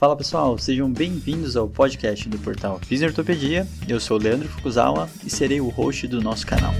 Fala 0.00 0.16
pessoal, 0.16 0.56
sejam 0.56 0.90
bem-vindos 0.90 1.58
ao 1.58 1.68
podcast 1.68 2.26
do 2.26 2.38
portal 2.38 2.80
Fisiortopedia. 2.80 3.68
Eu 3.86 4.00
sou 4.00 4.16
o 4.16 4.22
Leandro 4.22 4.48
Fukuzawa 4.48 5.10
e 5.22 5.28
serei 5.28 5.60
o 5.60 5.68
host 5.68 6.08
do 6.08 6.22
nosso 6.22 6.46
canal. 6.46 6.72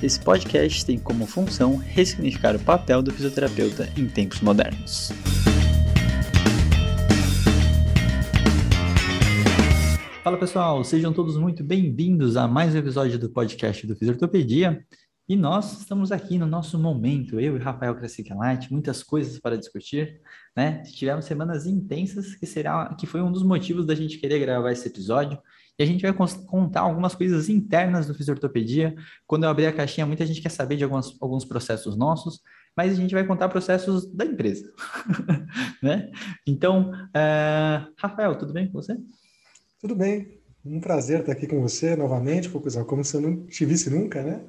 Esse 0.00 0.20
podcast 0.20 0.86
tem 0.86 0.96
como 0.96 1.26
função 1.26 1.74
ressignificar 1.74 2.54
o 2.54 2.60
papel 2.60 3.02
do 3.02 3.12
fisioterapeuta 3.12 3.92
em 3.98 4.06
tempos 4.06 4.40
modernos. 4.40 5.10
Fala 10.22 10.38
pessoal, 10.38 10.84
sejam 10.84 11.12
todos 11.12 11.36
muito 11.36 11.64
bem-vindos 11.64 12.36
a 12.36 12.46
mais 12.46 12.76
um 12.76 12.78
episódio 12.78 13.18
do 13.18 13.28
podcast 13.28 13.84
do 13.88 13.96
Fisiortopedia. 13.96 14.86
E 15.26 15.36
nós 15.36 15.80
estamos 15.80 16.12
aqui 16.12 16.36
no 16.36 16.44
nosso 16.44 16.78
momento, 16.78 17.40
eu 17.40 17.56
e 17.56 17.58
Rafael 17.58 17.96
Light, 18.36 18.70
muitas 18.70 19.02
coisas 19.02 19.38
para 19.38 19.56
discutir, 19.56 20.20
né? 20.54 20.82
Tivemos 20.82 21.24
semanas 21.24 21.64
intensas, 21.64 22.34
que 22.34 22.44
será 22.44 22.94
que 22.94 23.06
foi 23.06 23.22
um 23.22 23.32
dos 23.32 23.42
motivos 23.42 23.86
da 23.86 23.94
gente 23.94 24.18
querer 24.18 24.38
gravar 24.38 24.70
esse 24.70 24.86
episódio. 24.86 25.38
E 25.78 25.82
a 25.82 25.86
gente 25.86 26.02
vai 26.02 26.12
contar 26.12 26.82
algumas 26.82 27.14
coisas 27.14 27.48
internas 27.48 28.06
do 28.06 28.14
Fisiortopedia. 28.14 28.94
Quando 29.26 29.44
eu 29.44 29.48
abrir 29.50 29.66
a 29.66 29.72
caixinha, 29.72 30.06
muita 30.06 30.26
gente 30.26 30.42
quer 30.42 30.50
saber 30.50 30.76
de 30.76 30.84
algumas, 30.84 31.16
alguns 31.18 31.46
processos 31.46 31.96
nossos, 31.96 32.40
mas 32.76 32.92
a 32.92 32.94
gente 32.94 33.14
vai 33.14 33.24
contar 33.24 33.48
processos 33.48 34.06
da 34.12 34.26
empresa, 34.26 34.70
né? 35.82 36.12
Então, 36.46 36.90
uh, 36.90 37.92
Rafael, 37.96 38.36
tudo 38.36 38.52
bem 38.52 38.66
com 38.66 38.74
você? 38.74 38.94
Tudo 39.80 39.96
bem. 39.96 40.38
Um 40.62 40.80
prazer 40.80 41.20
estar 41.20 41.32
aqui 41.32 41.46
com 41.46 41.62
você 41.62 41.96
novamente, 41.96 42.50
como 42.50 43.02
se 43.02 43.16
eu 43.16 43.22
não 43.22 43.46
te 43.46 43.64
visse 43.64 43.88
nunca, 43.88 44.22
né? 44.22 44.44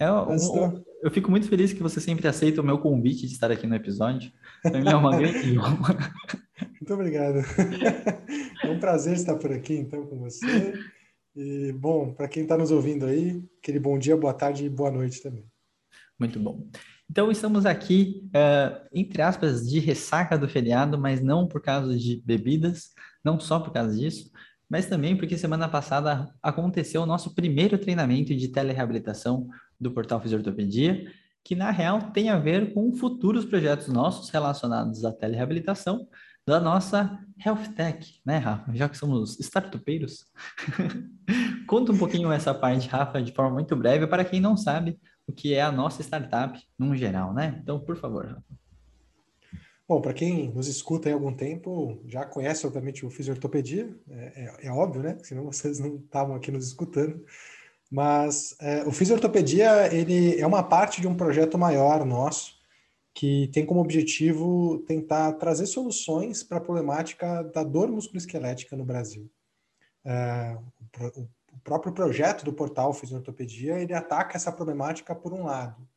É, 0.00 0.10
um, 0.12 0.34
um, 0.34 0.84
eu 1.02 1.10
fico 1.10 1.30
muito 1.30 1.48
feliz 1.48 1.72
que 1.72 1.82
você 1.82 2.00
sempre 2.00 2.28
aceita 2.28 2.60
o 2.60 2.64
meu 2.64 2.78
convite 2.78 3.26
de 3.26 3.32
estar 3.32 3.50
aqui 3.50 3.66
no 3.66 3.74
episódio. 3.74 4.30
Para 4.62 4.80
mim 4.80 4.88
é 4.88 4.94
uma 4.94 5.16
grande 5.16 5.58
honra. 5.58 6.12
Muito 6.80 6.94
obrigado. 6.94 7.38
É 8.60 8.68
um 8.68 8.80
prazer 8.80 9.14
estar 9.14 9.36
por 9.36 9.52
aqui, 9.52 9.74
então, 9.74 10.04
com 10.04 10.18
você. 10.18 10.74
E, 11.34 11.72
bom, 11.72 12.12
para 12.12 12.26
quem 12.26 12.42
está 12.42 12.58
nos 12.58 12.72
ouvindo 12.72 13.06
aí, 13.06 13.42
aquele 13.62 13.78
bom 13.78 13.96
dia, 13.96 14.16
boa 14.16 14.34
tarde 14.34 14.64
e 14.64 14.68
boa 14.68 14.90
noite 14.90 15.22
também. 15.22 15.44
Muito 16.18 16.40
bom. 16.40 16.68
Então, 17.08 17.30
estamos 17.30 17.64
aqui, 17.64 18.28
uh, 18.28 18.86
entre 18.92 19.22
aspas, 19.22 19.66
de 19.66 19.78
ressaca 19.78 20.36
do 20.36 20.48
feriado, 20.48 20.98
mas 20.98 21.22
não 21.22 21.46
por 21.46 21.62
causa 21.62 21.96
de 21.96 22.20
bebidas, 22.26 22.90
não 23.24 23.38
só 23.38 23.60
por 23.60 23.72
causa 23.72 23.96
disso, 23.96 24.30
mas 24.68 24.86
também 24.86 25.16
porque 25.16 25.38
semana 25.38 25.68
passada 25.68 26.32
aconteceu 26.42 27.02
o 27.02 27.06
nosso 27.06 27.34
primeiro 27.34 27.78
treinamento 27.78 28.34
de 28.34 28.48
telereabilitação 28.48 29.48
do 29.80 29.90
portal 29.90 30.20
Fisiortopedia, 30.20 31.10
que 31.44 31.54
na 31.54 31.70
real 31.70 32.10
tem 32.12 32.28
a 32.28 32.38
ver 32.38 32.74
com 32.74 32.92
futuros 32.94 33.44
projetos 33.44 33.88
nossos 33.88 34.28
relacionados 34.30 35.04
à 35.04 35.12
telereabilitação 35.12 36.06
da 36.46 36.58
nossa 36.58 37.18
Health 37.44 37.74
Tech, 37.76 38.20
né, 38.24 38.38
Rafa? 38.38 38.74
Já 38.74 38.88
que 38.88 38.96
somos 38.96 39.38
startupeiros. 39.38 40.26
Conta 41.66 41.92
um 41.92 41.98
pouquinho 41.98 42.32
essa 42.32 42.54
parte, 42.54 42.88
Rafa, 42.88 43.22
de 43.22 43.32
forma 43.32 43.52
muito 43.52 43.76
breve, 43.76 44.06
para 44.06 44.24
quem 44.24 44.40
não 44.40 44.56
sabe 44.56 44.98
o 45.26 45.32
que 45.32 45.52
é 45.54 45.60
a 45.60 45.70
nossa 45.70 46.02
startup 46.02 46.58
num 46.78 46.96
geral, 46.96 47.34
né? 47.34 47.58
Então, 47.62 47.78
por 47.78 47.96
favor, 47.96 48.26
Rafa. 48.26 48.67
Bom, 49.88 50.02
para 50.02 50.12
quem 50.12 50.52
nos 50.52 50.68
escuta 50.68 51.08
há 51.08 51.14
algum 51.14 51.32
tempo, 51.32 51.98
já 52.06 52.26
conhece, 52.26 52.66
obviamente, 52.66 53.06
o 53.06 53.10
Fisiortopedia, 53.10 53.96
é, 54.10 54.58
é, 54.62 54.66
é 54.66 54.70
óbvio, 54.70 55.02
né? 55.02 55.16
Senão 55.22 55.44
vocês 55.44 55.78
não 55.78 55.96
estavam 55.96 56.36
aqui 56.36 56.50
nos 56.52 56.66
escutando. 56.66 57.24
Mas 57.90 58.54
é, 58.60 58.84
o 58.84 58.92
Fisiortopedia 58.92 59.92
ele 59.94 60.38
é 60.38 60.46
uma 60.46 60.62
parte 60.62 61.00
de 61.00 61.08
um 61.08 61.16
projeto 61.16 61.56
maior 61.56 62.04
nosso 62.04 62.58
que 63.14 63.48
tem 63.48 63.64
como 63.64 63.80
objetivo 63.80 64.78
tentar 64.86 65.32
trazer 65.32 65.66
soluções 65.66 66.42
para 66.42 66.58
a 66.58 66.60
problemática 66.60 67.42
da 67.44 67.64
dor 67.64 67.88
musculoesquelética 67.88 68.76
no 68.76 68.84
Brasil. 68.84 69.30
É, 70.04 70.58
o, 71.00 71.22
o, 71.22 71.60
próprio 71.64 71.94
projeto 71.94 72.44
do 72.44 72.52
portal 72.52 72.92
Fisiortopedia 72.92 73.78
ele 73.80 73.94
ataca 73.94 74.36
essa 74.36 74.52
problemática 74.52 75.14
por 75.14 75.32
um 75.32 75.44
lado, 75.44 75.87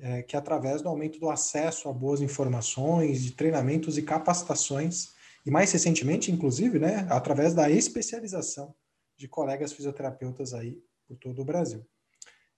é, 0.00 0.22
que 0.22 0.36
é 0.36 0.38
através 0.38 0.82
do 0.82 0.88
aumento 0.88 1.18
do 1.18 1.30
acesso 1.30 1.88
a 1.88 1.92
boas 1.92 2.20
informações, 2.20 3.22
de 3.22 3.32
treinamentos 3.32 3.98
e 3.98 4.02
capacitações, 4.02 5.12
e 5.44 5.50
mais 5.50 5.72
recentemente, 5.72 6.30
inclusive, 6.30 6.78
né, 6.78 7.06
através 7.10 7.54
da 7.54 7.70
especialização 7.70 8.74
de 9.16 9.26
colegas 9.26 9.72
fisioterapeutas 9.72 10.54
aí 10.54 10.78
por 11.06 11.16
todo 11.16 11.40
o 11.40 11.44
Brasil. 11.44 11.84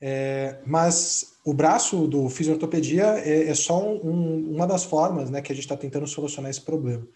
É, 0.03 0.59
mas 0.67 1.37
o 1.45 1.53
braço 1.53 2.07
do 2.07 2.29
fisiortopedia 2.31 3.19
é, 3.19 3.49
é 3.49 3.55
só 3.55 3.87
um, 3.87 4.55
uma 4.55 4.67
das 4.67 4.83
formas 4.83 5.29
né, 5.31 5.43
que 5.43 5.53
a 5.53 5.55
gente 5.55 5.65
está 5.65 5.77
tentando 5.77 6.07
solucionar 6.07 6.51
esse 6.51 6.63
problema. 6.63 7.07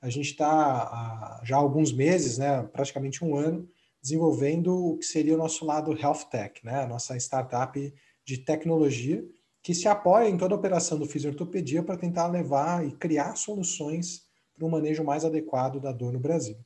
A 0.00 0.10
gente 0.10 0.30
está 0.32 1.40
já 1.44 1.56
há 1.56 1.60
alguns 1.60 1.92
meses, 1.92 2.38
né, 2.38 2.62
praticamente 2.72 3.24
um 3.24 3.36
ano, 3.36 3.68
desenvolvendo 4.02 4.74
o 4.74 4.98
que 4.98 5.06
seria 5.06 5.34
o 5.34 5.38
nosso 5.38 5.64
lado 5.64 5.96
Health 5.96 6.24
Tech, 6.30 6.60
né, 6.64 6.82
a 6.82 6.86
nossa 6.86 7.16
startup 7.16 7.94
de 8.24 8.38
tecnologia, 8.38 9.24
que 9.62 9.74
se 9.74 9.86
apoia 9.86 10.28
em 10.28 10.36
toda 10.36 10.54
a 10.54 10.58
operação 10.58 10.98
do 10.98 11.06
fisiortopedia 11.06 11.82
para 11.82 11.96
tentar 11.96 12.26
levar 12.26 12.84
e 12.86 12.92
criar 12.92 13.36
soluções 13.36 14.22
para 14.54 14.66
um 14.66 14.70
manejo 14.70 15.04
mais 15.04 15.24
adequado 15.24 15.80
da 15.80 15.92
dor 15.92 16.12
no 16.12 16.18
Brasil. 16.18 16.56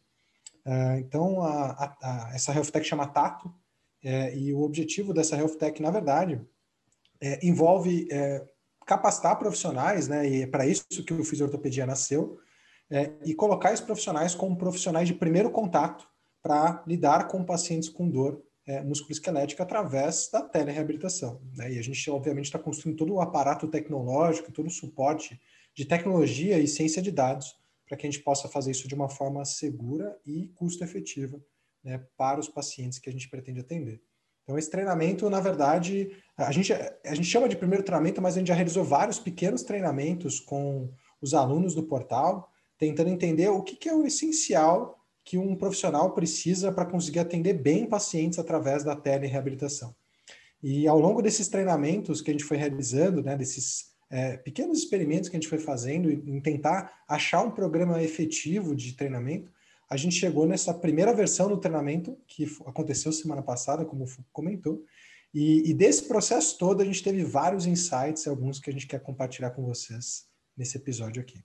Uh, 0.64 0.98
então, 0.98 1.42
a, 1.42 1.70
a, 1.72 1.96
a, 2.02 2.34
essa 2.34 2.52
Health 2.52 2.72
Tech 2.72 2.86
chama 2.86 3.06
Tato, 3.06 3.52
é, 4.02 4.36
e 4.36 4.52
o 4.52 4.62
objetivo 4.62 5.12
dessa 5.12 5.36
Health 5.36 5.56
Tech, 5.56 5.82
na 5.82 5.90
verdade, 5.90 6.40
é, 7.20 7.44
envolve 7.44 8.06
é, 8.10 8.44
capacitar 8.86 9.36
profissionais, 9.38 10.06
né, 10.06 10.28
e 10.28 10.42
é 10.42 10.46
para 10.46 10.66
isso 10.66 10.86
que 11.04 11.12
o 11.12 11.24
Fisiortopedia 11.24 11.86
nasceu, 11.86 12.38
é, 12.88 13.12
e 13.24 13.34
colocar 13.34 13.72
esses 13.72 13.84
profissionais 13.84 14.34
como 14.34 14.56
profissionais 14.56 15.08
de 15.08 15.14
primeiro 15.14 15.50
contato 15.50 16.06
para 16.40 16.84
lidar 16.86 17.26
com 17.26 17.42
pacientes 17.42 17.88
com 17.88 18.08
dor 18.08 18.40
é, 18.66 18.82
musculoesquelética 18.82 19.62
através 19.62 20.28
da 20.30 20.42
telereabilitação. 20.42 21.40
Né? 21.54 21.74
E 21.74 21.78
a 21.78 21.82
gente, 21.82 22.10
obviamente, 22.10 22.46
está 22.46 22.58
construindo 22.58 22.96
todo 22.96 23.14
o 23.14 23.20
aparato 23.20 23.68
tecnológico, 23.68 24.52
todo 24.52 24.66
o 24.66 24.70
suporte 24.70 25.40
de 25.74 25.84
tecnologia 25.84 26.58
e 26.58 26.66
ciência 26.66 27.00
de 27.00 27.10
dados 27.12 27.54
para 27.86 27.96
que 27.96 28.06
a 28.06 28.10
gente 28.10 28.22
possa 28.22 28.48
fazer 28.48 28.72
isso 28.72 28.88
de 28.88 28.94
uma 28.94 29.08
forma 29.08 29.44
segura 29.44 30.18
e 30.26 30.48
custo-efetiva 30.48 31.40
né, 31.84 32.04
para 32.16 32.40
os 32.40 32.48
pacientes 32.48 32.98
que 32.98 33.08
a 33.08 33.12
gente 33.12 33.28
pretende 33.28 33.60
atender. 33.60 34.02
Então, 34.42 34.58
esse 34.58 34.70
treinamento, 34.70 35.28
na 35.30 35.40
verdade, 35.40 36.10
a 36.36 36.52
gente, 36.52 36.72
a 36.72 37.14
gente 37.14 37.28
chama 37.28 37.48
de 37.48 37.56
primeiro 37.56 37.84
treinamento, 37.84 38.22
mas 38.22 38.34
a 38.34 38.38
gente 38.38 38.48
já 38.48 38.54
realizou 38.54 38.84
vários 38.84 39.18
pequenos 39.18 39.62
treinamentos 39.62 40.40
com 40.40 40.90
os 41.20 41.34
alunos 41.34 41.74
do 41.74 41.82
portal, 41.82 42.48
tentando 42.78 43.10
entender 43.10 43.48
o 43.48 43.62
que, 43.62 43.76
que 43.76 43.88
é 43.88 43.94
o 43.94 44.04
essencial 44.04 44.95
que 45.26 45.36
um 45.36 45.56
profissional 45.56 46.12
precisa 46.12 46.70
para 46.70 46.86
conseguir 46.86 47.18
atender 47.18 47.54
bem 47.54 47.84
pacientes 47.84 48.38
através 48.38 48.84
da 48.84 48.94
telereabilitação. 48.94 49.92
E 50.62 50.86
ao 50.86 51.00
longo 51.00 51.20
desses 51.20 51.48
treinamentos 51.48 52.20
que 52.20 52.30
a 52.30 52.32
gente 52.32 52.44
foi 52.44 52.56
realizando, 52.56 53.20
né, 53.24 53.36
desses 53.36 53.86
é, 54.08 54.36
pequenos 54.36 54.78
experimentos 54.78 55.28
que 55.28 55.36
a 55.36 55.40
gente 55.40 55.48
foi 55.48 55.58
fazendo 55.58 56.08
em 56.08 56.40
tentar 56.40 57.02
achar 57.08 57.42
um 57.42 57.50
programa 57.50 58.00
efetivo 58.00 58.74
de 58.76 58.92
treinamento, 58.92 59.50
a 59.90 59.96
gente 59.96 60.14
chegou 60.14 60.46
nessa 60.46 60.72
primeira 60.72 61.12
versão 61.12 61.48
do 61.48 61.58
treinamento, 61.58 62.16
que 62.28 62.44
aconteceu 62.64 63.12
semana 63.12 63.42
passada, 63.42 63.84
como 63.84 64.04
o 64.04 64.08
comentou, 64.32 64.84
e, 65.34 65.68
e, 65.68 65.74
desse 65.74 66.04
processo 66.04 66.56
todo 66.56 66.80
a 66.80 66.84
gente 66.84 67.02
teve 67.02 67.24
vários 67.24 67.66
insights, 67.66 68.28
alguns 68.28 68.60
que 68.60 68.70
a 68.70 68.72
gente 68.72 68.86
quer 68.86 69.00
compartilhar 69.00 69.50
com 69.50 69.64
vocês 69.64 70.24
nesse 70.56 70.76
episódio 70.76 71.20
aqui. 71.20 71.42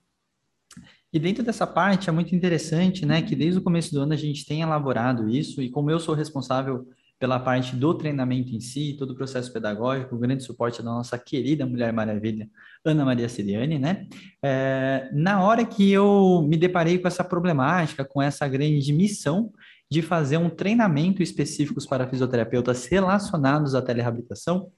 E 1.12 1.18
dentro 1.18 1.42
dessa 1.42 1.66
parte 1.66 2.08
é 2.08 2.12
muito 2.12 2.34
interessante, 2.34 3.04
né, 3.04 3.20
que 3.20 3.36
desde 3.36 3.58
o 3.58 3.62
começo 3.62 3.92
do 3.92 4.00
ano 4.00 4.14
a 4.14 4.16
gente 4.16 4.46
tem 4.46 4.62
elaborado 4.62 5.28
isso, 5.28 5.60
e 5.60 5.68
como 5.68 5.90
eu 5.90 6.00
sou 6.00 6.14
responsável 6.14 6.86
pela 7.18 7.38
parte 7.38 7.76
do 7.76 7.94
treinamento 7.94 8.52
em 8.52 8.58
si, 8.58 8.96
todo 8.98 9.10
o 9.10 9.14
processo 9.14 9.52
pedagógico, 9.52 10.16
o 10.16 10.18
grande 10.18 10.42
suporte 10.42 10.82
da 10.82 10.90
nossa 10.90 11.16
querida 11.16 11.64
Mulher 11.64 11.92
Maravilha, 11.92 12.48
Ana 12.84 13.04
Maria 13.04 13.28
Siriani, 13.28 13.78
né? 13.78 14.08
É, 14.42 15.08
na 15.12 15.40
hora 15.40 15.64
que 15.64 15.92
eu 15.92 16.44
me 16.48 16.56
deparei 16.56 16.98
com 16.98 17.06
essa 17.06 17.22
problemática, 17.22 18.04
com 18.04 18.20
essa 18.20 18.48
grande 18.48 18.92
missão 18.92 19.52
de 19.88 20.02
fazer 20.02 20.38
um 20.38 20.50
treinamento 20.50 21.22
específico 21.22 21.78
para 21.88 22.08
fisioterapeutas 22.08 22.86
relacionados 22.86 23.76
à 23.76 23.82
telereabilitação, 23.82 24.72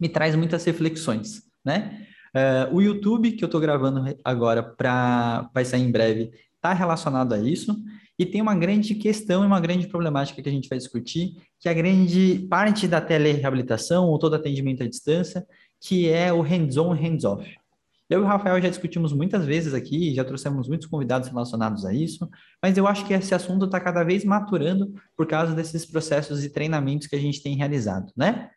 me 0.00 0.08
traz 0.08 0.34
muitas 0.34 0.64
reflexões, 0.64 1.42
né? 1.62 2.06
É, 2.36 2.68
o 2.70 2.82
YouTube 2.82 3.32
que 3.32 3.42
eu 3.42 3.46
estou 3.46 3.58
gravando 3.58 4.14
agora 4.22 4.62
para 4.62 5.48
vai 5.54 5.64
sair 5.64 5.80
em 5.80 5.90
breve 5.90 6.30
está 6.54 6.74
relacionado 6.74 7.32
a 7.32 7.38
isso. 7.38 7.74
E 8.18 8.26
tem 8.26 8.42
uma 8.42 8.54
grande 8.54 8.94
questão 8.94 9.42
e 9.42 9.46
uma 9.46 9.58
grande 9.58 9.86
problemática 9.86 10.42
que 10.42 10.48
a 10.48 10.52
gente 10.52 10.68
vai 10.68 10.76
discutir, 10.76 11.34
que 11.58 11.66
é 11.66 11.70
a 11.72 11.74
grande 11.74 12.46
parte 12.50 12.86
da 12.86 13.00
telereabilitação 13.00 14.06
ou 14.08 14.18
todo 14.18 14.36
atendimento 14.36 14.82
à 14.82 14.86
distância, 14.86 15.46
que 15.80 16.10
é 16.10 16.30
o 16.30 16.42
hands-on 16.42 16.92
hands-off. 16.92 17.46
Eu 18.08 18.20
e 18.20 18.22
o 18.22 18.26
Rafael 18.26 18.60
já 18.60 18.68
discutimos 18.68 19.14
muitas 19.14 19.46
vezes 19.46 19.72
aqui, 19.72 20.14
já 20.14 20.24
trouxemos 20.24 20.68
muitos 20.68 20.86
convidados 20.86 21.28
relacionados 21.28 21.86
a 21.86 21.92
isso, 21.92 22.28
mas 22.62 22.76
eu 22.76 22.86
acho 22.86 23.06
que 23.06 23.14
esse 23.14 23.34
assunto 23.34 23.64
está 23.64 23.80
cada 23.80 24.04
vez 24.04 24.24
maturando 24.24 24.94
por 25.16 25.26
causa 25.26 25.54
desses 25.54 25.86
processos 25.86 26.44
e 26.44 26.50
treinamentos 26.50 27.06
que 27.06 27.16
a 27.16 27.20
gente 27.20 27.42
tem 27.42 27.56
realizado, 27.56 28.12
né? 28.16 28.50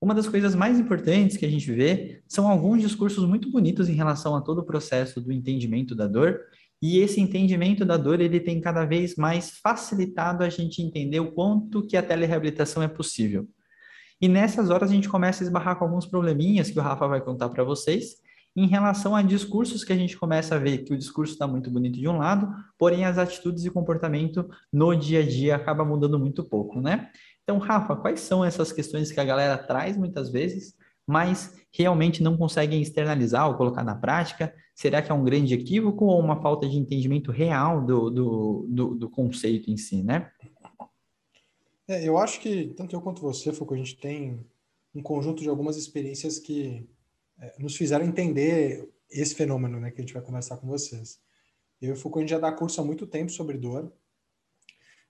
Uma 0.00 0.14
das 0.14 0.28
coisas 0.28 0.54
mais 0.54 0.78
importantes 0.78 1.36
que 1.36 1.46
a 1.46 1.50
gente 1.50 1.70
vê 1.72 2.22
são 2.26 2.48
alguns 2.48 2.82
discursos 2.82 3.26
muito 3.26 3.50
bonitos 3.50 3.88
em 3.88 3.94
relação 3.94 4.36
a 4.36 4.40
todo 4.40 4.58
o 4.58 4.64
processo 4.64 5.20
do 5.20 5.32
entendimento 5.32 5.94
da 5.94 6.06
dor, 6.06 6.40
e 6.82 6.98
esse 6.98 7.20
entendimento 7.20 7.84
da 7.84 7.96
dor, 7.96 8.20
ele 8.20 8.38
tem 8.38 8.60
cada 8.60 8.84
vez 8.84 9.16
mais 9.16 9.58
facilitado 9.58 10.44
a 10.44 10.48
gente 10.50 10.82
entender 10.82 11.20
o 11.20 11.32
quanto 11.32 11.86
que 11.86 11.96
a 11.96 12.02
telereabilitação 12.02 12.82
é 12.82 12.88
possível. 12.88 13.48
E 14.20 14.28
nessas 14.28 14.70
horas 14.70 14.90
a 14.90 14.94
gente 14.94 15.08
começa 15.08 15.42
a 15.42 15.46
esbarrar 15.46 15.76
com 15.76 15.84
alguns 15.84 16.06
probleminhas 16.06 16.70
que 16.70 16.78
o 16.78 16.82
Rafa 16.82 17.06
vai 17.06 17.20
contar 17.20 17.48
para 17.48 17.64
vocês, 17.64 18.16
em 18.54 18.66
relação 18.66 19.14
a 19.14 19.20
discursos 19.20 19.84
que 19.84 19.92
a 19.92 19.96
gente 19.96 20.16
começa 20.16 20.54
a 20.54 20.58
ver 20.58 20.78
que 20.78 20.94
o 20.94 20.98
discurso 20.98 21.34
está 21.34 21.46
muito 21.46 21.70
bonito 21.70 21.98
de 21.98 22.08
um 22.08 22.16
lado, 22.16 22.48
porém 22.78 23.04
as 23.04 23.18
atitudes 23.18 23.66
e 23.66 23.70
comportamento 23.70 24.48
no 24.72 24.94
dia 24.94 25.20
a 25.20 25.22
dia 25.22 25.56
acaba 25.56 25.84
mudando 25.84 26.18
muito 26.18 26.42
pouco, 26.42 26.80
né? 26.80 27.10
Então, 27.46 27.58
Rafa, 27.58 27.94
quais 27.94 28.18
são 28.18 28.44
essas 28.44 28.72
questões 28.72 29.12
que 29.12 29.20
a 29.20 29.24
galera 29.24 29.56
traz 29.56 29.96
muitas 29.96 30.30
vezes, 30.30 30.74
mas 31.06 31.54
realmente 31.70 32.20
não 32.20 32.36
conseguem 32.36 32.82
externalizar 32.82 33.48
ou 33.48 33.54
colocar 33.54 33.84
na 33.84 33.94
prática? 33.94 34.52
Será 34.74 35.00
que 35.00 35.12
é 35.12 35.14
um 35.14 35.22
grande 35.22 35.54
equívoco 35.54 36.06
ou 36.06 36.18
uma 36.18 36.42
falta 36.42 36.68
de 36.68 36.76
entendimento 36.76 37.30
real 37.30 37.86
do, 37.86 38.10
do, 38.10 38.66
do, 38.68 38.94
do 38.96 39.08
conceito 39.08 39.70
em 39.70 39.76
si, 39.76 40.02
né? 40.02 40.28
É, 41.86 42.02
eu 42.02 42.18
acho 42.18 42.40
que 42.40 42.74
tanto 42.76 42.96
eu 42.96 43.00
quanto 43.00 43.22
você, 43.22 43.52
Foucault, 43.52 43.80
a 43.80 43.84
gente 43.84 43.96
tem 43.96 44.44
um 44.92 45.00
conjunto 45.00 45.40
de 45.40 45.48
algumas 45.48 45.76
experiências 45.76 46.40
que 46.40 46.84
é, 47.38 47.54
nos 47.60 47.76
fizeram 47.76 48.04
entender 48.04 48.92
esse 49.08 49.36
fenômeno 49.36 49.78
né, 49.78 49.92
que 49.92 50.00
a 50.00 50.04
gente 50.04 50.14
vai 50.14 50.22
conversar 50.22 50.56
com 50.56 50.66
vocês. 50.66 51.20
Eu 51.80 51.90
e 51.90 51.92
o 51.92 51.96
Foucault, 51.96 52.24
a 52.24 52.26
gente 52.26 52.30
já 52.30 52.40
dá 52.40 52.50
curso 52.50 52.80
há 52.80 52.84
muito 52.84 53.06
tempo 53.06 53.30
sobre 53.30 53.56
dor, 53.56 53.92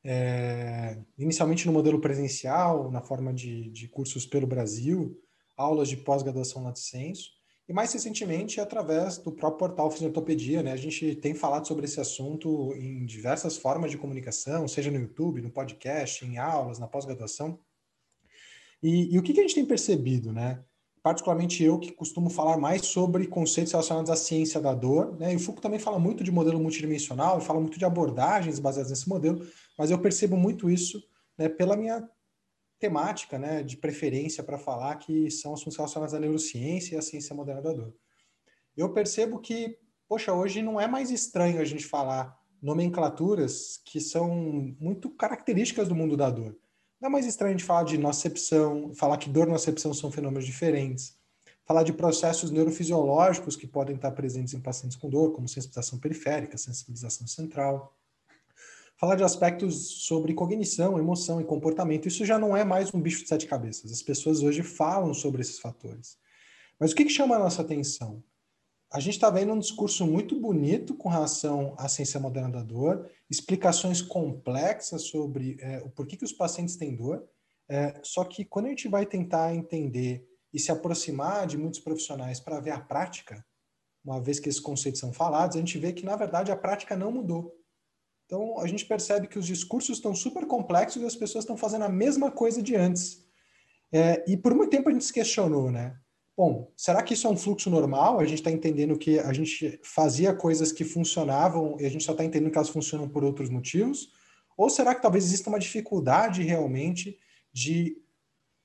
é, 0.07 0.99
inicialmente 1.19 1.67
no 1.67 1.73
modelo 1.73 2.01
presencial, 2.01 2.91
na 2.91 3.03
forma 3.03 3.35
de, 3.35 3.69
de 3.71 3.89
cursos 3.89 4.25
pelo 4.25 4.47
Brasil, 4.47 5.21
aulas 5.57 5.89
de 5.89 5.97
pós-graduação 5.97 6.63
na 6.63 6.75
Senso, 6.75 7.31
e 7.69 7.73
mais 7.73 7.93
recentemente 7.93 8.61
através 8.61 9.19
do 9.19 9.33
próprio 9.33 9.59
portal 9.59 9.91
Fisiortopedia, 9.91 10.63
né? 10.63 10.71
A 10.71 10.77
gente 10.77 11.17
tem 11.17 11.35
falado 11.35 11.67
sobre 11.67 11.85
esse 11.85 12.01
assunto 12.01 12.73
em 12.77 13.05
diversas 13.05 13.57
formas 13.57 13.91
de 13.91 13.99
comunicação, 13.99 14.69
seja 14.69 14.91
no 14.91 15.01
YouTube, 15.01 15.43
no 15.43 15.51
podcast, 15.51 16.25
em 16.25 16.39
aulas, 16.39 16.79
na 16.79 16.87
pós-graduação. 16.87 17.59
E, 18.81 19.13
e, 19.13 19.19
o 19.19 19.23
que, 19.23 19.33
que 19.33 19.41
a 19.41 19.43
gente 19.43 19.57
tem 19.57 19.67
percebido, 19.67 20.33
né? 20.33 20.63
Particularmente 21.03 21.63
eu 21.65 21.79
que 21.79 21.91
costumo 21.91 22.31
falar 22.31 22.57
mais 22.57 22.87
sobre 22.87 23.27
conceitos 23.27 23.73
relacionados 23.73 24.11
à 24.11 24.17
ciência 24.17 24.61
da 24.61 24.73
dor, 24.73 25.17
né? 25.19 25.33
E 25.33 25.37
o 25.37 25.41
Foucault 25.41 25.63
também 25.63 25.81
fala 25.81 25.99
muito 25.99 26.23
de 26.23 26.31
modelo 26.31 26.61
multidimensional, 26.61 27.41
fala 27.41 27.59
muito 27.59 27.79
de 27.79 27.85
abordagens 27.85 28.61
baseadas 28.61 28.91
nesse 28.91 29.09
modelo, 29.09 29.45
mas 29.77 29.91
eu 29.91 29.99
percebo 29.99 30.37
muito 30.37 30.71
isso 30.71 31.03
né, 31.37 31.49
pela 31.49 31.77
minha 31.77 32.09
temática, 32.79 33.39
né, 33.39 33.63
de 33.63 33.77
preferência 33.77 34.43
para 34.43 34.59
falar 34.59 34.97
que 34.97 35.31
são 35.31 35.55
assuntos 35.55 35.77
relacionados 35.77 36.15
à 36.15 36.21
neurociência 36.21 36.95
e 36.95 36.99
à 36.99 37.03
ciência 37.03 37.35
moderna 37.35 37.63
da 37.63 37.73
dor. 37.73 37.95
Eu 38.77 38.93
percebo 38.93 39.39
que, 39.39 39.79
poxa, 40.09 40.33
hoje 40.33 40.61
não 40.61 40.81
é 40.81 40.87
mais 40.87 41.11
estranho 41.11 41.61
a 41.61 41.65
gente 41.65 41.87
falar 41.87 42.39
nomenclaturas 42.61 43.81
que 43.85 44.01
são 44.01 44.75
muito 44.79 45.09
características 45.11 45.89
do 45.89 45.95
mundo 45.95 46.17
da 46.17 46.29
dor. 46.29 46.57
Não 47.01 47.09
é 47.09 47.13
mais 47.13 47.27
estranho 47.27 47.55
a 47.55 47.57
gente 47.57 47.67
falar 47.67 47.85
de 47.85 47.99
nocepção, 47.99 48.95
falar 48.95 49.19
que 49.19 49.29
dor 49.29 49.47
e 49.47 49.51
nocepção 49.51 49.93
são 49.95 50.11
fenômenos 50.11 50.47
diferentes, 50.47 51.17
falar 51.65 51.83
de 51.83 51.93
processos 51.93 52.51
neurofisiológicos 52.51 53.57
que 53.57 53.67
podem 53.67 53.97
estar 53.97 54.11
presentes 54.13 54.55
em 54.55 54.61
pacientes 54.61 54.97
com 54.97 55.09
dor, 55.09 55.33
como 55.33 55.49
sensibilização 55.49 55.99
periférica, 55.99 56.57
sensibilização 56.57 57.27
central, 57.27 57.95
falar 58.97 59.17
de 59.17 59.25
aspectos 59.25 60.05
sobre 60.07 60.35
cognição, 60.35 60.99
emoção 60.99 61.41
e 61.41 61.45
comportamento. 61.45 62.09
Isso 62.09 62.25
já 62.25 62.39
não 62.39 62.57
é 62.57 62.65
mais 62.65 62.93
um 62.95 63.01
bicho 63.01 63.23
de 63.23 63.29
sete 63.29 63.47
cabeças. 63.47 63.93
As 63.93 64.03
pessoas 64.03 64.43
hoje 64.43 64.63
falam 64.63 65.13
sobre 65.13 65.43
esses 65.43 65.59
fatores. 65.59 66.19
Mas 66.81 66.93
o 66.93 66.95
que, 66.95 67.05
que 67.05 67.11
chama 67.11 67.37
a 67.37 67.39
nossa 67.39 67.63
atenção? 67.63 68.23
A 68.91 69.01
gente 69.01 69.15
está 69.15 69.29
vendo 69.29 69.53
um 69.53 69.59
discurso 69.59 70.07
muito 70.07 70.41
bonito 70.41 70.95
com 70.95 71.09
relação 71.09 71.75
à 71.77 71.89
ciência 71.89 72.21
moderna 72.21 72.51
da 72.51 72.63
dor, 72.63 73.11
explicações 73.29 74.01
complexas 74.01 75.03
sobre 75.03 75.59
é, 75.61 75.79
o 75.79 75.91
porquê 75.91 76.17
que 76.17 76.25
os 76.25 76.33
pacientes 76.33 76.77
têm 76.77 76.95
dor. 76.95 77.23
É, 77.69 78.01
só 78.03 78.25
que 78.25 78.45
quando 78.45 78.67
a 78.67 78.69
gente 78.71 78.89
vai 78.89 79.05
tentar 79.05 79.55
entender 79.55 80.27
e 80.55 80.59
se 80.59 80.71
aproximar 80.71 81.47
de 81.47 81.59
muitos 81.59 81.81
profissionais 81.81 82.41
para 82.41 82.61
ver 82.61 82.71
a 82.71 82.81
prática, 82.81 83.45
uma 84.05 84.23
vez 84.23 84.39
que 84.39 84.49
esses 84.49 84.61
conceitos 84.61 85.01
são 85.01 85.13
falados, 85.13 85.57
a 85.57 85.59
gente 85.59 85.77
vê 85.79 85.93
que, 85.93 86.05
na 86.05 86.15
verdade, 86.15 86.53
a 86.53 86.57
prática 86.57 86.97
não 86.97 87.11
mudou. 87.11 87.53
Então, 88.27 88.59
a 88.59 88.67
gente 88.67 88.85
percebe 88.85 89.29
que 89.29 89.39
os 89.39 89.47
discursos 89.47 89.97
estão 89.97 90.15
super 90.15 90.47
complexos 90.47 91.01
e 91.01 91.07
as 91.07 91.15
pessoas 91.15 91.45
estão 91.45 91.57
fazendo 91.57 91.85
a 91.85 91.89
mesma 91.89 92.31
coisa 92.31 92.61
de 92.61 92.75
antes. 92.75 93.25
É, 93.93 94.25
e 94.27 94.37
por 94.37 94.53
muito 94.53 94.71
tempo 94.71 94.89
a 94.89 94.93
gente 94.93 95.05
se 95.05 95.13
questionou, 95.13 95.71
né? 95.71 95.97
Bom, 96.37 96.71
será 96.77 97.03
que 97.03 97.15
isso 97.15 97.27
é 97.27 97.31
um 97.31 97.37
fluxo 97.37 97.71
normal? 97.71 98.19
A 98.19 98.25
gente 98.25 98.39
está 98.39 98.51
entendendo 98.51 98.99
que 98.99 99.19
a 99.19 99.33
gente 99.33 99.81
fazia 99.83 100.35
coisas 100.35 100.71
que 100.71 100.85
funcionavam 100.85 101.77
e 101.81 101.87
a 101.87 101.89
gente 101.89 102.05
só 102.05 102.13
está 102.13 102.25
entendendo 102.25 102.51
que 102.51 102.59
elas 102.59 102.69
funcionam 102.69 103.09
por 103.09 103.25
outros 103.25 103.49
motivos? 103.49 104.11
Ou 104.57 104.69
será 104.69 104.95
que 104.95 105.01
talvez 105.01 105.25
exista 105.25 105.49
uma 105.49 105.59
dificuldade 105.59 106.43
realmente 106.43 107.19
de 107.53 107.97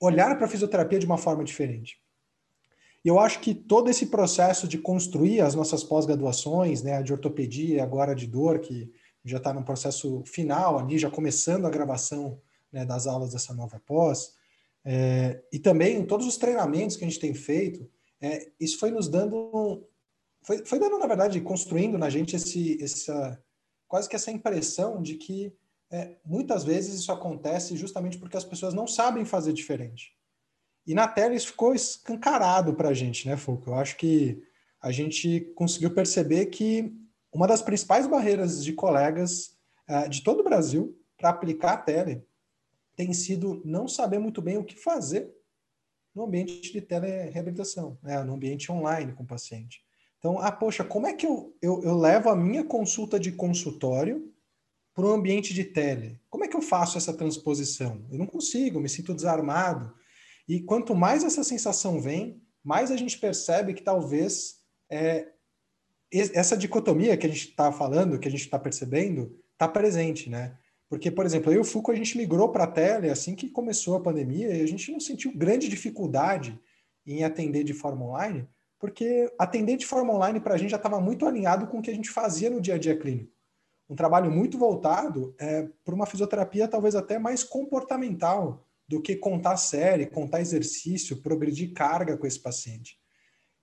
olhar 0.01 0.35
para 0.35 0.47
a 0.47 0.49
fisioterapia 0.49 0.99
de 0.99 1.05
uma 1.05 1.17
forma 1.17 1.43
diferente? 1.43 2.01
E 3.05 3.07
eu 3.07 3.19
acho 3.19 3.39
que 3.39 3.53
todo 3.53 3.89
esse 3.89 4.07
processo 4.07 4.67
de 4.67 4.77
construir 4.77 5.41
as 5.41 5.55
nossas 5.55 5.83
pós-graduações, 5.83 6.83
né, 6.83 7.01
de 7.01 7.13
ortopedia 7.13 7.83
agora 7.83 8.13
de 8.13 8.27
dor, 8.27 8.59
que 8.59 8.91
já 9.23 9.37
está 9.37 9.53
no 9.53 9.63
processo 9.63 10.23
final 10.25 10.79
ali, 10.79 10.97
já 10.97 11.09
começando 11.09 11.65
a 11.65 11.69
gravação 11.69 12.39
né, 12.71 12.85
das 12.85 13.07
aulas 13.07 13.31
dessa 13.31 13.53
nova 13.53 13.79
pós, 13.85 14.35
é, 14.83 15.43
e 15.51 15.59
também 15.59 16.05
todos 16.05 16.25
os 16.25 16.37
treinamentos 16.37 16.95
que 16.95 17.03
a 17.03 17.07
gente 17.07 17.19
tem 17.19 17.33
feito, 17.33 17.89
é, 18.19 18.51
isso 18.59 18.79
foi 18.79 18.91
nos 18.91 19.07
dando, 19.07 19.87
foi, 20.41 20.65
foi 20.65 20.79
dando, 20.79 20.97
na 20.97 21.07
verdade, 21.07 21.39
construindo 21.41 21.97
na 21.97 22.09
gente 22.09 22.35
esse, 22.35 22.81
essa, 22.83 23.41
quase 23.87 24.09
que 24.09 24.15
essa 24.15 24.31
impressão 24.31 25.01
de 25.01 25.15
que 25.15 25.53
é, 25.91 26.15
muitas 26.25 26.63
vezes 26.63 26.99
isso 26.99 27.11
acontece 27.11 27.75
justamente 27.75 28.17
porque 28.17 28.37
as 28.37 28.45
pessoas 28.45 28.73
não 28.73 28.87
sabem 28.87 29.25
fazer 29.25 29.53
diferente. 29.53 30.15
E 30.87 30.95
na 30.95 31.07
tela 31.07 31.35
isso 31.35 31.47
ficou 31.47 31.75
escancarado 31.75 32.73
para 32.73 32.89
a 32.89 32.93
gente, 32.93 33.27
né, 33.27 33.37
Foucault? 33.37 33.67
Eu 33.67 33.75
acho 33.75 33.97
que 33.97 34.41
a 34.81 34.91
gente 34.91 35.41
conseguiu 35.53 35.93
perceber 35.93 36.47
que 36.47 36.91
uma 37.33 37.47
das 37.47 37.61
principais 37.61 38.07
barreiras 38.07 38.63
de 38.63 38.73
colegas 38.73 39.57
uh, 39.89 40.09
de 40.09 40.23
todo 40.23 40.41
o 40.41 40.43
Brasil 40.43 40.97
para 41.17 41.29
aplicar 41.29 41.73
a 41.73 41.77
tele 41.77 42.23
tem 42.95 43.13
sido 43.13 43.61
não 43.65 43.87
saber 43.87 44.19
muito 44.19 44.41
bem 44.41 44.57
o 44.57 44.65
que 44.65 44.75
fazer 44.75 45.33
no 46.13 46.23
ambiente 46.25 46.73
de 46.73 46.81
telereabilitação, 46.81 47.97
né, 48.03 48.21
no 48.23 48.33
ambiente 48.33 48.71
online 48.71 49.13
com 49.13 49.23
o 49.23 49.27
paciente. 49.27 49.81
Então, 50.19 50.39
ah, 50.39 50.51
poxa, 50.51 50.83
como 50.83 51.07
é 51.07 51.13
que 51.13 51.25
eu, 51.25 51.55
eu, 51.61 51.81
eu 51.83 51.97
levo 51.97 52.29
a 52.29 52.35
minha 52.35 52.63
consulta 52.63 53.19
de 53.19 53.31
consultório 53.31 54.31
para 54.93 55.05
o 55.05 55.11
ambiente 55.11 55.53
de 55.53 55.63
tele? 55.63 56.19
Como 56.29 56.43
é 56.43 56.47
que 56.47 56.55
eu 56.55 56.61
faço 56.61 56.97
essa 56.97 57.13
transposição? 57.13 58.05
Eu 58.11 58.19
não 58.19 58.27
consigo, 58.27 58.79
me 58.79 58.89
sinto 58.89 59.15
desarmado. 59.15 59.93
E 60.47 60.61
quanto 60.61 60.93
mais 60.93 61.23
essa 61.23 61.43
sensação 61.43 61.99
vem, 61.99 62.39
mais 62.63 62.91
a 62.91 62.97
gente 62.97 63.17
percebe 63.17 63.73
que 63.73 63.81
talvez 63.81 64.59
é, 64.91 65.31
essa 66.11 66.57
dicotomia 66.57 67.15
que 67.15 67.25
a 67.25 67.29
gente 67.29 67.49
está 67.49 67.71
falando, 67.71 68.19
que 68.19 68.27
a 68.27 68.31
gente 68.31 68.41
está 68.41 68.59
percebendo, 68.59 69.37
está 69.53 69.67
presente, 69.67 70.29
né? 70.29 70.57
Porque, 70.89 71.09
por 71.09 71.25
exemplo, 71.25 71.51
eu 71.51 71.57
e 71.57 71.59
o 71.59 71.63
Foucault, 71.63 71.95
a 71.95 72.03
gente 72.03 72.17
migrou 72.17 72.49
para 72.49 72.65
a 72.65 72.67
tele 72.67 73.09
assim 73.09 73.33
que 73.33 73.49
começou 73.49 73.95
a 73.95 74.01
pandemia 74.01 74.53
e 74.53 74.61
a 74.61 74.67
gente 74.67 74.91
não 74.91 74.99
sentiu 74.99 75.31
grande 75.33 75.69
dificuldade 75.69 76.59
em 77.05 77.23
atender 77.23 77.63
de 77.63 77.73
forma 77.73 78.05
online, 78.05 78.45
porque 78.77 79.31
atender 79.39 79.77
de 79.77 79.85
forma 79.85 80.13
online 80.13 80.41
para 80.41 80.55
a 80.55 80.57
gente 80.57 80.71
já 80.71 80.77
estava 80.77 80.99
muito 80.99 81.25
alinhado 81.25 81.67
com 81.67 81.79
o 81.79 81.81
que 81.81 81.89
a 81.89 81.95
gente 81.95 82.09
fazia 82.09 82.49
no 82.49 82.59
dia 82.59 82.75
a 82.75 82.77
dia 82.77 82.97
clínico. 82.97 83.31
Um 83.89 83.95
trabalho 83.95 84.29
muito 84.29 84.57
voltado 84.57 85.33
é, 85.39 85.67
para 85.83 85.95
uma 85.95 86.05
fisioterapia 86.05 86.67
talvez 86.67 86.93
até 86.95 87.17
mais 87.17 87.43
comportamental 87.43 88.65
do 88.85 89.01
que 89.01 89.15
contar 89.15 89.55
série, 89.55 90.05
contar 90.05 90.41
exercício, 90.41 91.21
progredir 91.21 91.73
carga 91.73 92.17
com 92.17 92.27
esse 92.27 92.39
paciente. 92.39 93.00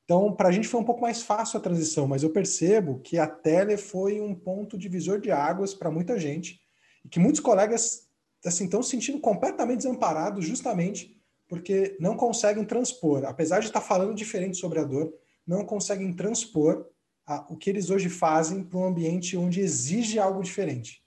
Então, 0.08 0.32
para 0.32 0.48
a 0.48 0.52
gente 0.52 0.66
foi 0.66 0.80
um 0.80 0.84
pouco 0.84 1.02
mais 1.02 1.20
fácil 1.20 1.58
a 1.58 1.60
transição, 1.60 2.08
mas 2.08 2.22
eu 2.22 2.30
percebo 2.30 2.98
que 3.00 3.18
a 3.18 3.26
tele 3.26 3.76
foi 3.76 4.22
um 4.22 4.34
ponto 4.34 4.78
divisor 4.78 5.20
de 5.20 5.30
águas 5.30 5.74
para 5.74 5.90
muita 5.90 6.18
gente 6.18 6.58
e 7.04 7.10
que 7.10 7.20
muitos 7.20 7.42
colegas 7.42 8.08
assim 8.42 8.64
estão 8.64 8.82
se 8.82 8.88
sentindo 8.88 9.20
completamente 9.20 9.82
desamparados 9.82 10.46
justamente 10.46 11.14
porque 11.46 11.94
não 12.00 12.16
conseguem 12.16 12.64
transpor, 12.64 13.26
apesar 13.26 13.60
de 13.60 13.66
estar 13.66 13.82
falando 13.82 14.14
diferente 14.14 14.56
sobre 14.56 14.78
a 14.78 14.84
dor, 14.84 15.12
não 15.46 15.62
conseguem 15.62 16.10
transpor 16.14 16.86
a, 17.26 17.46
o 17.52 17.56
que 17.58 17.68
eles 17.68 17.90
hoje 17.90 18.08
fazem 18.08 18.64
para 18.64 18.78
um 18.78 18.84
ambiente 18.84 19.36
onde 19.36 19.60
exige 19.60 20.18
algo 20.18 20.42
diferente. 20.42 21.02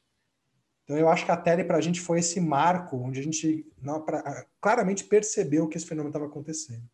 Então, 0.84 0.96
eu 0.96 1.10
acho 1.10 1.26
que 1.26 1.32
a 1.32 1.38
tele 1.38 1.64
para 1.64 1.78
a 1.78 1.82
gente 1.82 2.00
foi 2.00 2.20
esse 2.20 2.40
marco 2.40 2.98
onde 2.98 3.20
a 3.20 3.24
gente 3.24 3.66
não, 3.82 4.00
pra, 4.00 4.46
claramente 4.62 5.06
percebeu 5.06 5.68
que 5.68 5.76
esse 5.76 5.88
fenômeno 5.88 6.10
estava 6.10 6.28
acontecendo. 6.28 6.88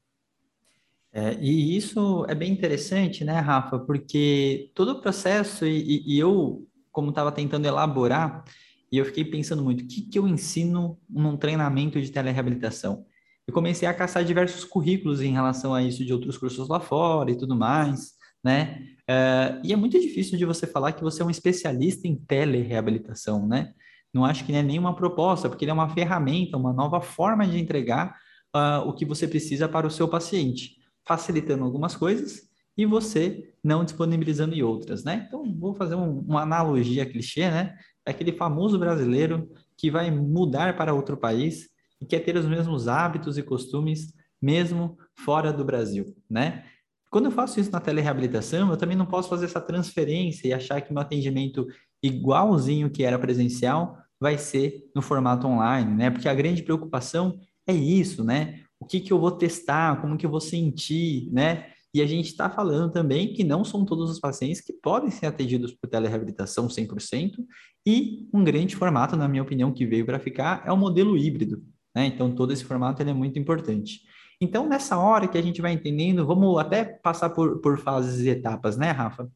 É, 1.18 1.36
e 1.42 1.76
isso 1.76 2.26
é 2.30 2.36
bem 2.36 2.52
interessante, 2.52 3.26
né, 3.26 3.40
Rafa? 3.40 3.80
Porque 3.80 4.70
todo 4.76 4.90
o 4.90 5.02
processo, 5.02 5.66
e, 5.66 6.04
e 6.06 6.20
eu, 6.20 6.68
como 6.92 7.10
estava 7.10 7.32
tentando 7.32 7.66
elaborar, 7.66 8.44
e 8.92 9.00
eu 9.00 9.06
fiquei 9.06 9.26
pensando 9.26 9.64
muito, 9.64 9.84
o 9.84 9.88
que, 9.88 10.02
que 10.04 10.20
eu 10.20 10.28
ensino 10.28 11.00
num 11.10 11.36
treinamento 11.36 12.00
de 12.00 12.12
telereabilitação? 12.12 13.04
e 13.48 13.52
comecei 13.52 13.88
a 13.88 13.94
caçar 13.94 14.26
diversos 14.26 14.66
currículos 14.66 15.22
em 15.22 15.32
relação 15.32 15.74
a 15.74 15.82
isso 15.82 16.04
de 16.04 16.12
outros 16.12 16.38
cursos 16.38 16.68
lá 16.68 16.80
fora 16.80 17.32
e 17.32 17.38
tudo 17.38 17.56
mais, 17.56 18.12
né? 18.44 18.86
Uh, 19.10 19.62
e 19.64 19.72
é 19.72 19.76
muito 19.76 20.00
difícil 20.00 20.38
de 20.38 20.44
você 20.44 20.68
falar 20.68 20.92
que 20.92 21.02
você 21.02 21.22
é 21.22 21.26
um 21.26 21.30
especialista 21.30 22.08
em 22.08 22.16
telereabilitação, 22.16 23.48
né? 23.48 23.74
Não 24.14 24.26
acho 24.26 24.44
que 24.46 24.52
não 24.52 24.60
é 24.60 24.64
nenhuma 24.64 24.94
proposta, 24.96 25.48
porque 25.48 25.64
ele 25.64 25.72
é 25.72 25.74
uma 25.74 25.90
ferramenta, 25.90 26.58
uma 26.58 26.74
nova 26.74 27.00
forma 27.00 27.48
de 27.48 27.58
entregar 27.58 28.18
uh, 28.54 28.88
o 28.88 28.94
que 28.94 29.06
você 29.06 29.28
precisa 29.28 29.70
para 29.70 29.88
o 29.88 29.92
seu 29.92 30.10
paciente, 30.10 30.78
facilitando 31.08 31.64
algumas 31.64 31.96
coisas 31.96 32.48
e 32.78 32.86
você 32.86 33.54
não 33.64 33.84
disponibilizando 33.84 34.54
em 34.54 34.62
outras, 34.62 35.04
né? 35.04 35.26
Então, 35.28 35.44
vou 35.58 35.74
fazer 35.74 35.96
um, 35.96 36.20
uma 36.20 36.42
analogia 36.42 37.06
clichê, 37.06 37.50
né? 37.50 37.76
Aquele 38.06 38.32
famoso 38.32 38.78
brasileiro 38.78 39.50
que 39.76 39.90
vai 39.90 40.12
mudar 40.12 40.78
para 40.78 40.94
outro 40.94 41.18
país 41.18 41.70
e 42.00 42.06
quer 42.06 42.20
ter 42.20 42.36
os 42.38 42.46
mesmos 42.46 42.88
hábitos 42.88 43.38
e 43.38 43.44
costumes 43.44 44.14
mesmo 44.40 44.98
fora 45.16 45.52
do 45.52 45.66
Brasil, 45.66 46.16
né? 46.30 46.64
Quando 47.10 47.26
eu 47.26 47.32
faço 47.32 47.60
isso 47.60 47.72
na 47.72 47.80
telereabilitação, 47.80 48.70
eu 48.70 48.78
também 48.78 48.98
não 48.98 49.06
posso 49.06 49.30
fazer 49.30 49.46
essa 49.46 49.62
transferência 49.62 50.48
e 50.48 50.54
achar 50.54 50.82
que 50.82 50.94
meu 50.94 51.02
atendimento 51.02 51.66
igualzinho 52.04 52.90
que 52.90 53.04
era 53.04 53.18
presencial 53.18 53.98
vai 54.20 54.38
ser 54.38 54.84
no 54.94 55.02
formato 55.02 55.48
online, 55.48 55.96
né? 55.96 56.10
Porque 56.12 56.28
a 56.28 56.34
grande 56.34 56.64
preocupação 56.64 57.40
é 57.66 57.74
isso, 57.74 58.24
né? 58.24 58.62
O 58.80 58.86
que 58.86 59.00
que 59.00 59.12
eu 59.12 59.20
vou 59.20 59.32
testar, 59.32 60.00
como 60.02 60.18
que 60.18 60.26
eu 60.26 60.30
vou 60.30 60.42
sentir, 60.42 61.30
né? 61.32 61.72
E 61.94 62.02
a 62.02 62.06
gente 62.06 62.28
está 62.28 62.50
falando 62.50 62.92
também 62.92 63.34
que 63.34 63.44
não 63.44 63.64
são 63.64 63.84
todos 63.84 64.10
os 64.10 64.20
pacientes 64.20 64.62
que 64.62 64.74
podem 64.74 65.10
ser 65.10 65.26
atendidos 65.26 65.74
por 65.74 65.90
telereabilitação 65.90 66.68
100%, 66.68 67.38
e 67.86 68.28
um 68.34 68.44
grande 68.44 68.76
formato, 68.76 69.16
na 69.16 69.28
minha 69.28 69.42
opinião, 69.42 69.74
que 69.74 69.86
veio 69.86 70.06
para 70.06 70.20
ficar 70.20 70.64
é 70.66 70.72
o 70.72 70.78
modelo 70.78 71.18
híbrido, 71.18 71.64
né? 71.96 72.06
Então, 72.06 72.36
todo 72.36 72.52
esse 72.54 72.64
formato 72.64 73.02
é 73.02 73.14
muito 73.14 73.40
importante. 73.40 74.02
Então, 74.40 74.68
nessa 74.68 74.98
hora 74.98 75.28
que 75.28 75.38
a 75.38 75.42
gente 75.42 75.62
vai 75.62 75.72
entendendo, 75.74 76.26
vamos 76.26 76.60
até 76.60 76.84
passar 76.84 77.32
por, 77.32 77.60
por 77.60 77.80
fases 77.80 78.26
e 78.26 78.30
etapas, 78.30 78.78
né, 78.78 78.92
Rafa? 78.92 79.32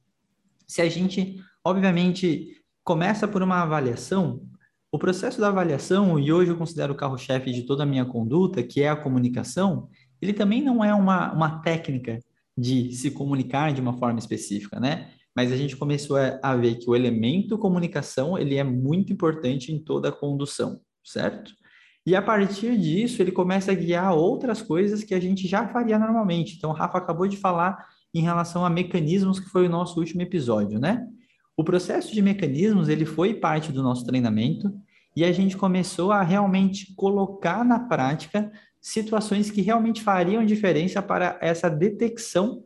Se 0.68 0.82
a 0.82 0.90
gente, 0.90 1.42
obviamente, 1.64 2.62
começa 2.84 3.28
por 3.28 3.42
uma 3.42 3.64
avaliação, 3.64 4.46
o 4.92 5.00
processo 5.00 5.40
da 5.40 5.48
avaliação, 5.48 6.20
e 6.20 6.34
hoje 6.34 6.52
eu 6.52 6.58
considero 6.58 6.92
o 6.94 6.96
carro-chefe 6.96 7.52
de 7.52 7.64
toda 7.64 7.84
a 7.84 7.86
minha 7.86 8.04
conduta, 8.04 8.62
que 8.62 8.82
é 8.82 8.90
a 8.90 8.96
comunicação, 8.96 9.88
ele 10.22 10.34
também 10.34 10.62
não 10.62 10.84
é 10.84 10.94
uma, 10.94 11.32
uma 11.32 11.62
técnica 11.62 12.20
de 12.58 12.92
se 12.92 13.10
comunicar 13.10 13.74
de 13.74 13.80
uma 13.80 13.94
forma 13.94 14.20
específica, 14.20 14.80
né? 14.80 15.12
Mas 15.34 15.50
a 15.52 15.56
gente 15.56 15.78
começou 15.78 16.18
a 16.18 16.56
ver 16.58 16.76
que 16.76 16.90
o 16.90 16.96
elemento 16.96 17.58
comunicação, 17.58 18.38
ele 18.38 18.58
é 18.58 18.64
muito 18.66 19.14
importante 19.14 19.72
em 19.72 19.80
toda 19.80 20.10
a 20.10 20.12
condução, 20.12 20.82
certo? 21.02 21.54
E 22.06 22.14
a 22.14 22.22
partir 22.22 22.78
disso, 22.78 23.22
ele 23.22 23.32
começa 23.32 23.72
a 23.72 23.76
guiar 23.76 24.14
outras 24.14 24.62
coisas 24.62 25.04
que 25.04 25.14
a 25.14 25.20
gente 25.20 25.48
já 25.48 25.68
faria 25.70 25.98
normalmente. 25.98 26.58
Então, 26.58 26.72
o 26.72 26.74
Rafa 26.74 26.98
acabou 26.98 27.28
de 27.28 27.38
falar 27.38 27.78
em 28.14 28.22
relação 28.22 28.66
a 28.66 28.70
mecanismos, 28.70 29.40
que 29.40 29.50
foi 29.50 29.68
o 29.68 29.70
nosso 29.70 29.98
último 30.00 30.22
episódio, 30.22 30.80
né? 30.80 31.08
O 31.62 31.64
processo 31.64 32.12
de 32.12 32.24
mecanismos, 32.24 32.90
ele 32.90 33.06
foi 33.06 33.36
parte 33.36 33.72
do 33.72 33.84
nosso 33.84 34.04
treinamento 34.04 34.74
e 35.16 35.24
a 35.24 35.32
gente 35.32 35.56
começou 35.56 36.12
a 36.12 36.24
realmente 36.24 36.92
colocar 36.96 37.64
na 37.64 37.78
prática 37.78 38.52
situações 38.82 39.52
que 39.52 39.62
realmente 39.62 40.02
fariam 40.02 40.44
diferença 40.44 41.04
para 41.04 41.38
essa 41.40 41.70
detecção 41.70 42.64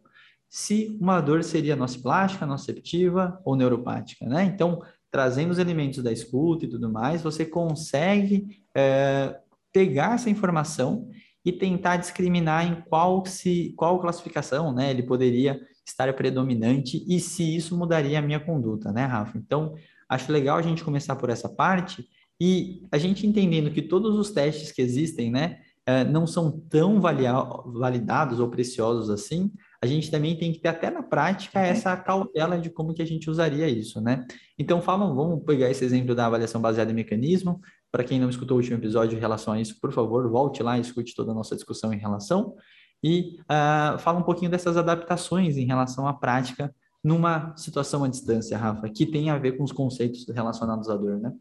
se 0.48 0.98
uma 1.02 1.20
dor 1.20 1.44
seria 1.44 1.76
nociplástica, 1.76 2.46
nociceptiva 2.46 3.38
ou 3.44 3.58
neuropática, 3.58 4.26
né? 4.30 4.46
Então, 4.46 4.82
trazendo 5.12 5.52
os 5.52 5.60
elementos 5.60 6.02
da 6.02 6.14
escuta 6.14 6.64
e 6.64 6.70
tudo 6.70 6.90
mais, 6.90 7.22
você 7.22 7.44
consegue 7.44 8.62
é, 8.74 9.38
pegar 9.74 10.16
essa 10.16 10.30
informação 10.30 11.10
e 11.46 11.52
tentar 11.52 11.98
discriminar 11.98 12.66
em 12.66 12.82
qual 12.90 13.26
se 13.26 13.74
qual 13.78 14.00
classificação, 14.00 14.74
né, 14.74 14.90
ele 14.90 15.04
poderia 15.04 15.62
estar 15.86 16.12
predominante 16.14 17.06
e 17.08 17.20
se 17.20 17.56
isso 17.56 17.78
mudaria 17.78 18.18
a 18.18 18.22
minha 18.22 18.40
conduta, 18.40 18.92
né, 18.92 19.06
Rafa? 19.06 19.38
Então, 19.38 19.76
acho 20.10 20.32
legal 20.32 20.58
a 20.58 20.62
gente 20.62 20.84
começar 20.84 21.16
por 21.16 21.30
essa 21.30 21.48
parte 21.48 22.08
e 22.42 22.82
a 22.92 22.98
gente 22.98 23.28
entendendo 23.28 23.72
que 23.72 23.82
todos 23.82 24.18
os 24.18 24.32
testes 24.32 24.72
que 24.72 24.82
existem, 24.82 25.32
né, 25.32 25.60
é, 25.86 26.04
não 26.04 26.26
são 26.26 26.52
tão 26.68 27.00
validados 27.00 28.40
ou 28.40 28.50
preciosos 28.50 29.10
assim, 29.12 29.52
a 29.82 29.86
gente 29.86 30.10
também 30.10 30.36
tem 30.36 30.52
que 30.52 30.60
ter 30.60 30.70
até 30.70 30.90
na 30.90 31.04
prática 31.04 31.60
uhum. 31.60 31.66
essa 31.66 31.96
cautela 31.96 32.60
de 32.60 32.72
como 32.72 32.94
que 32.94 33.04
a 33.04 33.06
gente 33.06 33.30
usaria 33.30 33.70
isso, 33.70 34.02
né? 34.02 34.26
Então, 34.58 34.82
falam, 34.82 35.14
vamos 35.16 35.44
pegar 35.44 35.70
esse 35.70 35.86
exemplo 35.86 36.16
da 36.16 36.26
avaliação 36.26 36.60
baseada 36.60 36.92
em 36.92 36.96
mecanismo. 36.96 37.62
Para 37.96 38.04
quem 38.04 38.20
não 38.20 38.30
escutou 38.30 38.58
o 38.58 38.60
último 38.60 38.76
episódio 38.76 39.16
em 39.16 39.22
relação 39.22 39.54
a 39.54 39.62
isso, 39.62 39.80
por 39.80 39.90
favor, 39.90 40.30
volte 40.30 40.62
lá 40.62 40.78
e 40.78 40.82
escute 40.82 41.16
toda 41.16 41.32
a 41.32 41.34
nossa 41.34 41.56
discussão 41.56 41.94
em 41.94 41.98
relação. 41.98 42.58
E 43.02 43.40
uh, 43.44 43.98
fala 44.00 44.20
um 44.20 44.22
pouquinho 44.22 44.52
dessas 44.52 44.76
adaptações 44.76 45.56
em 45.56 45.66
relação 45.66 46.06
à 46.06 46.14
prática 46.14 46.76
numa 47.02 47.56
situação 47.56 48.04
à 48.04 48.10
distância, 48.10 48.58
Rafa, 48.58 48.90
que 48.90 49.06
tem 49.06 49.30
a 49.30 49.38
ver 49.38 49.54
com 49.54 49.64
os 49.64 49.72
conceitos 49.72 50.28
relacionados 50.28 50.90
à 50.90 50.98
dor, 50.98 51.22
né? 51.22 51.34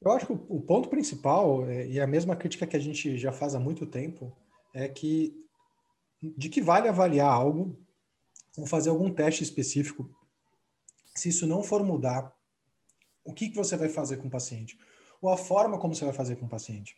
Eu 0.00 0.12
acho 0.12 0.24
que 0.24 0.32
o 0.32 0.60
ponto 0.60 0.88
principal, 0.88 1.66
é, 1.66 1.84
e 1.88 2.00
a 2.00 2.06
mesma 2.06 2.36
crítica 2.36 2.64
que 2.64 2.76
a 2.76 2.80
gente 2.80 3.18
já 3.18 3.32
faz 3.32 3.56
há 3.56 3.58
muito 3.58 3.84
tempo, 3.84 4.32
é 4.72 4.86
que 4.86 5.34
de 6.22 6.48
que 6.48 6.62
vale 6.62 6.86
avaliar 6.86 7.28
algo 7.28 7.76
ou 8.56 8.68
fazer 8.68 8.90
algum 8.90 9.12
teste 9.12 9.42
específico 9.42 10.08
se 11.12 11.30
isso 11.30 11.44
não 11.44 11.60
for 11.60 11.82
mudar 11.82 12.32
o 13.24 13.34
que, 13.34 13.48
que 13.48 13.56
você 13.56 13.76
vai 13.76 13.88
fazer 13.88 14.18
com 14.18 14.28
o 14.28 14.30
paciente 14.30 14.78
ou 15.22 15.30
a 15.30 15.36
forma 15.36 15.78
como 15.78 15.94
você 15.94 16.04
vai 16.04 16.12
fazer 16.12 16.36
com 16.36 16.44
o 16.44 16.48
paciente. 16.48 16.96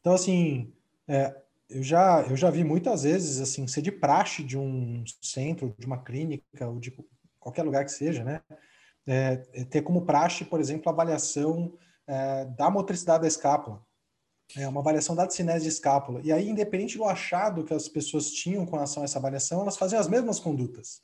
Então, 0.00 0.14
assim, 0.14 0.72
é, 1.06 1.36
eu, 1.68 1.82
já, 1.82 2.22
eu 2.22 2.36
já 2.36 2.48
vi 2.48 2.64
muitas 2.64 3.02
vezes, 3.02 3.40
assim, 3.40 3.66
ser 3.66 3.82
de 3.82 3.92
praxe 3.92 4.42
de 4.42 4.56
um 4.56 5.04
centro, 5.20 5.74
de 5.76 5.84
uma 5.84 6.02
clínica 6.02 6.66
ou 6.66 6.78
de 6.78 6.96
qualquer 7.38 7.64
lugar 7.64 7.84
que 7.84 7.92
seja, 7.92 8.24
né? 8.24 8.40
É, 9.06 9.42
é 9.52 9.64
ter 9.64 9.82
como 9.82 10.06
praxe, 10.06 10.44
por 10.44 10.60
exemplo, 10.60 10.88
a 10.88 10.92
avaliação 10.92 11.76
é, 12.06 12.44
da 12.44 12.70
motricidade 12.70 13.22
da 13.22 13.28
escápula 13.28 13.86
é 14.56 14.66
uma 14.66 14.80
avaliação 14.80 15.14
da 15.14 15.28
cinese 15.28 15.64
de 15.64 15.68
escápula. 15.68 16.20
E 16.24 16.32
aí, 16.32 16.48
independente 16.48 16.96
do 16.96 17.04
achado 17.04 17.64
que 17.64 17.74
as 17.74 17.88
pessoas 17.88 18.30
tinham 18.30 18.64
com 18.64 18.76
relação 18.76 19.02
a 19.02 19.04
essa 19.04 19.18
avaliação, 19.18 19.60
elas 19.60 19.76
faziam 19.76 20.00
as 20.00 20.08
mesmas 20.08 20.40
condutas. 20.40 21.02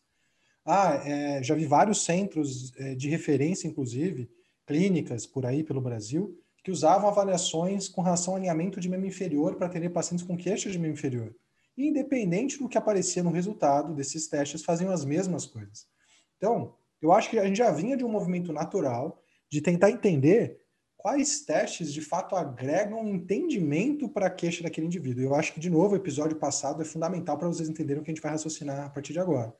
Ah, 0.65 0.95
é, 1.05 1.43
já 1.43 1.55
vi 1.55 1.67
vários 1.67 2.05
centros 2.05 2.73
é, 2.79 2.95
de 2.95 3.09
referência, 3.09 3.69
inclusive, 3.69 4.31
clínicas 4.67 5.27
por 5.27 5.45
aí 5.47 5.63
pelo 5.63 5.81
Brasil, 5.81 6.39
que 6.63 6.71
usavam 6.71 7.09
avaliações 7.09 7.89
com 7.89 8.01
relação 8.01 8.35
ao 8.35 8.39
alinhamento 8.39 8.81
de 8.81 8.89
membro 8.89 9.07
inferior 9.07 9.57
para 9.57 9.67
atender 9.67 9.91
pacientes 9.91 10.25
com 10.25 10.37
queixas 10.37 10.73
de 10.73 10.79
membro 10.79 10.99
inferior. 10.99 11.35
E, 11.77 11.89
independente 11.89 12.59
do 12.59 12.69
que 12.69 12.79
aparecia 12.79 13.23
no 13.23 13.31
resultado 13.31 13.95
desses 13.95 14.29
testes, 14.29 14.65
faziam 14.65 14.91
as 14.91 15.05
mesmas 15.05 15.45
coisas. 15.45 15.87
Então, 16.39 16.75
eu 17.03 17.13
acho 17.13 17.29
que 17.29 17.39
a 17.39 17.45
gente 17.45 17.59
já 17.59 17.71
vinha 17.71 17.97
de 17.97 18.05
um 18.05 18.09
movimento 18.09 18.53
natural 18.53 19.23
de 19.51 19.61
tentar 19.61 19.91
entender 19.91 20.59
quais 20.97 21.41
testes 21.45 21.93
de 21.93 22.01
fato 22.01 22.35
agregam 22.35 23.07
entendimento 23.07 24.09
para 24.09 24.27
a 24.27 24.31
queixa 24.31 24.63
daquele 24.63 24.87
indivíduo. 24.87 25.23
Eu 25.23 25.35
acho 25.35 25.53
que, 25.53 25.61
de 25.61 25.69
novo, 25.69 25.93
o 25.93 25.97
episódio 25.99 26.37
passado 26.39 26.81
é 26.81 26.85
fundamental 26.85 27.37
para 27.37 27.49
vocês 27.49 27.69
entenderem 27.69 28.01
o 28.01 28.05
que 28.05 28.11
a 28.11 28.15
gente 28.15 28.23
vai 28.23 28.33
raciocinar 28.33 28.87
a 28.87 28.89
partir 28.89 29.13
de 29.13 29.19
agora. 29.19 29.55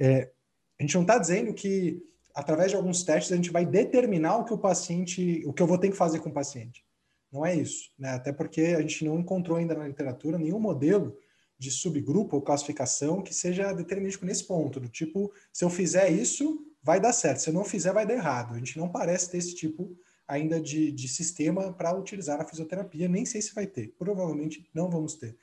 É, 0.00 0.30
a 0.78 0.82
gente 0.82 0.94
não 0.94 1.02
está 1.02 1.18
dizendo 1.18 1.52
que, 1.52 2.02
através 2.38 2.70
de 2.70 2.76
alguns 2.76 3.02
testes, 3.02 3.32
a 3.32 3.36
gente 3.36 3.50
vai 3.50 3.66
determinar 3.66 4.36
o 4.36 4.44
que 4.44 4.54
o 4.54 4.58
paciente, 4.58 5.42
o 5.44 5.52
que 5.52 5.60
eu 5.60 5.66
vou 5.66 5.76
ter 5.76 5.90
que 5.90 5.96
fazer 5.96 6.20
com 6.20 6.28
o 6.28 6.32
paciente. 6.32 6.84
Não 7.32 7.44
é 7.44 7.52
isso, 7.52 7.90
né? 7.98 8.10
Até 8.10 8.32
porque 8.32 8.60
a 8.60 8.80
gente 8.80 9.04
não 9.04 9.18
encontrou 9.18 9.56
ainda 9.56 9.74
na 9.74 9.88
literatura 9.88 10.38
nenhum 10.38 10.60
modelo 10.60 11.18
de 11.58 11.68
subgrupo 11.68 12.36
ou 12.36 12.42
classificação 12.42 13.22
que 13.22 13.34
seja 13.34 13.72
determinístico 13.72 14.24
nesse 14.24 14.46
ponto, 14.46 14.78
do 14.78 14.88
tipo, 14.88 15.32
se 15.52 15.64
eu 15.64 15.68
fizer 15.68 16.10
isso, 16.10 16.64
vai 16.80 17.00
dar 17.00 17.12
certo, 17.12 17.40
se 17.40 17.50
eu 17.50 17.54
não 17.54 17.64
fizer, 17.64 17.92
vai 17.92 18.06
dar 18.06 18.14
errado. 18.14 18.54
A 18.54 18.58
gente 18.58 18.78
não 18.78 18.88
parece 18.88 19.28
ter 19.32 19.38
esse 19.38 19.56
tipo 19.56 19.98
ainda 20.28 20.60
de, 20.60 20.92
de 20.92 21.08
sistema 21.08 21.72
para 21.72 21.92
utilizar 21.92 22.38
na 22.38 22.46
fisioterapia, 22.46 23.08
nem 23.08 23.26
sei 23.26 23.42
se 23.42 23.52
vai 23.52 23.66
ter, 23.66 23.96
provavelmente 23.98 24.64
não 24.72 24.88
vamos 24.88 25.14
ter. 25.14 25.36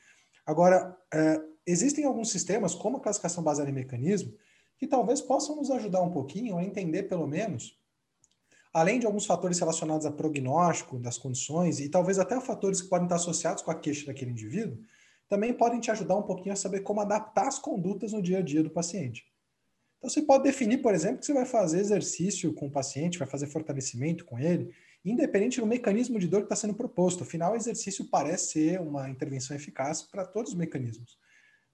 Agora, 0.46 0.96
é, 1.14 1.42
existem 1.68 2.06
alguns 2.06 2.32
sistemas, 2.32 2.74
como 2.74 2.96
a 2.98 3.02
classificação 3.02 3.44
baseada 3.44 3.70
em 3.70 3.74
mecanismo, 3.74 4.34
que 4.78 4.88
talvez 4.88 5.22
possam 5.22 5.56
nos 5.56 5.72
ajudar 5.72 6.02
um 6.02 6.12
pouquinho 6.12 6.58
a 6.58 6.64
entender, 6.64 7.04
pelo 7.04 7.28
menos, 7.28 7.78
além 8.74 9.00
de 9.00 9.06
alguns 9.06 9.26
fatores 9.26 9.60
relacionados 9.60 10.06
a 10.06 10.12
prognóstico 10.12 11.00
das 11.00 11.18
condições, 11.18 11.80
e 11.80 11.90
talvez 11.90 12.20
até 12.20 12.40
fatores 12.42 12.82
que 12.82 12.90
podem 12.90 13.06
estar 13.06 13.16
associados 13.16 13.64
com 13.64 13.72
a 13.72 13.76
queixa 13.76 14.06
daquele 14.06 14.32
indivíduo, 14.32 14.78
também 15.30 15.54
podem 15.54 15.80
te 15.80 15.90
ajudar 15.92 16.16
um 16.16 16.24
pouquinho 16.24 16.54
a 16.54 16.58
saber 16.58 16.82
como 16.82 17.02
adaptar 17.02 17.48
as 17.48 17.58
condutas 17.58 18.14
no 18.14 18.22
dia 18.22 18.40
a 18.40 18.42
dia 18.42 18.62
do 18.62 18.70
paciente. 18.70 19.26
Então, 19.98 20.10
você 20.10 20.22
pode 20.22 20.44
definir, 20.44 20.82
por 20.82 20.94
exemplo, 20.94 21.20
que 21.20 21.26
você 21.26 21.34
vai 21.34 21.46
fazer 21.46 21.80
exercício 21.80 22.54
com 22.54 22.68
o 22.68 22.72
paciente, 22.72 23.18
vai 23.18 23.28
fazer 23.28 23.48
fortalecimento 23.48 24.24
com 24.26 24.38
ele, 24.38 24.72
independente 25.04 25.60
do 25.60 25.66
mecanismo 25.66 26.20
de 26.20 26.28
dor 26.28 26.42
que 26.42 26.46
está 26.46 26.56
sendo 26.56 26.74
proposto. 26.74 27.24
Afinal, 27.24 27.54
o 27.54 27.56
exercício 27.56 28.06
parece 28.06 28.52
ser 28.52 28.82
uma 28.82 29.10
intervenção 29.10 29.56
eficaz 29.56 30.04
para 30.04 30.26
todos 30.26 30.52
os 30.52 30.58
mecanismos. 30.58 31.18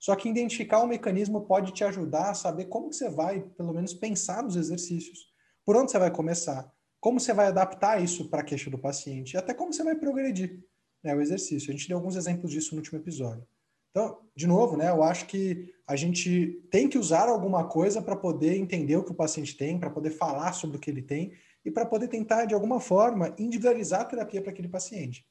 Só 0.01 0.15
que 0.15 0.27
identificar 0.27 0.79
o 0.79 0.87
mecanismo 0.87 1.45
pode 1.45 1.71
te 1.71 1.83
ajudar 1.83 2.31
a 2.31 2.33
saber 2.33 2.65
como 2.65 2.89
que 2.89 2.95
você 2.95 3.07
vai, 3.07 3.41
pelo 3.55 3.71
menos, 3.71 3.93
pensar 3.93 4.41
nos 4.41 4.55
exercícios. 4.55 5.31
Por 5.63 5.77
onde 5.77 5.91
você 5.91 5.99
vai 5.99 6.09
começar? 6.09 6.73
Como 6.99 7.19
você 7.19 7.33
vai 7.33 7.45
adaptar 7.47 8.01
isso 8.01 8.27
para 8.27 8.41
a 8.41 8.43
queixa 8.43 8.71
do 8.71 8.79
paciente? 8.79 9.35
E 9.35 9.37
até 9.37 9.53
como 9.53 9.71
você 9.71 9.83
vai 9.83 9.95
progredir. 9.95 10.59
né, 11.03 11.15
o 11.15 11.21
exercício. 11.21 11.69
A 11.69 11.73
gente 11.73 11.87
deu 11.87 11.97
alguns 11.97 12.15
exemplos 12.15 12.51
disso 12.51 12.73
no 12.73 12.79
último 12.79 12.99
episódio. 12.99 13.47
Então, 13.91 14.19
de 14.35 14.47
novo, 14.47 14.77
né, 14.77 14.89
eu 14.89 15.03
acho 15.03 15.27
que 15.27 15.73
a 15.85 15.95
gente 15.95 16.63
tem 16.71 16.87
que 16.87 16.97
usar 16.97 17.27
alguma 17.27 17.67
coisa 17.67 18.01
para 18.01 18.15
poder 18.15 18.55
entender 18.57 18.95
o 18.95 19.03
que 19.03 19.11
o 19.11 19.15
paciente 19.15 19.55
tem, 19.55 19.79
para 19.79 19.89
poder 19.89 20.11
falar 20.11 20.53
sobre 20.53 20.77
o 20.77 20.79
que 20.79 20.89
ele 20.89 21.01
tem 21.01 21.33
e 21.63 21.69
para 21.69 21.85
poder 21.85 22.07
tentar, 22.07 22.45
de 22.45 22.53
alguma 22.53 22.79
forma, 22.79 23.35
individualizar 23.37 24.01
a 24.01 24.05
terapia 24.05 24.41
para 24.41 24.51
aquele 24.51 24.69
paciente. 24.69 25.25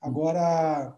Agora, 0.00 0.96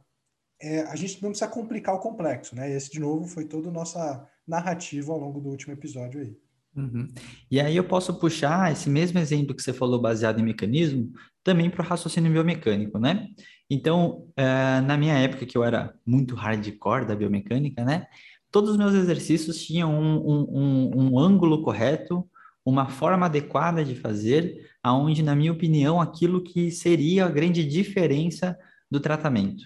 é, 0.60 0.82
a 0.82 0.96
gente 0.96 1.22
não 1.22 1.30
precisa 1.30 1.50
complicar 1.50 1.94
o 1.94 2.00
complexo, 2.00 2.54
né? 2.54 2.70
Esse, 2.72 2.90
de 2.90 3.00
novo, 3.00 3.26
foi 3.26 3.44
toda 3.44 3.68
a 3.68 3.72
nossa 3.72 4.26
narrativa 4.46 5.12
ao 5.12 5.18
longo 5.18 5.40
do 5.40 5.48
último 5.48 5.72
episódio 5.72 6.20
aí. 6.20 6.36
Uhum. 6.76 7.08
E 7.50 7.58
aí 7.58 7.74
eu 7.74 7.84
posso 7.84 8.14
puxar 8.14 8.70
esse 8.70 8.90
mesmo 8.90 9.18
exemplo 9.18 9.54
que 9.54 9.62
você 9.62 9.72
falou 9.72 10.00
baseado 10.00 10.40
em 10.40 10.44
mecanismo 10.44 11.10
também 11.42 11.70
para 11.70 11.82
o 11.82 11.88
raciocínio 11.88 12.30
biomecânico, 12.30 12.98
né? 12.98 13.28
Então, 13.68 14.26
uh, 14.38 14.82
na 14.86 14.96
minha 14.96 15.14
época 15.14 15.46
que 15.46 15.56
eu 15.56 15.64
era 15.64 15.94
muito 16.04 16.34
hardcore 16.34 17.06
da 17.06 17.16
biomecânica, 17.16 17.84
né? 17.84 18.06
Todos 18.50 18.70
os 18.70 18.76
meus 18.76 18.94
exercícios 18.94 19.64
tinham 19.64 19.92
um, 19.92 20.16
um, 20.16 20.46
um, 20.50 21.12
um 21.12 21.18
ângulo 21.18 21.62
correto, 21.62 22.28
uma 22.64 22.88
forma 22.88 23.26
adequada 23.26 23.84
de 23.84 23.94
fazer, 23.94 24.70
aonde, 24.82 25.22
na 25.22 25.34
minha 25.34 25.52
opinião, 25.52 26.00
aquilo 26.00 26.42
que 26.42 26.70
seria 26.70 27.24
a 27.24 27.30
grande 27.30 27.64
diferença 27.64 28.56
do 28.90 29.00
tratamento. 29.00 29.64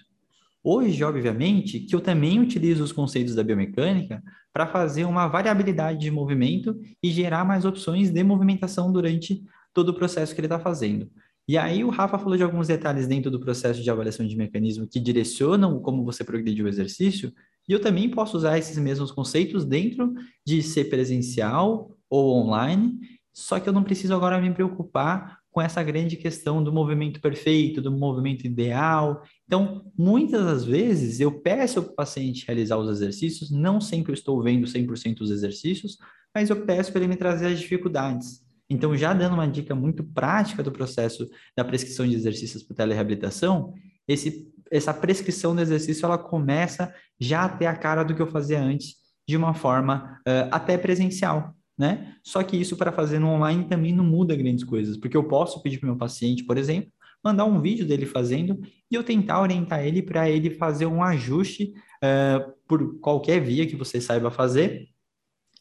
Hoje, 0.62 1.02
obviamente, 1.02 1.80
que 1.80 1.94
eu 1.94 2.00
também 2.00 2.38
utilizo 2.38 2.84
os 2.84 2.92
conceitos 2.92 3.34
da 3.34 3.42
biomecânica 3.42 4.22
para 4.52 4.66
fazer 4.66 5.04
uma 5.04 5.26
variabilidade 5.26 6.00
de 6.00 6.10
movimento 6.10 6.78
e 7.02 7.10
gerar 7.10 7.44
mais 7.44 7.64
opções 7.64 8.10
de 8.10 8.22
movimentação 8.22 8.92
durante 8.92 9.42
todo 9.72 9.88
o 9.88 9.94
processo 9.94 10.34
que 10.34 10.40
ele 10.40 10.46
está 10.46 10.58
fazendo. 10.58 11.10
E 11.48 11.56
aí 11.56 11.82
o 11.82 11.88
Rafa 11.88 12.18
falou 12.18 12.36
de 12.36 12.42
alguns 12.42 12.68
detalhes 12.68 13.08
dentro 13.08 13.30
do 13.30 13.40
processo 13.40 13.82
de 13.82 13.90
avaliação 13.90 14.26
de 14.26 14.36
mecanismo 14.36 14.86
que 14.86 15.00
direcionam 15.00 15.80
como 15.80 16.04
você 16.04 16.22
progride 16.22 16.62
o 16.62 16.68
exercício, 16.68 17.32
e 17.68 17.72
eu 17.72 17.80
também 17.80 18.08
posso 18.08 18.36
usar 18.36 18.58
esses 18.58 18.78
mesmos 18.78 19.10
conceitos 19.10 19.64
dentro 19.64 20.12
de 20.46 20.62
ser 20.62 20.84
presencial 20.84 21.90
ou 22.08 22.36
online, 22.36 22.98
só 23.32 23.58
que 23.58 23.68
eu 23.68 23.72
não 23.72 23.82
preciso 23.82 24.14
agora 24.14 24.40
me 24.40 24.52
preocupar 24.52 25.39
com 25.50 25.60
essa 25.60 25.82
grande 25.82 26.16
questão 26.16 26.62
do 26.62 26.72
movimento 26.72 27.20
perfeito, 27.20 27.82
do 27.82 27.90
movimento 27.90 28.46
ideal. 28.46 29.22
Então, 29.46 29.90
muitas 29.98 30.44
das 30.44 30.64
vezes 30.64 31.20
eu 31.20 31.40
peço 31.40 31.82
para 31.82 31.92
o 31.92 31.96
paciente 31.96 32.46
realizar 32.46 32.76
os 32.76 32.88
exercícios, 32.88 33.50
não 33.50 33.80
sempre 33.80 34.12
estou 34.12 34.40
vendo 34.42 34.66
100% 34.66 35.18
dos 35.18 35.30
exercícios, 35.30 35.98
mas 36.34 36.50
eu 36.50 36.64
peço 36.64 36.92
para 36.92 37.00
ele 37.00 37.08
me 37.08 37.16
trazer 37.16 37.46
as 37.46 37.58
dificuldades. 37.58 38.40
Então, 38.68 38.96
já 38.96 39.12
dando 39.12 39.34
uma 39.34 39.48
dica 39.48 39.74
muito 39.74 40.04
prática 40.04 40.62
do 40.62 40.70
processo 40.70 41.28
da 41.56 41.64
prescrição 41.64 42.06
de 42.06 42.14
exercícios 42.14 42.62
para 42.62 42.76
telereabilitação, 42.76 43.74
esse, 44.06 44.48
essa 44.70 44.94
prescrição 44.94 45.56
do 45.56 45.60
exercício 45.60 46.06
ela 46.06 46.16
começa 46.16 46.94
já 47.18 47.44
a 47.44 47.48
ter 47.48 47.66
a 47.66 47.76
cara 47.76 48.04
do 48.04 48.14
que 48.14 48.22
eu 48.22 48.28
fazia 48.28 48.62
antes, 48.62 48.94
de 49.28 49.36
uma 49.36 49.54
forma 49.54 50.20
uh, 50.20 50.48
até 50.52 50.78
presencial 50.78 51.56
né? 51.80 52.14
Só 52.22 52.42
que 52.42 52.58
isso 52.58 52.76
para 52.76 52.92
fazer 52.92 53.18
no 53.18 53.28
online 53.28 53.64
também 53.64 53.90
não 53.90 54.04
muda 54.04 54.36
grandes 54.36 54.62
coisas, 54.62 54.98
porque 54.98 55.16
eu 55.16 55.24
posso 55.24 55.62
pedir 55.62 55.78
para 55.78 55.88
meu 55.88 55.96
paciente, 55.96 56.44
por 56.44 56.58
exemplo, 56.58 56.92
mandar 57.24 57.46
um 57.46 57.58
vídeo 57.58 57.86
dele 57.86 58.04
fazendo 58.04 58.60
e 58.90 58.94
eu 58.94 59.02
tentar 59.02 59.40
orientar 59.40 59.80
ele 59.80 60.02
para 60.02 60.28
ele 60.28 60.50
fazer 60.50 60.84
um 60.84 61.02
ajuste 61.02 61.72
uh, 62.04 62.52
por 62.68 63.00
qualquer 63.00 63.40
via 63.40 63.66
que 63.66 63.76
você 63.76 63.98
saiba 63.98 64.30
fazer 64.30 64.88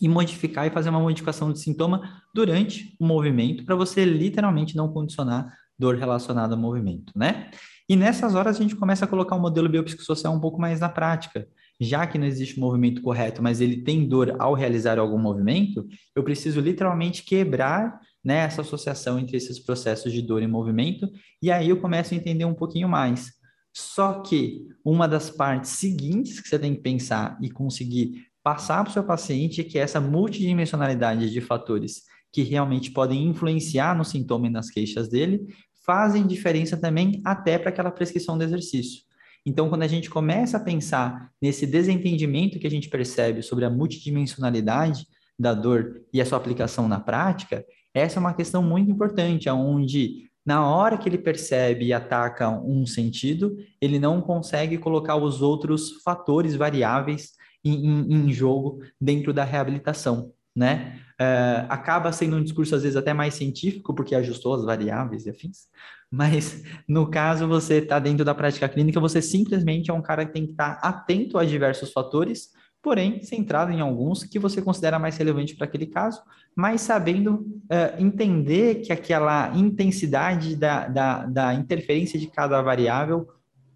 e 0.02 0.10
modificar 0.10 0.68
e 0.68 0.70
fazer 0.70 0.90
uma 0.90 1.00
modificação 1.00 1.54
de 1.54 1.60
sintoma 1.62 2.22
durante 2.36 2.94
o 3.00 3.06
movimento 3.06 3.64
para 3.64 3.76
você 3.76 4.04
literalmente 4.04 4.76
não 4.76 4.92
condicionar 4.92 5.54
dor 5.78 5.96
relacionada 5.96 6.54
ao 6.54 6.60
movimento, 6.60 7.14
né? 7.16 7.50
E 7.88 7.96
nessas 7.96 8.36
horas 8.36 8.58
a 8.58 8.62
gente 8.62 8.76
começa 8.76 9.06
a 9.06 9.08
colocar 9.08 9.36
o 9.36 9.40
um 9.40 9.42
modelo 9.42 9.70
biopsicossocial 9.70 10.34
um 10.34 10.40
pouco 10.42 10.60
mais 10.60 10.82
na 10.82 10.90
prática 10.90 11.48
já 11.80 12.06
que 12.06 12.18
não 12.18 12.28
existe 12.28 12.60
movimento 12.60 13.02
correto, 13.02 13.42
mas 13.42 13.62
ele 13.62 13.84
tem 13.84 14.08
dor 14.08 14.36
ao 14.38 14.54
realizar 14.54 15.00
algum 15.00 15.18
movimento, 15.18 15.88
eu 16.16 16.24
preciso 16.24 16.60
literalmente 16.60 17.24
quebrar 17.24 18.00
né, 18.24 18.40
essa 18.40 18.62
associação 18.62 19.18
entre 19.18 19.38
esses 19.38 19.60
processos 19.60 20.12
de 20.12 20.22
dor 20.22 20.44
e 20.44 20.48
movimento, 20.48 21.10
e 21.42 21.50
aí 21.50 21.70
eu 21.70 21.80
começo 21.80 22.14
a 22.14 22.18
entender 22.18 22.46
um 22.46 22.54
pouquinho 22.54 22.90
mais. 22.90 23.32
Só 23.74 24.22
que 24.22 24.68
uma 24.84 25.08
das 25.08 25.30
partes 25.30 25.72
seguintes 25.72 26.42
que 26.42 26.50
você 26.50 26.60
tem 26.60 26.76
que 26.76 26.82
pensar 26.82 27.38
e 27.42 27.50
conseguir 27.50 28.26
passar 28.44 28.84
para 28.84 28.92
o 28.92 28.94
seu 28.94 29.04
paciente 29.04 29.62
é 29.62 29.64
que 29.64 29.78
essa 29.78 30.02
multidimensionalidade 30.02 31.30
de 31.30 31.40
fatores 31.40 32.04
que 32.32 32.44
realmente 32.44 32.92
podem 32.92 33.28
influenciar 33.28 33.98
no 33.98 34.04
sintoma 34.04 34.48
e 34.48 34.50
nas 34.50 34.70
queixas 34.70 35.08
dele 35.08 35.48
fazem 35.86 36.28
diferença 36.28 36.78
também 36.78 37.22
até 37.24 37.58
para 37.58 37.70
aquela 37.70 37.92
prescrição 37.92 38.38
do 38.38 38.44
exercício. 38.44 39.09
Então, 39.50 39.68
quando 39.68 39.82
a 39.82 39.88
gente 39.88 40.12
começa 40.12 40.58
a 40.58 40.60
pensar 40.60 41.32
nesse 41.42 41.66
desentendimento 41.66 42.60
que 42.60 42.68
a 42.68 42.70
gente 42.70 42.88
percebe 42.88 43.42
sobre 43.42 43.66
a 43.66 43.70
multidimensionalidade 43.70 45.08
da 45.40 45.56
dor 45.56 46.02
e 46.14 46.22
a 46.22 46.26
sua 46.26 46.38
aplicação 46.38 46.88
na 46.88 47.00
prática, 47.00 47.66
essa 47.92 48.20
é 48.20 48.22
uma 48.22 48.36
questão 48.36 48.62
muito 48.62 48.92
importante, 48.92 49.50
onde 49.50 50.30
na 50.46 50.64
hora 50.70 51.00
que 51.00 51.10
ele 51.10 51.18
percebe 51.18 51.86
e 51.86 51.94
ataca 51.94 52.48
um 52.48 52.86
sentido, 52.86 53.58
ele 53.82 53.98
não 53.98 54.22
consegue 54.22 54.78
colocar 54.78 55.16
os 55.16 55.42
outros 55.42 56.00
fatores 56.04 56.56
variáveis 56.56 57.32
em, 57.66 57.88
em, 57.88 58.14
em 58.14 58.32
jogo 58.32 58.84
dentro 59.02 59.34
da 59.34 59.44
reabilitação, 59.44 60.32
né? 60.56 61.00
Uh, 61.20 61.66
acaba 61.70 62.12
sendo 62.12 62.38
um 62.38 62.44
discurso 62.44 62.76
às 62.76 62.84
vezes 62.84 62.96
até 62.96 63.14
mais 63.14 63.34
científico, 63.34 63.96
porque 63.96 64.14
ajustou 64.14 64.54
as 64.54 64.64
variáveis 64.64 65.26
e 65.26 65.32
afins, 65.32 65.68
mas 66.12 66.64
no 66.88 67.10
caso 67.10 67.48
você 67.48 67.76
está 67.76 68.00
dentro 68.00 68.26
da 68.26 68.34
prática 68.34 68.68
clínica, 68.68 69.00
você 69.00 69.22
simplesmente 69.22 69.92
é 69.92 69.94
um 69.94 70.02
cara 70.02 70.26
que 70.26 70.34
tem 70.34 70.46
que 70.46 70.52
estar 70.52 70.76
tá 70.76 70.88
atento 70.88 71.38
a 71.38 71.46
diversos 71.46 71.92
fatores, 71.92 72.50
porém 72.82 73.22
centrado 73.22 73.72
em 73.72 73.82
alguns 73.82 74.24
que 74.24 74.40
você 74.40 74.62
considera 74.62 74.98
mais 74.98 75.18
relevante 75.18 75.56
para 75.56 75.66
aquele 75.66 75.86
caso, 75.86 76.22
mas 76.56 76.82
sabendo 76.82 77.36
uh, 77.36 78.02
entender 78.02 78.82
que 78.82 78.92
aquela 78.92 79.56
intensidade 79.56 80.56
da, 80.56 80.88
da, 80.88 81.26
da 81.26 81.54
interferência 81.54 82.18
de 82.20 82.28
cada 82.28 82.62
variável 82.62 83.28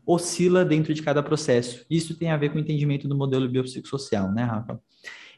oscila 0.05 0.65
dentro 0.65 0.93
de 0.93 1.01
cada 1.01 1.21
processo. 1.21 1.85
Isso 1.89 2.17
tem 2.17 2.31
a 2.31 2.37
ver 2.37 2.49
com 2.49 2.57
o 2.57 2.59
entendimento 2.59 3.07
do 3.07 3.15
modelo 3.15 3.47
biopsicossocial, 3.47 4.31
né, 4.31 4.43
Rafa? 4.43 4.79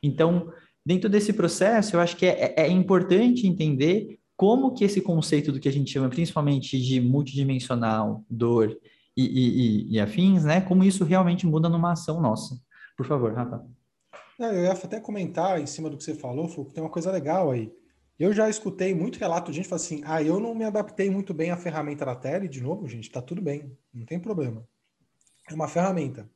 Então, 0.02 0.52
dentro 0.86 1.10
desse 1.10 1.34
processo, 1.34 1.96
eu 1.96 2.00
acho 2.00 2.16
que 2.16 2.26
é, 2.26 2.54
é 2.58 2.68
importante 2.68 3.48
entender 3.48 4.20
como 4.36 4.74
que 4.74 4.84
esse 4.84 5.02
conceito 5.02 5.52
do 5.52 5.60
que 5.60 5.70
a 5.70 5.72
gente 5.72 5.92
chama 5.92 6.10
principalmente 6.10 6.80
de 6.80 7.00
multidimensional, 7.00 8.24
dor 8.30 8.78
e, 9.16 9.24
e, 9.24 9.94
e, 9.94 10.00
afins, 10.00 10.44
né? 10.44 10.60
Como 10.60 10.84
isso 10.84 11.06
realmente 11.06 11.48
muda 11.48 11.70
numa 11.70 11.94
ação 11.94 12.20
nossa. 12.20 12.60
Por 12.98 13.06
favor, 13.06 13.34
Rafa. 13.34 13.66
eu 14.38 14.64
ia 14.64 14.72
até 14.74 15.00
comentar 15.00 15.60
em 15.60 15.66
cima 15.66 15.90
do 15.90 15.98
que 15.98 16.04
você 16.04 16.14
falou, 16.14 16.48
que 16.48 16.74
tem 16.74 16.84
uma 16.84 16.90
coisa 16.90 17.12
legal 17.12 17.52
aí. 17.52 17.72
Eu 18.20 18.34
já 18.34 18.50
escutei 18.50 18.94
muito 18.94 19.20
relato 19.20 19.52
de 19.52 19.58
gente 19.58 19.70
falando 19.70 19.84
assim: 19.84 20.02
ah, 20.06 20.22
eu 20.22 20.40
não 20.40 20.54
me 20.54 20.66
adaptei 20.66 21.10
muito 21.10 21.34
bem 21.34 21.52
à 21.52 21.58
ferramenta 21.58 22.06
da 22.06 22.16
tele. 22.16 22.48
De 22.48 22.62
novo, 22.62 22.88
gente, 22.88 23.10
tá 23.10 23.22
tudo 23.22 23.42
bem, 23.42 23.78
não 23.94 24.06
tem 24.06 24.20
problema. 24.20 24.68
É 25.50 25.54
uma 25.54 25.68
ferramenta 25.68 26.30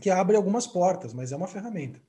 que 0.00 0.10
abre 0.10 0.36
algumas 0.36 0.66
portas, 0.66 1.12
mas 1.12 1.30
é 1.30 1.36
uma 1.36 1.48
ferramenta. 1.48 2.00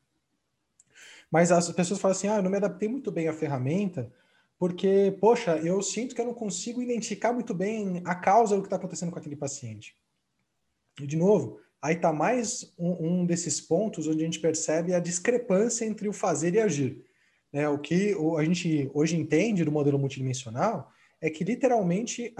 Mas 1.31 1.51
as 1.51 1.71
pessoas 1.71 1.99
falam 1.99 2.15
assim: 2.15 2.27
ah, 2.27 2.37
eu 2.37 2.43
não 2.43 2.49
me 2.49 2.57
adaptei 2.57 2.87
muito 2.87 3.11
bem 3.11 3.27
à 3.27 3.33
ferramenta 3.33 4.11
porque, 4.57 5.17
poxa, 5.19 5.57
eu 5.57 5.81
sinto 5.81 6.15
que 6.15 6.21
eu 6.21 6.25
não 6.25 6.33
consigo 6.33 6.81
identificar 6.81 7.33
muito 7.33 7.53
bem 7.53 8.01
a 8.05 8.15
causa 8.15 8.55
do 8.55 8.61
que 8.61 8.67
está 8.67 8.77
acontecendo 8.77 9.11
com 9.11 9.19
aquele 9.19 9.35
paciente. 9.35 9.95
E, 10.99 11.05
de 11.05 11.17
novo, 11.17 11.59
aí 11.81 11.95
está 11.95 12.13
mais 12.13 12.73
um, 12.77 13.07
um, 13.07 13.25
desses 13.25 13.59
pontos 13.59 14.07
onde 14.07 14.21
a 14.21 14.25
gente 14.25 14.39
percebe 14.39 14.93
a 14.93 14.99
discrepância 14.99 15.85
entre 15.85 16.07
o 16.07 16.13
fazer 16.13 16.53
e 16.53 16.59
agir. 16.61 17.03
Né? 17.51 17.67
O 17.67 17.77
que 17.77 18.15
a 18.37 18.43
gente 18.43 18.89
hoje 18.93 19.17
entende 19.17 19.65
do 19.65 19.71
modelo 19.71 19.99
multidimensional 19.99 20.89
é 21.19 21.29
que, 21.29 21.43
literalmente, 21.43 22.33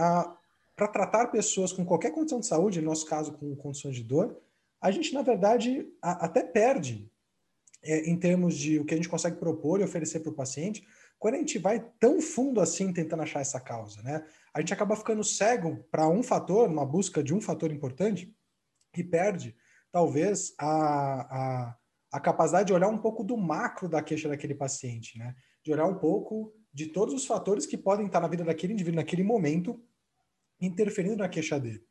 para 0.75 0.88
tratar 0.88 1.28
pessoas 1.28 1.73
com 1.73 1.86
qualquer 1.86 2.12
condição 2.12 2.39
de 2.39 2.47
saúde, 2.47 2.80
no 2.80 2.88
nosso 2.88 3.06
caso, 3.06 3.34
com 3.34 3.56
condições 3.56 3.95
de 3.95 4.04
dor, 4.04 4.38
a 4.82 4.91
gente, 4.91 5.13
na 5.13 5.21
verdade, 5.21 5.88
a, 6.01 6.25
até 6.25 6.43
perde 6.43 7.10
é, 7.84 8.10
em 8.10 8.17
termos 8.17 8.58
de 8.58 8.80
o 8.80 8.86
que 8.86 8.93
a 8.93 8.97
gente 8.97 9.10
consegue 9.10 9.38
propor 9.38 9.80
e 9.80 9.84
oferecer 9.84 10.19
para 10.19 10.32
o 10.32 10.36
paciente, 10.36 10.86
quando 11.25 11.33
a 11.33 11.39
gente 11.39 11.57
vai 11.57 11.83
tão 11.99 12.21
fundo 12.21 12.61
assim 12.61 12.93
tentando 12.93 13.23
achar 13.23 13.39
essa 13.39 13.59
causa, 13.59 13.99
né? 14.03 14.23
A 14.53 14.59
gente 14.59 14.71
acaba 14.71 14.95
ficando 14.95 15.23
cego 15.23 15.83
para 15.89 16.07
um 16.07 16.21
fator, 16.21 16.69
uma 16.69 16.85
busca 16.85 17.23
de 17.23 17.33
um 17.33 17.41
fator 17.41 17.71
importante, 17.71 18.31
e 18.95 19.03
perde, 19.03 19.55
talvez, 19.91 20.53
a, 20.59 20.67
a, 20.67 21.75
a 22.11 22.19
capacidade 22.19 22.67
de 22.67 22.73
olhar 22.73 22.89
um 22.89 22.99
pouco 22.99 23.23
do 23.23 23.35
macro 23.35 23.89
da 23.89 24.03
queixa 24.03 24.29
daquele 24.29 24.53
paciente, 24.53 25.17
né? 25.17 25.33
De 25.63 25.73
olhar 25.73 25.88
um 25.88 25.97
pouco 25.97 26.53
de 26.71 26.89
todos 26.89 27.15
os 27.15 27.25
fatores 27.25 27.65
que 27.65 27.75
podem 27.75 28.05
estar 28.05 28.19
na 28.19 28.27
vida 28.27 28.43
daquele 28.43 28.73
indivíduo 28.73 28.97
naquele 28.97 29.23
momento, 29.23 29.83
interferindo 30.61 31.17
na 31.17 31.27
queixa 31.27 31.59
dele. 31.59 31.81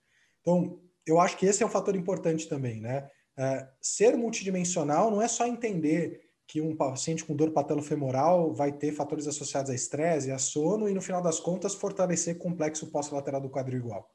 Então, 0.42 0.80
eu 1.04 1.18
acho 1.18 1.36
que 1.36 1.44
esse 1.44 1.60
é 1.60 1.66
um 1.66 1.68
fator 1.68 1.96
importante 1.96 2.48
também, 2.48 2.80
né? 2.80 3.10
É, 3.36 3.68
ser 3.80 4.16
multidimensional 4.16 5.10
não 5.10 5.20
é 5.20 5.26
só 5.26 5.44
entender 5.44 6.23
que 6.46 6.61
um 6.61 6.76
paciente 6.76 7.24
com 7.24 7.35
dor 7.35 7.50
patelofemoral 7.50 8.52
vai 8.52 8.70
ter 8.72 8.92
fatores 8.92 9.26
associados 9.26 9.70
a 9.70 9.74
estresse 9.74 10.30
a 10.30 10.38
sono 10.38 10.88
e, 10.88 10.94
no 10.94 11.00
final 11.00 11.22
das 11.22 11.40
contas, 11.40 11.74
fortalecer 11.74 12.38
complexo 12.38 12.90
pós-lateral 12.90 13.40
do 13.40 13.50
quadril 13.50 13.80
igual. 13.80 14.14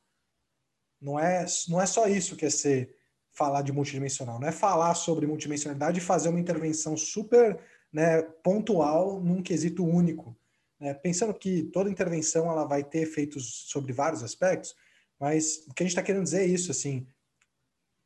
não 1.02 1.20
é, 1.20 1.46
não 1.68 1.82
é 1.82 1.86
só 1.86 2.08
isso 2.08 2.36
que 2.36 2.46
é 2.46 2.50
ser 2.50 2.96
falar 3.32 3.62
de 3.62 3.72
multidimensional, 3.72 4.40
não 4.40 4.48
é 4.48 4.52
falar 4.52 4.94
sobre 4.96 5.26
multidimensionalidade 5.26 6.00
e 6.00 6.02
fazer 6.02 6.30
uma 6.30 6.40
intervenção 6.40 6.98
super 6.98 7.60
né, 7.92 8.22
pontual 8.22 9.22
num 9.22 9.42
quesito 9.42 9.86
único. 9.86 10.38
Né? 10.80 10.94
Pensando 10.94 11.34
que 11.34 11.64
toda 11.64 11.90
intervenção 11.90 12.50
ela 12.50 12.66
vai 12.66 12.84
ter 12.84 13.00
efeitos 13.00 13.66
sobre 13.70 13.94
vários 13.94 14.24
aspectos, 14.24 14.76
mas 15.20 15.66
o 15.68 15.74
que 15.74 15.84
a 15.84 15.86
gente 15.86 15.92
está 15.92 16.04
querendo 16.04 16.24
dizer 16.24 16.42
é 16.42 16.46
isso, 16.48 16.72
assim, 16.72 17.08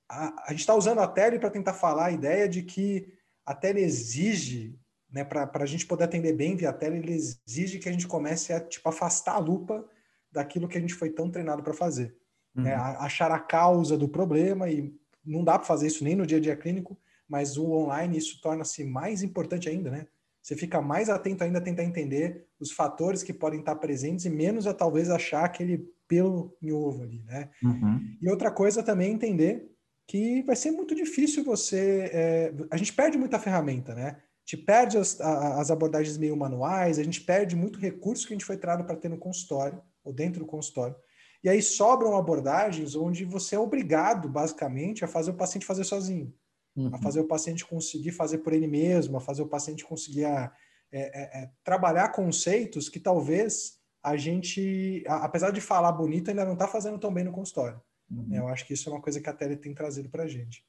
a, 0.09 0.47
a 0.47 0.51
gente 0.51 0.61
está 0.61 0.75
usando 0.75 0.99
a 0.99 1.07
tele 1.07 1.39
para 1.39 1.49
tentar 1.49 1.73
falar 1.73 2.05
a 2.05 2.11
ideia 2.11 2.47
de 2.47 2.63
que 2.63 3.11
a 3.45 3.53
tele 3.53 3.81
exige, 3.81 4.77
né, 5.11 5.23
para 5.23 5.49
a 5.53 5.65
gente 5.65 5.85
poder 5.85 6.05
atender 6.05 6.33
bem 6.33 6.55
via 6.55 6.73
tele, 6.73 6.97
ele 6.97 7.13
exige 7.13 7.79
que 7.79 7.89
a 7.89 7.91
gente 7.91 8.07
comece 8.07 8.53
a 8.53 8.59
tipo, 8.59 8.87
afastar 8.87 9.35
a 9.35 9.39
lupa 9.39 9.87
daquilo 10.31 10.67
que 10.67 10.77
a 10.77 10.81
gente 10.81 10.93
foi 10.93 11.09
tão 11.09 11.29
treinado 11.29 11.61
para 11.61 11.73
fazer. 11.73 12.15
Né? 12.55 12.75
Uhum. 12.75 12.77
Né? 12.77 12.95
Achar 12.99 13.31
a 13.31 13.39
causa 13.39 13.97
do 13.97 14.07
problema, 14.07 14.69
e 14.69 14.93
não 15.25 15.43
dá 15.43 15.57
para 15.57 15.67
fazer 15.67 15.87
isso 15.87 16.03
nem 16.03 16.15
no 16.15 16.25
dia 16.25 16.37
a 16.37 16.41
dia 16.41 16.55
clínico, 16.55 16.97
mas 17.27 17.57
o 17.57 17.71
online 17.71 18.17
isso 18.17 18.41
torna-se 18.41 18.83
mais 18.83 19.23
importante 19.23 19.69
ainda, 19.69 19.89
né? 19.89 20.07
Você 20.41 20.57
fica 20.57 20.81
mais 20.81 21.09
atento 21.09 21.43
ainda 21.43 21.59
a 21.59 21.61
tentar 21.61 21.85
entender 21.85 22.45
os 22.59 22.69
fatores 22.69 23.23
que 23.23 23.33
podem 23.33 23.61
estar 23.61 23.75
presentes 23.77 24.25
e 24.25 24.29
menos 24.29 24.67
a 24.67 24.73
talvez 24.73 25.09
achar 25.09 25.45
aquele 25.45 25.89
pelo 26.05 26.55
em 26.61 26.71
ovo 26.71 27.03
ali, 27.03 27.23
né? 27.23 27.49
Uhum. 27.63 28.17
E 28.21 28.29
outra 28.29 28.51
coisa 28.51 28.83
também 28.83 29.09
é 29.09 29.13
entender 29.13 29.72
que 30.07 30.41
vai 30.43 30.55
ser 30.55 30.71
muito 30.71 30.93
difícil 30.93 31.43
você. 31.43 32.09
É, 32.11 32.53
a 32.69 32.77
gente 32.77 32.93
perde 32.93 33.17
muita 33.17 33.39
ferramenta, 33.39 33.95
né? 33.95 34.17
A 34.17 34.45
gente 34.45 34.65
perde 34.65 34.97
as, 34.97 35.19
as, 35.21 35.71
abordagens 35.71 36.17
meio 36.17 36.35
manuais, 36.35 36.99
a 36.99 37.03
gente 37.03 37.21
perde 37.21 37.55
muito 37.55 37.79
recurso 37.79 38.27
que 38.27 38.33
a 38.33 38.35
gente 38.35 38.45
foi 38.45 38.57
treinado 38.57 38.85
para 38.85 38.97
ter 38.97 39.09
no 39.09 39.17
consultório 39.17 39.81
ou 40.03 40.11
dentro 40.11 40.41
do 40.41 40.45
consultório. 40.45 40.95
E 41.41 41.49
aí 41.49 41.61
sobram 41.61 42.17
abordagens 42.17 42.95
onde 42.95 43.23
você 43.23 43.55
é 43.55 43.59
obrigado, 43.59 44.27
basicamente, 44.27 45.03
a 45.03 45.07
fazer 45.07 45.31
o 45.31 45.35
paciente 45.35 45.65
fazer 45.65 45.85
sozinho, 45.85 46.33
uhum. 46.75 46.93
a 46.93 46.97
fazer 46.97 47.21
o 47.21 47.27
paciente 47.27 47.65
conseguir 47.65 48.11
fazer 48.11 48.39
por 48.39 48.51
ele 48.51 48.67
mesmo, 48.67 49.15
a 49.15 49.21
fazer 49.21 49.41
o 49.41 49.47
paciente 49.47 49.85
conseguir 49.85 50.25
a, 50.25 50.53
é, 50.91 50.99
é, 50.99 51.43
é, 51.43 51.51
trabalhar 51.63 52.09
conceitos 52.09 52.87
que 52.87 52.99
talvez 52.99 53.79
a 54.03 54.17
gente, 54.17 55.03
a, 55.07 55.25
apesar 55.25 55.51
de 55.51 55.61
falar 55.61 55.91
bonito, 55.93 56.29
ainda 56.29 56.45
não 56.45 56.53
está 56.53 56.67
fazendo 56.67 56.99
tão 56.99 57.13
bem 57.13 57.23
no 57.23 57.31
consultório. 57.31 57.81
Uhum. 58.13 58.35
Eu 58.35 58.47
acho 58.47 58.65
que 58.65 58.73
isso 58.73 58.89
é 58.89 58.91
uma 58.91 59.01
coisa 59.01 59.19
que 59.19 59.29
a 59.29 59.33
Tele 59.33 59.57
tem 59.57 59.73
trazido 59.73 60.09
para 60.09 60.23
a 60.23 60.27
gente. 60.27 60.63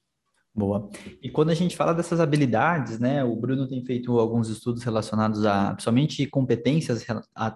Boa. 0.56 0.88
E 1.20 1.28
quando 1.28 1.50
a 1.50 1.54
gente 1.54 1.76
fala 1.76 1.92
dessas 1.92 2.20
habilidades, 2.20 3.00
né, 3.00 3.24
o 3.24 3.34
Bruno 3.34 3.66
tem 3.66 3.84
feito 3.84 4.16
alguns 4.20 4.48
estudos 4.48 4.84
relacionados 4.84 5.44
a, 5.44 5.72
principalmente, 5.72 6.24
competências 6.28 7.04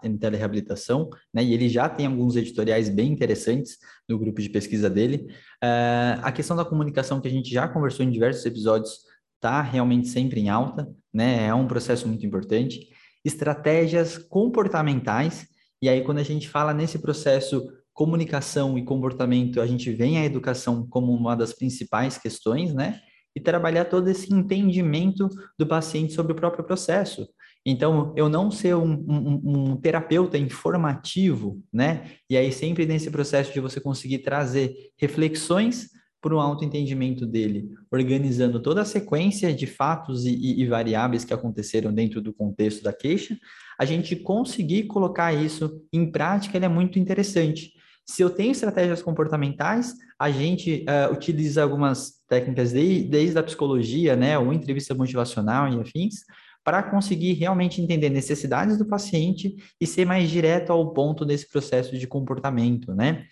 em 0.02 0.16
telereabilitação, 0.18 1.08
né, 1.32 1.44
e 1.44 1.54
ele 1.54 1.68
já 1.68 1.88
tem 1.88 2.06
alguns 2.06 2.34
editoriais 2.34 2.88
bem 2.88 3.12
interessantes 3.12 3.78
no 4.08 4.18
grupo 4.18 4.42
de 4.42 4.48
pesquisa 4.48 4.90
dele. 4.90 5.28
Uh, 5.62 6.18
a 6.22 6.32
questão 6.32 6.56
da 6.56 6.64
comunicação, 6.64 7.20
que 7.20 7.28
a 7.28 7.30
gente 7.30 7.52
já 7.52 7.68
conversou 7.68 8.04
em 8.04 8.10
diversos 8.10 8.44
episódios, 8.44 9.04
está 9.36 9.62
realmente 9.62 10.08
sempre 10.08 10.40
em 10.40 10.48
alta, 10.48 10.90
né, 11.14 11.46
é 11.46 11.54
um 11.54 11.68
processo 11.68 12.08
muito 12.08 12.26
importante. 12.26 12.88
Estratégias 13.24 14.18
comportamentais, 14.18 15.46
e 15.80 15.88
aí 15.88 16.02
quando 16.02 16.18
a 16.18 16.24
gente 16.24 16.48
fala 16.48 16.74
nesse 16.74 16.98
processo 16.98 17.64
comunicação 17.98 18.78
e 18.78 18.84
comportamento, 18.84 19.60
a 19.60 19.66
gente 19.66 19.90
vem 19.90 20.18
a 20.18 20.24
educação 20.24 20.86
como 20.88 21.12
uma 21.12 21.34
das 21.34 21.52
principais 21.52 22.16
questões, 22.16 22.72
né? 22.72 23.00
E 23.34 23.40
trabalhar 23.40 23.86
todo 23.86 24.06
esse 24.06 24.32
entendimento 24.32 25.28
do 25.58 25.66
paciente 25.66 26.12
sobre 26.12 26.30
o 26.30 26.36
próprio 26.36 26.64
processo. 26.64 27.28
Então, 27.66 28.14
eu 28.16 28.28
não 28.28 28.52
ser 28.52 28.76
um, 28.76 28.92
um, 28.92 29.40
um, 29.44 29.76
terapeuta 29.76 30.38
informativo, 30.38 31.60
né? 31.72 32.12
E 32.30 32.36
aí, 32.36 32.52
sempre 32.52 32.86
nesse 32.86 33.10
processo 33.10 33.52
de 33.52 33.58
você 33.58 33.80
conseguir 33.80 34.18
trazer 34.18 34.92
reflexões 34.96 35.88
para 36.22 36.36
o 36.36 36.38
autoentendimento 36.38 37.26
dele, 37.26 37.68
organizando 37.90 38.62
toda 38.62 38.82
a 38.82 38.84
sequência 38.84 39.52
de 39.52 39.66
fatos 39.66 40.24
e, 40.24 40.36
e, 40.36 40.62
e 40.62 40.66
variáveis 40.66 41.24
que 41.24 41.34
aconteceram 41.34 41.92
dentro 41.92 42.20
do 42.20 42.32
contexto 42.32 42.80
da 42.80 42.92
queixa, 42.92 43.36
a 43.76 43.84
gente 43.84 44.14
conseguir 44.14 44.84
colocar 44.84 45.32
isso 45.32 45.82
em 45.92 46.08
prática, 46.08 46.56
ele 46.56 46.64
é 46.64 46.68
muito 46.68 46.96
interessante. 46.96 47.76
Se 48.08 48.22
eu 48.22 48.30
tenho 48.30 48.52
estratégias 48.52 49.02
comportamentais, 49.02 49.94
a 50.18 50.30
gente 50.30 50.86
uh, 50.88 51.12
utiliza 51.12 51.62
algumas 51.62 52.14
técnicas 52.26 52.72
de, 52.72 53.02
desde 53.04 53.38
a 53.38 53.42
psicologia, 53.42 54.16
né, 54.16 54.38
ou 54.38 54.52
entrevista 54.52 54.94
motivacional 54.94 55.68
e 55.68 55.78
afins, 55.78 56.24
para 56.64 56.82
conseguir 56.82 57.34
realmente 57.34 57.82
entender 57.82 58.08
necessidades 58.08 58.78
do 58.78 58.86
paciente 58.86 59.56
e 59.80 59.86
ser 59.86 60.06
mais 60.06 60.30
direto 60.30 60.72
ao 60.72 60.92
ponto 60.92 61.24
desse 61.24 61.48
processo 61.50 61.98
de 61.98 62.06
comportamento, 62.06 62.94
né? 62.94 63.26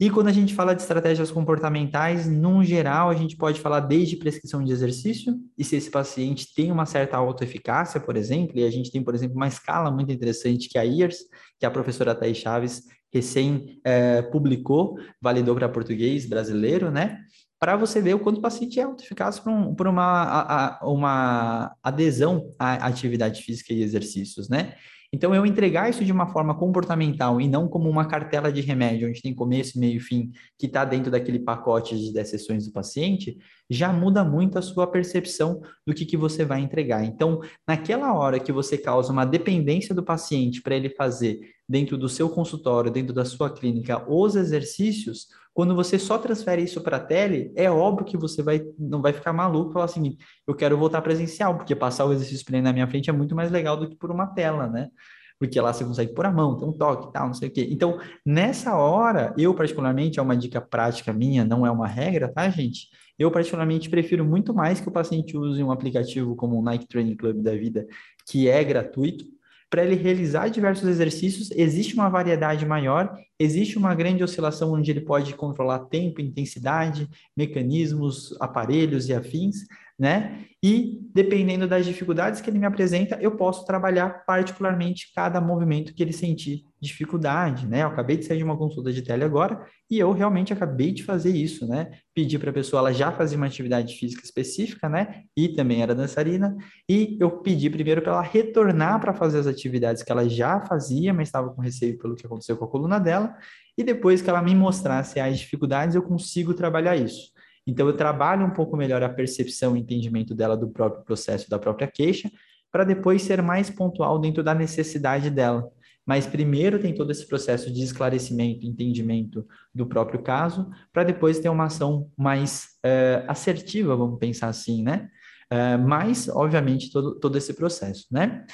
E 0.00 0.08
quando 0.10 0.28
a 0.28 0.32
gente 0.32 0.54
fala 0.54 0.74
de 0.74 0.82
estratégias 0.82 1.28
comportamentais, 1.28 2.28
num 2.28 2.62
geral, 2.62 3.10
a 3.10 3.14
gente 3.16 3.36
pode 3.36 3.60
falar 3.60 3.80
desde 3.80 4.16
prescrição 4.16 4.62
de 4.62 4.70
exercício, 4.70 5.34
e 5.56 5.64
se 5.64 5.74
esse 5.74 5.90
paciente 5.90 6.54
tem 6.54 6.70
uma 6.70 6.86
certa 6.86 7.16
autoeficácia, 7.16 7.98
por 7.98 8.16
exemplo, 8.16 8.56
e 8.56 8.64
a 8.64 8.70
gente 8.70 8.92
tem, 8.92 9.02
por 9.02 9.12
exemplo, 9.12 9.34
uma 9.34 9.48
escala 9.48 9.90
muito 9.90 10.12
interessante 10.12 10.68
que 10.68 10.78
é 10.78 10.82
a 10.82 10.84
IARS, 10.84 11.24
que 11.58 11.66
a 11.66 11.70
professora 11.70 12.14
Thais 12.14 12.36
Chaves 12.36 12.84
recém 13.12 13.80
é, 13.84 14.22
publicou, 14.22 14.96
validou 15.20 15.56
para 15.56 15.68
português 15.68 16.28
brasileiro, 16.28 16.92
né? 16.92 17.18
Para 17.58 17.76
você 17.76 18.00
ver 18.00 18.14
o 18.14 18.20
quanto 18.20 18.38
o 18.38 18.42
paciente 18.42 18.78
é 18.78 18.84
autoeficaz 18.84 19.40
por, 19.40 19.50
um, 19.50 19.74
por 19.74 19.88
uma, 19.88 20.04
a, 20.04 20.66
a, 20.76 20.88
uma 20.88 21.74
adesão 21.82 22.54
à 22.56 22.86
atividade 22.86 23.42
física 23.42 23.72
e 23.72 23.82
exercícios, 23.82 24.48
né? 24.48 24.76
Então, 25.10 25.34
eu 25.34 25.46
entregar 25.46 25.88
isso 25.88 26.04
de 26.04 26.12
uma 26.12 26.26
forma 26.26 26.54
comportamental 26.54 27.40
e 27.40 27.48
não 27.48 27.66
como 27.66 27.88
uma 27.88 28.06
cartela 28.06 28.52
de 28.52 28.60
remédio, 28.60 29.08
onde 29.08 29.22
tem 29.22 29.34
começo, 29.34 29.78
meio 29.78 29.96
e 29.96 30.00
fim, 30.00 30.30
que 30.58 30.66
está 30.66 30.84
dentro 30.84 31.10
daquele 31.10 31.38
pacote 31.38 31.98
de 31.98 32.12
10 32.12 32.28
sessões 32.28 32.66
do 32.66 32.72
paciente, 32.72 33.38
já 33.70 33.90
muda 33.90 34.22
muito 34.22 34.58
a 34.58 34.62
sua 34.62 34.86
percepção 34.86 35.62
do 35.86 35.94
que, 35.94 36.04
que 36.04 36.16
você 36.16 36.44
vai 36.44 36.60
entregar. 36.60 37.04
Então, 37.04 37.40
naquela 37.66 38.12
hora 38.12 38.38
que 38.38 38.52
você 38.52 38.76
causa 38.76 39.10
uma 39.10 39.24
dependência 39.24 39.94
do 39.94 40.02
paciente 40.02 40.60
para 40.60 40.76
ele 40.76 40.90
fazer 40.90 41.40
dentro 41.66 41.96
do 41.96 42.08
seu 42.08 42.28
consultório, 42.28 42.90
dentro 42.90 43.14
da 43.14 43.24
sua 43.24 43.50
clínica, 43.50 44.04
os 44.10 44.36
exercícios, 44.36 45.28
quando 45.58 45.74
você 45.74 45.98
só 45.98 46.16
transfere 46.18 46.62
isso 46.62 46.80
para 46.80 46.98
a 46.98 47.00
tele, 47.00 47.52
é 47.56 47.68
óbvio 47.68 48.06
que 48.06 48.16
você 48.16 48.44
vai, 48.44 48.62
não 48.78 49.02
vai 49.02 49.12
ficar 49.12 49.32
maluco 49.32 49.70
e 49.70 49.72
falar 49.72 49.86
assim, 49.86 50.16
eu 50.46 50.54
quero 50.54 50.78
voltar 50.78 51.02
presencial, 51.02 51.56
porque 51.56 51.74
passar 51.74 52.04
o 52.04 52.12
exercício 52.12 52.44
ele 52.48 52.60
na 52.60 52.72
minha 52.72 52.86
frente 52.86 53.10
é 53.10 53.12
muito 53.12 53.34
mais 53.34 53.50
legal 53.50 53.76
do 53.76 53.88
que 53.88 53.96
por 53.96 54.12
uma 54.12 54.28
tela, 54.28 54.68
né? 54.68 54.88
Porque 55.36 55.60
lá 55.60 55.72
você 55.72 55.84
consegue 55.84 56.14
pôr 56.14 56.26
a 56.26 56.30
mão, 56.30 56.56
tem 56.56 56.68
um 56.68 56.72
toque 56.72 57.08
e 57.08 57.12
tal, 57.12 57.26
não 57.26 57.34
sei 57.34 57.48
o 57.48 57.50
quê. 57.50 57.66
Então, 57.72 57.98
nessa 58.24 58.76
hora, 58.76 59.34
eu 59.36 59.52
particularmente, 59.52 60.20
é 60.20 60.22
uma 60.22 60.36
dica 60.36 60.60
prática 60.60 61.12
minha, 61.12 61.44
não 61.44 61.66
é 61.66 61.70
uma 61.72 61.88
regra, 61.88 62.28
tá, 62.32 62.48
gente? 62.50 62.86
Eu 63.18 63.28
particularmente 63.28 63.90
prefiro 63.90 64.24
muito 64.24 64.54
mais 64.54 64.80
que 64.80 64.88
o 64.88 64.92
paciente 64.92 65.36
use 65.36 65.60
um 65.60 65.72
aplicativo 65.72 66.36
como 66.36 66.56
o 66.56 66.62
Nike 66.62 66.86
Training 66.86 67.16
Club 67.16 67.42
da 67.42 67.56
vida, 67.56 67.84
que 68.28 68.48
é 68.48 68.62
gratuito, 68.62 69.24
para 69.70 69.84
ele 69.84 69.94
realizar 69.94 70.48
diversos 70.48 70.88
exercícios, 70.88 71.50
existe 71.50 71.94
uma 71.94 72.08
variedade 72.08 72.64
maior, 72.64 73.14
existe 73.38 73.76
uma 73.76 73.94
grande 73.94 74.24
oscilação 74.24 74.72
onde 74.72 74.90
ele 74.90 75.02
pode 75.02 75.34
controlar 75.34 75.80
tempo, 75.80 76.20
intensidade, 76.20 77.08
mecanismos, 77.36 78.34
aparelhos 78.40 79.08
e 79.08 79.14
afins, 79.14 79.66
né? 79.98 80.44
E 80.62 81.00
dependendo 81.14 81.68
das 81.68 81.86
dificuldades 81.86 82.40
que 82.40 82.50
ele 82.50 82.58
me 82.58 82.66
apresenta, 82.66 83.16
eu 83.20 83.36
posso 83.36 83.64
trabalhar 83.64 84.24
particularmente 84.24 85.12
cada 85.14 85.40
movimento 85.40 85.94
que 85.94 86.02
ele 86.02 86.12
sentir 86.12 86.64
dificuldade, 86.80 87.66
né? 87.66 87.82
Eu 87.82 87.88
acabei 87.88 88.16
de 88.16 88.24
sair 88.24 88.38
de 88.38 88.44
uma 88.44 88.56
consulta 88.56 88.92
de 88.92 89.02
tele 89.02 89.24
agora 89.24 89.64
e 89.90 89.98
eu 89.98 90.12
realmente 90.12 90.52
acabei 90.52 90.92
de 90.92 91.04
fazer 91.04 91.30
isso, 91.30 91.66
né? 91.66 91.90
Pedi 92.14 92.38
para 92.38 92.50
a 92.50 92.52
pessoa, 92.52 92.80
ela 92.80 92.92
já 92.92 93.12
fazia 93.12 93.36
uma 93.36 93.46
atividade 93.46 93.96
física 93.96 94.24
específica, 94.24 94.88
né? 94.88 95.22
E 95.36 95.48
também 95.48 95.82
era 95.82 95.94
dançarina, 95.94 96.56
e 96.88 97.16
eu 97.20 97.30
pedi 97.30 97.70
primeiro 97.70 98.02
para 98.02 98.12
ela 98.12 98.22
retornar 98.22 99.00
para 99.00 99.14
fazer 99.14 99.38
as 99.38 99.46
atividades 99.46 100.02
que 100.02 100.10
ela 100.10 100.28
já 100.28 100.60
fazia, 100.60 101.14
mas 101.14 101.28
estava 101.28 101.50
com 101.50 101.62
receio 101.62 101.98
pelo 101.98 102.16
que 102.16 102.26
aconteceu 102.26 102.56
com 102.56 102.64
a 102.64 102.68
coluna 102.68 102.98
dela, 102.98 103.36
e 103.76 103.84
depois 103.84 104.20
que 104.20 104.28
ela 104.28 104.42
me 104.42 104.54
mostrasse 104.54 105.20
as 105.20 105.38
dificuldades, 105.38 105.94
eu 105.94 106.02
consigo 106.02 106.52
trabalhar 106.52 106.96
isso. 106.96 107.32
Então, 107.68 107.86
eu 107.86 107.94
trabalho 107.94 108.46
um 108.46 108.50
pouco 108.50 108.78
melhor 108.78 109.02
a 109.02 109.10
percepção 109.10 109.76
e 109.76 109.80
entendimento 109.80 110.34
dela 110.34 110.56
do 110.56 110.70
próprio 110.70 111.04
processo, 111.04 111.50
da 111.50 111.58
própria 111.58 111.86
queixa, 111.86 112.30
para 112.72 112.82
depois 112.82 113.20
ser 113.20 113.42
mais 113.42 113.68
pontual 113.68 114.18
dentro 114.18 114.42
da 114.42 114.54
necessidade 114.54 115.28
dela. 115.28 115.70
Mas 116.06 116.26
primeiro 116.26 116.78
tem 116.78 116.94
todo 116.94 117.10
esse 117.10 117.28
processo 117.28 117.70
de 117.70 117.82
esclarecimento, 117.82 118.64
entendimento 118.64 119.46
do 119.74 119.84
próprio 119.84 120.22
caso, 120.22 120.70
para 120.90 121.04
depois 121.04 121.40
ter 121.40 121.50
uma 121.50 121.66
ação 121.66 122.10
mais 122.16 122.68
uh, 122.86 123.28
assertiva, 123.28 123.94
vamos 123.94 124.18
pensar 124.18 124.48
assim, 124.48 124.82
né? 124.82 125.10
Uh, 125.52 125.78
mas, 125.86 126.26
obviamente, 126.30 126.90
todo, 126.90 127.20
todo 127.20 127.36
esse 127.36 127.52
processo, 127.52 128.06
né? 128.10 128.46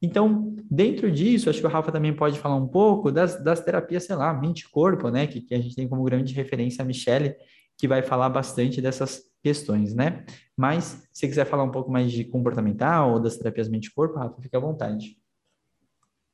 Então, 0.00 0.56
dentro 0.70 1.12
disso, 1.12 1.50
acho 1.50 1.60
que 1.60 1.66
o 1.66 1.70
Rafa 1.70 1.92
também 1.92 2.16
pode 2.16 2.38
falar 2.38 2.56
um 2.56 2.66
pouco 2.66 3.12
das, 3.12 3.42
das 3.44 3.60
terapias, 3.60 4.04
sei 4.04 4.16
lá, 4.16 4.32
mente-corpo, 4.32 5.10
né? 5.10 5.26
Que, 5.26 5.42
que 5.42 5.54
a 5.54 5.60
gente 5.60 5.76
tem 5.76 5.86
como 5.86 6.02
grande 6.04 6.32
referência 6.32 6.82
a 6.82 6.86
Michelle, 6.86 7.36
que 7.82 7.88
vai 7.88 8.00
falar 8.00 8.28
bastante 8.28 8.80
dessas 8.80 9.24
questões, 9.42 9.92
né? 9.92 10.24
Mas, 10.56 11.02
se 11.12 11.26
quiser 11.26 11.44
falar 11.44 11.64
um 11.64 11.70
pouco 11.72 11.90
mais 11.90 12.12
de 12.12 12.24
comportamental 12.24 13.14
ou 13.14 13.20
das 13.20 13.36
terapias 13.36 13.68
mente-corpo, 13.68 14.20
Rafa, 14.20 14.40
fica 14.40 14.56
à 14.56 14.60
vontade. 14.60 15.18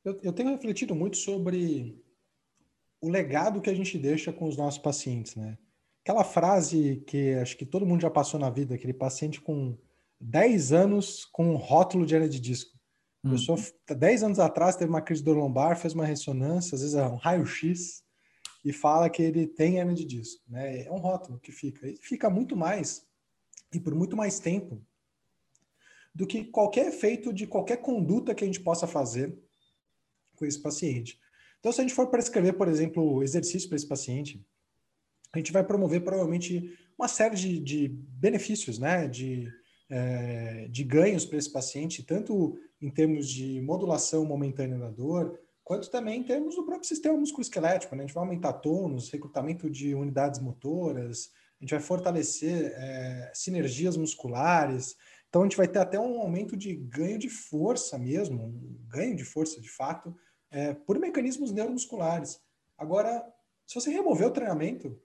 Eu, 0.05 0.19
eu 0.21 0.31
tenho 0.31 0.51
refletido 0.51 0.93
muito 0.93 1.17
sobre 1.17 1.99
o 3.01 3.09
legado 3.09 3.61
que 3.61 3.69
a 3.71 3.73
gente 3.73 3.97
deixa 3.97 4.31
com 4.31 4.47
os 4.47 4.55
nossos 4.55 4.79
pacientes, 4.79 5.35
né? 5.35 5.57
Aquela 6.05 6.23
frase 6.23 7.03
que 7.07 7.33
acho 7.33 7.57
que 7.57 7.65
todo 7.65 7.83
mundo 7.83 8.01
já 8.01 8.11
passou 8.11 8.39
na 8.39 8.51
vida, 8.51 8.75
aquele 8.75 8.93
paciente 8.93 9.41
com 9.41 9.75
10 10.21 10.71
anos 10.71 11.25
com 11.25 11.51
um 11.51 11.55
rótulo 11.55 12.05
de 12.05 12.13
hernia 12.13 12.29
de 12.29 12.39
disco. 12.39 12.77
A 13.25 13.31
pessoa, 13.31 13.57
10 13.89 14.21
anos 14.21 14.37
atrás, 14.37 14.75
teve 14.75 14.91
uma 14.91 15.01
crise 15.01 15.23
do 15.23 15.33
lombar, 15.33 15.79
fez 15.79 15.95
uma 15.95 16.05
ressonância, 16.05 16.75
às 16.75 16.81
vezes 16.81 16.95
é 16.95 17.07
um 17.07 17.15
raio-x, 17.15 18.03
e 18.63 18.73
fala 18.73 19.09
que 19.09 19.21
ele 19.21 19.47
tem 19.47 19.77
hernia 19.77 19.95
de 19.95 20.05
disco. 20.05 20.43
Né? 20.47 20.83
É 20.83 20.91
um 20.91 20.97
rótulo 20.97 21.39
que 21.39 21.51
fica. 21.51 21.87
E 21.87 21.97
fica 21.97 22.29
muito 22.29 22.55
mais, 22.55 23.07
e 23.73 23.79
por 23.79 23.95
muito 23.95 24.15
mais 24.15 24.39
tempo, 24.39 24.81
do 26.13 26.27
que 26.27 26.45
qualquer 26.45 26.87
efeito 26.87 27.31
de 27.31 27.47
qualquer 27.47 27.77
conduta 27.77 28.35
que 28.35 28.43
a 28.43 28.47
gente 28.47 28.59
possa 28.59 28.87
fazer 28.87 29.37
com 30.35 30.45
esse 30.45 30.61
paciente. 30.61 31.19
Então, 31.59 31.71
se 31.71 31.81
a 31.81 31.83
gente 31.83 31.93
for 31.93 32.07
prescrever, 32.07 32.53
por 32.53 32.67
exemplo, 32.67 33.21
exercício 33.21 33.67
para 33.67 33.75
esse 33.75 33.87
paciente, 33.87 34.43
a 35.33 35.37
gente 35.37 35.51
vai 35.51 35.63
promover 35.63 36.03
provavelmente 36.03 36.77
uma 36.97 37.07
série 37.07 37.35
de, 37.35 37.59
de 37.59 37.87
benefícios, 37.87 38.79
né? 38.79 39.07
De, 39.07 39.47
é, 39.89 40.67
de 40.69 40.83
ganhos 40.83 41.25
para 41.25 41.37
esse 41.37 41.51
paciente, 41.51 42.03
tanto 42.03 42.57
em 42.81 42.89
termos 42.89 43.29
de 43.29 43.61
modulação 43.61 44.23
momentânea 44.25 44.77
da 44.77 44.89
dor, 44.89 45.39
quanto 45.69 45.91
também 45.91 46.21
em 46.21 46.23
termos 46.23 46.55
do 46.55 46.65
próprio 46.65 46.87
sistema 46.87 47.15
musculoesquelético. 47.15 47.95
Né? 47.95 48.01
A 48.01 48.07
gente 48.07 48.15
vai 48.15 48.23
aumentar 48.23 48.53
tônus, 48.53 49.11
recrutamento 49.11 49.69
de 49.69 49.93
unidades 49.93 50.39
motoras, 50.39 51.31
a 51.61 51.63
gente 51.63 51.69
vai 51.69 51.79
fortalecer 51.79 52.73
é, 52.75 53.31
sinergias 53.35 53.95
musculares. 53.95 54.97
Então, 55.29 55.43
a 55.43 55.45
gente 55.45 55.55
vai 55.55 55.67
ter 55.67 55.77
até 55.77 55.99
um 55.99 56.19
aumento 56.19 56.57
de 56.57 56.75
ganho 56.75 57.19
de 57.19 57.29
força 57.29 57.99
mesmo, 57.99 58.45
um 58.45 58.79
ganho 58.87 59.15
de 59.15 59.23
força 59.23 59.61
de 59.61 59.69
fato, 59.69 60.17
é, 60.49 60.73
por 60.73 60.97
mecanismos 60.97 61.51
neuromusculares. 61.51 62.41
Agora, 62.75 63.23
se 63.67 63.75
você 63.75 63.91
remover 63.91 64.25
o 64.25 64.31
treinamento, 64.31 64.99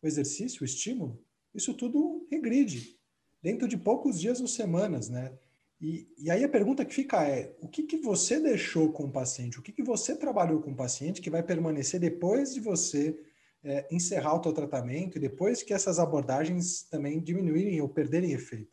o 0.00 0.06
exercício, 0.06 0.62
o 0.62 0.64
estímulo, 0.64 1.20
isso 1.52 1.74
tudo 1.74 2.24
regride 2.30 2.96
dentro 3.42 3.66
de 3.66 3.76
poucos 3.76 4.20
dias 4.20 4.40
ou 4.40 4.46
semanas, 4.46 5.08
né? 5.08 5.36
E, 5.80 6.08
e 6.16 6.30
aí 6.30 6.42
a 6.42 6.48
pergunta 6.48 6.84
que 6.84 6.94
fica 6.94 7.22
é: 7.24 7.54
o 7.60 7.68
que, 7.68 7.82
que 7.82 7.98
você 7.98 8.40
deixou 8.40 8.92
com 8.92 9.04
o 9.04 9.12
paciente? 9.12 9.58
O 9.58 9.62
que, 9.62 9.72
que 9.72 9.82
você 9.82 10.16
trabalhou 10.16 10.60
com 10.60 10.72
o 10.72 10.76
paciente 10.76 11.20
que 11.20 11.30
vai 11.30 11.42
permanecer 11.42 12.00
depois 12.00 12.54
de 12.54 12.60
você 12.60 13.18
é, 13.62 13.86
encerrar 13.90 14.38
o 14.38 14.42
seu 14.42 14.52
tratamento 14.52 15.20
depois 15.20 15.62
que 15.62 15.74
essas 15.74 15.98
abordagens 15.98 16.82
também 16.84 17.20
diminuírem 17.20 17.80
ou 17.80 17.88
perderem 17.88 18.32
efeito? 18.32 18.72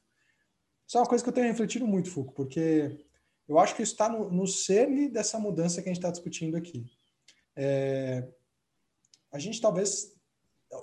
Isso 0.88 0.98
é 0.98 1.02
uma 1.02 1.08
coisa 1.08 1.24
que 1.24 1.30
eu 1.30 1.34
tenho 1.34 1.48
refletido 1.48 1.88
muito, 1.88 2.10
Foucault, 2.10 2.36
porque 2.36 3.06
eu 3.48 3.60
acho 3.60 3.76
que 3.76 3.84
isso 3.84 3.94
está 3.94 4.08
no, 4.08 4.32
no 4.32 4.48
cerne 4.48 5.10
dessa 5.10 5.40
mudança 5.40 5.82
que 5.82 5.90
a 5.90 5.94
gente 5.94 6.00
está 6.00 6.12
discutindo 6.12 6.56
aqui. 6.56 6.86
É, 7.56 8.28
a 9.32 9.40
gente 9.40 9.60
talvez, 9.60 10.14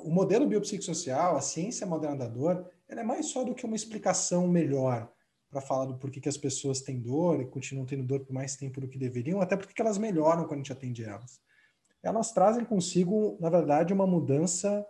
o 0.01 0.11
modelo 0.11 0.47
biopsicossocial, 0.47 1.37
a 1.37 1.41
ciência 1.41 1.87
moderna 1.87 2.17
da 2.17 2.29
dor, 2.29 2.71
ela 2.89 3.01
é 3.01 3.05
mais 3.05 3.27
só 3.27 3.45
do 3.45 3.55
que 3.55 3.65
uma 3.65 3.77
explicação 3.77 4.47
melhor 4.49 5.11
para 5.51 5.61
falar 5.61 5.87
do 5.87 5.99
porquê 5.99 6.21
que 6.21 6.29
as 6.29 6.37
pessoas 6.37 6.81
têm 6.81 7.01
dor 7.01 7.41
e 7.41 7.47
continuam 7.47 7.85
tendo 7.85 8.05
dor 8.05 8.21
por 8.21 8.33
mais 8.33 8.57
tempo 8.57 8.81
do 8.81 8.89
que 8.89 8.97
deveriam, 8.97 9.41
até 9.41 9.57
porque 9.57 9.81
elas 9.83 9.99
melhoram 9.99 10.45
quando 10.45 10.55
a 10.55 10.63
gente 10.63 10.73
atende 10.73 11.05
elas. 11.05 11.41
Elas 12.03 12.33
trazem 12.33 12.65
consigo, 12.65 13.37
na 13.41 13.51
verdade, 13.51 13.93
uma 13.93 14.07
mudança 14.07 14.87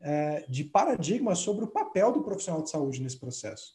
é, 0.00 0.44
de 0.48 0.64
paradigma 0.64 1.34
sobre 1.34 1.64
o 1.64 1.68
papel 1.68 2.12
do 2.12 2.22
profissional 2.22 2.62
de 2.62 2.70
saúde 2.70 3.02
nesse 3.02 3.18
processo. 3.18 3.74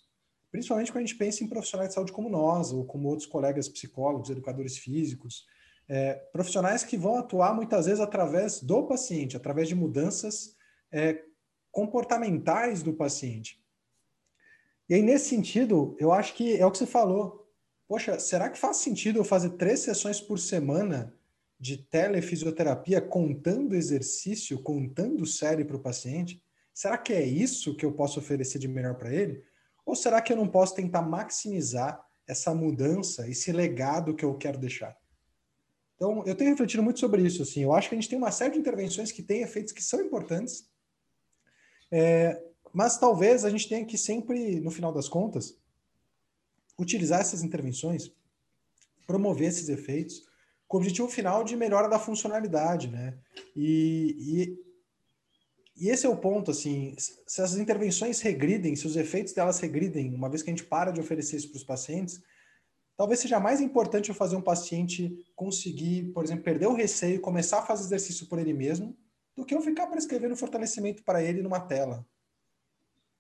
Principalmente 0.52 0.92
quando 0.92 1.04
a 1.04 1.08
gente 1.08 1.18
pensa 1.18 1.44
em 1.44 1.48
profissionais 1.48 1.90
de 1.90 1.96
saúde 1.96 2.12
como 2.12 2.30
nós, 2.30 2.72
ou 2.72 2.86
como 2.86 3.10
outros 3.10 3.28
colegas 3.28 3.68
psicólogos, 3.68 4.30
educadores 4.30 4.78
físicos, 4.78 5.46
é, 5.88 6.14
profissionais 6.32 6.84
que 6.84 6.96
vão 6.96 7.18
atuar 7.18 7.54
muitas 7.56 7.88
vezes 7.88 8.00
através 8.00 8.62
do 8.62 8.84
paciente, 8.84 9.36
através 9.36 9.68
de 9.68 9.76
mudanças 9.76 10.56
é, 10.92 11.24
comportamentais 11.72 12.84
do 12.84 12.94
paciente. 12.94 13.60
E 14.90 14.96
aí, 14.96 15.02
nesse 15.04 15.30
sentido, 15.30 15.96
eu 16.00 16.12
acho 16.12 16.34
que 16.34 16.58
é 16.58 16.66
o 16.66 16.72
que 16.72 16.80
você 16.80 16.88
falou. 16.88 17.48
Poxa, 17.88 18.20
será 18.20 18.50
que 18.50 18.58
faz 18.58 18.78
sentido 18.78 19.20
eu 19.20 19.24
fazer 19.24 19.52
três 19.52 19.82
sessões 19.82 20.20
por 20.20 20.40
semana 20.40 21.14
de 21.60 21.78
telefisioterapia 21.78 23.00
contando 23.00 23.76
exercício, 23.76 24.62
contando 24.64 25.26
série 25.28 25.64
para 25.64 25.76
o 25.76 25.82
paciente? 25.82 26.42
Será 26.74 26.98
que 26.98 27.14
é 27.14 27.24
isso 27.24 27.76
que 27.76 27.86
eu 27.86 27.92
posso 27.92 28.20
oferecer 28.20 28.58
de 28.58 28.68
melhor 28.68 28.96
para 28.96 29.14
ele? 29.14 29.44
Ou 29.86 29.96
será 29.96 30.22
que 30.22 30.34
eu 30.34 30.38
não 30.38 30.48
posso 30.48 30.74
tentar 30.74 31.02
maximizar 31.02 32.04
essa 32.28 32.54
mudança, 32.54 33.30
esse 33.30 33.52
legado 33.52 34.16
que 34.16 34.26
eu 34.26 34.36
quero 34.38 34.58
deixar? 34.58 34.98
Então, 35.96 36.24
eu 36.26 36.34
tenho 36.34 36.52
refletido 36.52 36.82
muito 36.82 37.00
sobre 37.00 37.22
isso. 37.22 37.44
Assim. 37.44 37.62
Eu 37.62 37.74
acho 37.74 37.90
que 37.90 37.96
a 37.96 37.98
gente 37.98 38.10
tem 38.10 38.18
uma 38.18 38.32
série 38.32 38.54
de 38.54 38.60
intervenções 38.60 39.12
que 39.12 39.22
têm 39.22 39.42
efeitos 39.42 39.74
que 39.74 39.84
são 39.84 40.00
importantes, 40.02 40.68
é, 41.92 42.42
mas 42.74 42.98
talvez 42.98 43.46
a 43.46 43.50
gente 43.50 43.68
tenha 43.68 43.86
que 43.86 43.98
sempre, 43.98 44.60
no 44.60 44.72
final 44.72 44.92
das 44.92 45.10
contas, 45.10 45.58
utilizar 46.78 47.20
essas 47.20 47.44
intervenções, 47.44 48.12
promover 49.06 49.50
esses 49.50 49.70
efeitos, 49.70 50.24
com 50.68 50.78
o 50.78 50.80
objetivo 50.80 51.08
final 51.08 51.44
de 51.44 51.56
melhora 51.56 51.90
da 51.90 51.98
funcionalidade, 51.98 52.88
né? 52.88 53.18
E, 53.56 54.16
e, 55.76 55.86
e, 55.86 55.90
esse 55.90 56.06
é 56.06 56.10
o 56.10 56.16
ponto, 56.16 56.52
assim, 56.52 56.96
se 56.98 57.42
as 57.42 57.56
intervenções 57.56 58.22
regridem, 58.22 58.76
se 58.76 58.86
os 58.86 58.96
efeitos 58.96 59.34
delas 59.34 59.60
regridem, 59.60 60.14
uma 60.14 60.30
vez 60.30 60.44
que 60.44 60.50
a 60.50 60.54
gente 60.54 60.66
para 60.66 60.92
de 60.92 61.02
oferecer 61.02 61.38
isso 61.38 61.50
para 61.50 61.58
os 61.58 61.64
pacientes, 61.64 62.22
talvez 62.96 63.20
seja 63.20 63.40
mais 63.40 63.62
importante 63.62 64.10
eu 64.10 64.16
fazer 64.16 64.36
um 64.36 64.42
paciente 64.42 65.18
conseguir, 65.36 66.12
por 66.14 66.24
exemplo, 66.24 66.44
perder 66.44 66.68
o 66.68 66.76
receio 66.76 67.16
e 67.16 67.20
começar 67.20 67.60
a 67.60 67.66
fazer 67.66 67.86
exercício 67.86 68.28
por 68.28 68.38
ele 68.38 68.54
mesmo, 68.54 68.96
do 69.36 69.44
que 69.44 69.56
eu 69.56 69.62
ficar 69.62 69.88
prescrevendo 69.88 70.36
fortalecimento 70.36 71.04
para 71.04 71.24
ele 71.24 71.42
numa 71.42 71.62
tela. 71.62 72.06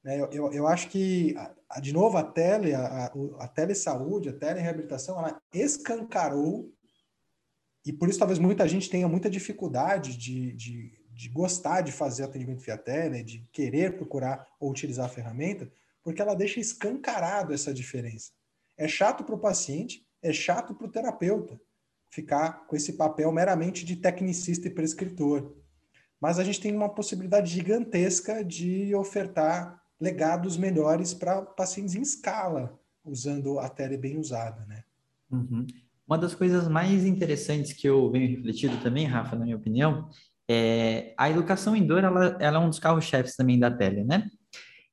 É, 0.05 0.19
eu, 0.19 0.29
eu, 0.31 0.53
eu, 0.53 0.67
acho 0.67 0.89
que, 0.89 1.35
de 1.81 1.91
novo, 1.91 2.17
a 2.17 2.23
tele, 2.23 2.73
a, 2.73 3.11
a 3.39 3.47
telesaúde, 3.47 4.29
a 4.29 4.33
telereabilitação, 4.33 5.19
ela 5.19 5.41
escancarou, 5.53 6.71
e 7.85 7.91
por 7.91 8.07
isso 8.07 8.19
talvez 8.19 8.39
muita 8.39 8.67
gente 8.67 8.89
tenha 8.89 9.07
muita 9.07 9.29
dificuldade 9.29 10.17
de, 10.17 10.53
de, 10.53 10.91
de 11.11 11.29
gostar 11.29 11.81
de 11.81 11.91
fazer 11.91 12.23
atendimento 12.23 12.61
via 12.61 12.77
tele, 12.77 13.23
de 13.23 13.45
querer 13.51 13.97
procurar 13.97 14.47
ou 14.59 14.71
utilizar 14.71 15.05
a 15.05 15.09
ferramenta, 15.09 15.69
porque 16.03 16.21
ela 16.21 16.35
deixa 16.35 16.59
escancarado 16.59 17.53
essa 17.53 17.73
diferença. 17.73 18.31
É 18.77 18.87
chato 18.87 19.23
para 19.23 19.35
o 19.35 19.39
paciente, 19.39 20.05
é 20.21 20.31
chato 20.31 20.73
para 20.73 20.87
o 20.87 20.91
terapeuta 20.91 21.59
ficar 22.09 22.65
com 22.65 22.75
esse 22.75 22.93
papel 22.93 23.31
meramente 23.31 23.85
de 23.85 23.95
tecnicista 23.95 24.67
e 24.67 24.73
prescritor. 24.73 25.55
Mas 26.19 26.39
a 26.39 26.43
gente 26.43 26.59
tem 26.59 26.75
uma 26.75 26.89
possibilidade 26.89 27.51
gigantesca 27.51 28.43
de 28.43 28.93
ofertar 28.95 29.81
legados 29.99 30.57
melhores 30.57 31.13
para 31.13 31.41
pacientes 31.41 31.95
em 31.95 32.01
escala, 32.01 32.79
usando 33.03 33.59
a 33.59 33.67
tele 33.67 33.97
bem 33.97 34.17
usada, 34.17 34.65
né? 34.65 34.83
Uhum. 35.31 35.65
Uma 36.07 36.17
das 36.17 36.33
coisas 36.33 36.67
mais 36.67 37.05
interessantes 37.05 37.73
que 37.73 37.87
eu 37.87 38.09
venho 38.09 38.35
refletido 38.37 38.77
também, 38.77 39.05
Rafa, 39.05 39.35
na 39.35 39.43
minha 39.43 39.57
opinião, 39.57 40.09
é 40.49 41.13
a 41.17 41.29
educação 41.29 41.75
em 41.75 41.85
dor, 41.85 42.03
ela, 42.03 42.37
ela 42.39 42.57
é 42.57 42.59
um 42.59 42.69
dos 42.69 42.79
carros-chefes 42.79 43.35
também 43.35 43.59
da 43.59 43.69
tele, 43.69 44.03
né? 44.03 44.27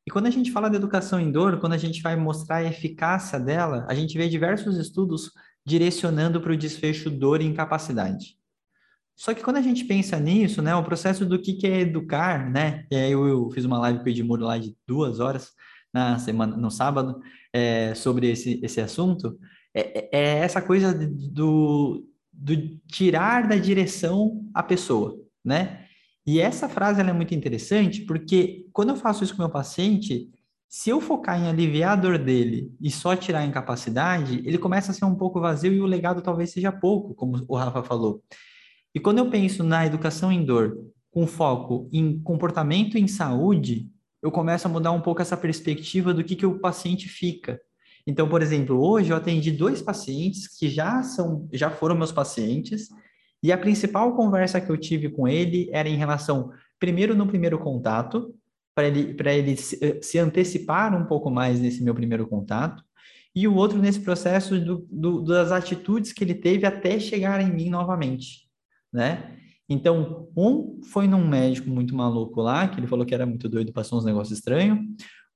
E 0.06 0.10
quando 0.10 0.26
a 0.26 0.30
gente 0.30 0.52
fala 0.52 0.68
de 0.68 0.76
educação 0.76 1.18
em 1.18 1.32
dor, 1.32 1.58
quando 1.58 1.72
a 1.72 1.78
gente 1.78 2.02
vai 2.02 2.14
mostrar 2.14 2.56
a 2.56 2.64
eficácia 2.64 3.40
dela, 3.40 3.86
a 3.88 3.94
gente 3.94 4.16
vê 4.16 4.28
diversos 4.28 4.76
estudos 4.76 5.32
direcionando 5.64 6.40
para 6.40 6.52
o 6.52 6.56
desfecho 6.56 7.10
dor 7.10 7.40
e 7.40 7.46
incapacidade. 7.46 8.36
Só 9.16 9.32
que 9.32 9.42
quando 9.42 9.56
a 9.56 9.62
gente 9.62 9.84
pensa 9.84 10.20
nisso, 10.20 10.60
né, 10.60 10.74
o 10.76 10.84
processo 10.84 11.24
do 11.24 11.40
que, 11.40 11.66
é 11.66 11.80
educar, 11.80 12.50
né, 12.50 12.84
e 12.90 12.96
aí 12.96 13.12
eu, 13.12 13.50
fiz 13.50 13.64
uma 13.64 13.78
live 13.78 14.00
com 14.00 14.04
o 14.04 14.08
Edmuro 14.08 14.44
lá 14.44 14.58
de 14.58 14.76
duas 14.86 15.20
horas 15.20 15.52
na 15.92 16.18
semana, 16.18 16.56
no 16.56 16.70
sábado, 16.70 17.18
é, 17.52 17.94
sobre 17.94 18.30
esse, 18.30 18.60
esse 18.62 18.80
assunto, 18.80 19.38
é, 19.74 19.98
é, 19.98 20.08
é 20.12 20.38
essa 20.40 20.60
coisa 20.60 20.92
do, 20.94 22.06
do 22.30 22.78
tirar 22.86 23.48
da 23.48 23.56
direção 23.56 24.44
a 24.52 24.62
pessoa, 24.62 25.18
né? 25.42 25.86
E 26.26 26.40
essa 26.40 26.68
frase 26.68 27.00
é 27.00 27.12
muito 27.12 27.34
interessante 27.34 28.02
porque 28.02 28.66
quando 28.72 28.90
eu 28.90 28.96
faço 28.96 29.22
isso 29.22 29.34
com 29.34 29.42
meu 29.42 29.50
paciente, 29.50 30.28
se 30.68 30.90
eu 30.90 31.00
focar 31.00 31.40
em 31.40 31.48
aliviar 31.48 31.92
a 31.92 32.00
dor 32.00 32.18
dele 32.18 32.74
e 32.80 32.90
só 32.90 33.14
tirar 33.14 33.38
a 33.40 33.46
incapacidade, 33.46 34.42
ele 34.44 34.58
começa 34.58 34.90
a 34.90 34.94
ser 34.94 35.04
um 35.04 35.14
pouco 35.14 35.40
vazio 35.40 35.72
e 35.72 35.80
o 35.80 35.86
legado 35.86 36.20
talvez 36.20 36.50
seja 36.50 36.72
pouco, 36.72 37.14
como 37.14 37.44
o 37.48 37.56
Rafa 37.56 37.82
falou. 37.82 38.22
E 38.96 38.98
quando 38.98 39.18
eu 39.18 39.28
penso 39.28 39.62
na 39.62 39.84
educação 39.84 40.32
em 40.32 40.42
dor 40.42 40.74
com 41.10 41.26
foco 41.26 41.86
em 41.92 42.18
comportamento 42.18 42.96
em 42.96 43.06
saúde, 43.06 43.90
eu 44.22 44.32
começo 44.32 44.66
a 44.66 44.70
mudar 44.70 44.90
um 44.92 45.02
pouco 45.02 45.20
essa 45.20 45.36
perspectiva 45.36 46.14
do 46.14 46.24
que, 46.24 46.34
que 46.34 46.46
o 46.46 46.58
paciente 46.58 47.06
fica. 47.06 47.60
Então, 48.06 48.26
por 48.26 48.40
exemplo, 48.40 48.82
hoje 48.82 49.10
eu 49.10 49.16
atendi 49.18 49.52
dois 49.52 49.82
pacientes 49.82 50.48
que 50.48 50.70
já 50.70 51.02
são, 51.02 51.46
já 51.52 51.68
foram 51.68 51.94
meus 51.94 52.10
pacientes, 52.10 52.88
e 53.42 53.52
a 53.52 53.58
principal 53.58 54.16
conversa 54.16 54.62
que 54.62 54.70
eu 54.70 54.78
tive 54.78 55.10
com 55.10 55.28
ele 55.28 55.68
era 55.74 55.90
em 55.90 55.96
relação, 55.96 56.50
primeiro 56.80 57.14
no 57.14 57.26
primeiro 57.26 57.58
contato, 57.58 58.34
para 58.74 58.86
ele, 58.86 59.12
para 59.12 59.30
ele 59.30 59.58
se, 59.58 59.78
eh, 59.84 59.98
se, 60.00 60.18
antecipar 60.18 60.98
um 60.98 61.04
pouco 61.04 61.30
mais 61.30 61.60
nesse 61.60 61.84
meu 61.84 61.94
primeiro 61.94 62.26
contato, 62.26 62.82
e 63.34 63.46
o 63.46 63.56
outro 63.56 63.78
nesse 63.78 64.00
processo 64.00 64.58
do, 64.58 64.86
do, 64.90 65.20
das 65.20 65.52
atitudes 65.52 66.14
que 66.14 66.24
ele 66.24 66.34
teve 66.34 66.64
até 66.64 66.98
chegar 66.98 67.42
em 67.42 67.52
mim 67.52 67.68
novamente 67.68 68.45
né? 68.96 69.36
Então, 69.68 70.28
um 70.36 70.80
foi 70.82 71.06
num 71.06 71.26
médico 71.26 71.68
muito 71.68 71.94
maluco 71.94 72.40
lá, 72.40 72.66
que 72.66 72.80
ele 72.80 72.86
falou 72.86 73.04
que 73.04 73.14
era 73.14 73.26
muito 73.26 73.48
doido, 73.48 73.72
passou 73.72 73.98
uns 73.98 74.04
negócios 74.04 74.38
estranhos. 74.38 74.78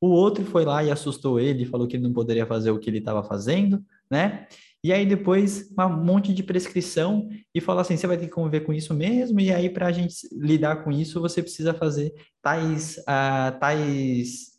O 0.00 0.08
outro 0.08 0.44
foi 0.46 0.64
lá 0.64 0.82
e 0.82 0.90
assustou 0.90 1.38
ele, 1.38 1.66
falou 1.66 1.86
que 1.86 1.96
ele 1.96 2.04
não 2.04 2.12
poderia 2.12 2.46
fazer 2.46 2.70
o 2.70 2.78
que 2.78 2.88
ele 2.88 2.98
estava 2.98 3.22
fazendo, 3.22 3.84
né? 4.10 4.46
E 4.82 4.94
aí 4.94 5.04
depois 5.04 5.70
um 5.78 6.02
monte 6.02 6.32
de 6.32 6.42
prescrição 6.42 7.28
e 7.54 7.60
falou 7.60 7.82
assim, 7.82 7.98
você 7.98 8.06
vai 8.06 8.16
ter 8.16 8.26
que 8.26 8.32
conviver 8.32 8.60
com 8.60 8.72
isso 8.72 8.94
mesmo, 8.94 9.38
e 9.38 9.52
aí 9.52 9.68
para 9.68 9.88
a 9.88 9.92
gente 9.92 10.26
lidar 10.32 10.82
com 10.82 10.90
isso, 10.90 11.20
você 11.20 11.42
precisa 11.42 11.74
fazer 11.74 12.14
tais, 12.40 12.96
uh, 13.00 13.58
tais 13.60 14.52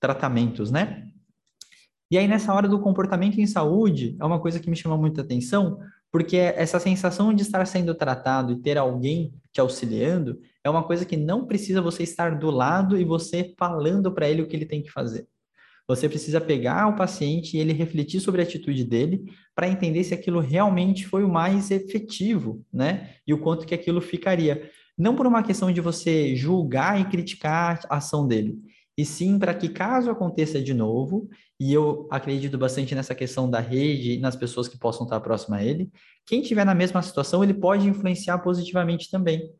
tratamentos, 0.00 0.72
né? 0.72 1.06
E 2.10 2.18
aí 2.18 2.26
nessa 2.26 2.52
hora 2.52 2.66
do 2.66 2.80
comportamento 2.80 3.38
em 3.38 3.46
saúde, 3.46 4.16
é 4.18 4.24
uma 4.24 4.40
coisa 4.40 4.58
que 4.58 4.68
me 4.68 4.74
chama 4.74 4.96
muita 4.96 5.20
atenção, 5.20 5.78
porque 6.10 6.36
essa 6.36 6.80
sensação 6.80 7.32
de 7.34 7.42
estar 7.42 7.66
sendo 7.66 7.94
tratado 7.94 8.52
e 8.52 8.60
ter 8.60 8.78
alguém 8.78 9.32
te 9.52 9.60
auxiliando 9.60 10.40
é 10.64 10.70
uma 10.70 10.82
coisa 10.82 11.04
que 11.04 11.16
não 11.16 11.46
precisa 11.46 11.82
você 11.82 12.02
estar 12.02 12.38
do 12.38 12.50
lado 12.50 12.98
e 12.98 13.04
você 13.04 13.54
falando 13.58 14.12
para 14.12 14.28
ele 14.28 14.42
o 14.42 14.46
que 14.46 14.56
ele 14.56 14.66
tem 14.66 14.82
que 14.82 14.90
fazer. 14.90 15.26
Você 15.86 16.06
precisa 16.06 16.38
pegar 16.38 16.86
o 16.86 16.96
paciente 16.96 17.56
e 17.56 17.60
ele 17.60 17.72
refletir 17.72 18.20
sobre 18.20 18.42
a 18.42 18.44
atitude 18.44 18.84
dele 18.84 19.24
para 19.54 19.68
entender 19.68 20.04
se 20.04 20.12
aquilo 20.12 20.38
realmente 20.38 21.06
foi 21.06 21.24
o 21.24 21.28
mais 21.28 21.70
efetivo, 21.70 22.62
né? 22.70 23.14
E 23.26 23.32
o 23.32 23.38
quanto 23.38 23.66
que 23.66 23.74
aquilo 23.74 24.00
ficaria. 24.00 24.70
Não 24.98 25.16
por 25.16 25.26
uma 25.26 25.42
questão 25.42 25.72
de 25.72 25.80
você 25.80 26.36
julgar 26.36 27.00
e 27.00 27.06
criticar 27.06 27.80
a 27.88 27.96
ação 27.96 28.26
dele, 28.26 28.58
e 28.98 29.04
sim 29.04 29.38
para 29.38 29.54
que 29.54 29.68
caso 29.68 30.10
aconteça 30.10 30.60
de 30.60 30.74
novo, 30.74 31.28
e 31.60 31.72
eu 31.72 32.06
acredito 32.10 32.56
bastante 32.56 32.94
nessa 32.94 33.14
questão 33.14 33.50
da 33.50 33.58
rede 33.58 34.18
nas 34.20 34.36
pessoas 34.36 34.68
que 34.68 34.78
possam 34.78 35.04
estar 35.04 35.20
próximas 35.20 35.60
a 35.60 35.64
ele, 35.64 35.90
quem 36.24 36.40
tiver 36.40 36.64
na 36.64 36.74
mesma 36.74 37.02
situação, 37.02 37.42
ele 37.42 37.54
pode 37.54 37.88
influenciar 37.88 38.38
positivamente 38.38 39.10
também. 39.10 39.50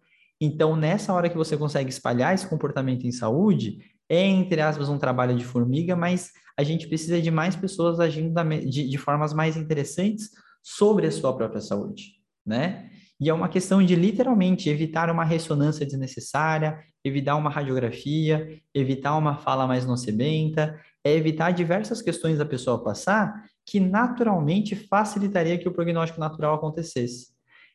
Então, 0.40 0.76
nessa 0.76 1.12
hora 1.12 1.28
que 1.28 1.36
você 1.36 1.56
consegue 1.56 1.90
espalhar 1.90 2.34
esse 2.34 2.46
comportamento 2.46 3.04
em 3.04 3.10
saúde, 3.10 3.78
é, 4.08 4.22
entre 4.24 4.60
aspas, 4.60 4.88
um 4.88 4.98
trabalho 4.98 5.36
de 5.36 5.44
formiga, 5.44 5.96
mas 5.96 6.30
a 6.56 6.62
gente 6.62 6.86
precisa 6.86 7.20
de 7.20 7.30
mais 7.30 7.56
pessoas 7.56 7.98
agindo 7.98 8.32
da, 8.32 8.44
de, 8.44 8.88
de 8.88 8.98
formas 8.98 9.34
mais 9.34 9.56
interessantes 9.56 10.30
sobre 10.62 11.06
a 11.06 11.12
sua 11.12 11.36
própria 11.36 11.60
saúde, 11.60 12.14
né? 12.46 12.90
E 13.20 13.28
é 13.28 13.34
uma 13.34 13.48
questão 13.48 13.82
de 13.82 13.96
literalmente 13.96 14.70
evitar 14.70 15.10
uma 15.10 15.24
ressonância 15.24 15.84
desnecessária, 15.84 16.78
evitar 17.04 17.34
uma 17.34 17.50
radiografia, 17.50 18.60
evitar 18.72 19.16
uma 19.16 19.36
fala 19.36 19.66
mais 19.66 19.84
nocebenta, 19.84 20.78
é 21.08 21.16
evitar 21.16 21.50
diversas 21.50 22.02
questões 22.02 22.38
da 22.38 22.44
pessoa 22.44 22.82
passar 22.82 23.44
que 23.64 23.80
naturalmente 23.80 24.74
facilitaria 24.74 25.58
que 25.58 25.68
o 25.68 25.72
prognóstico 25.72 26.20
natural 26.20 26.54
acontecesse. 26.54 27.28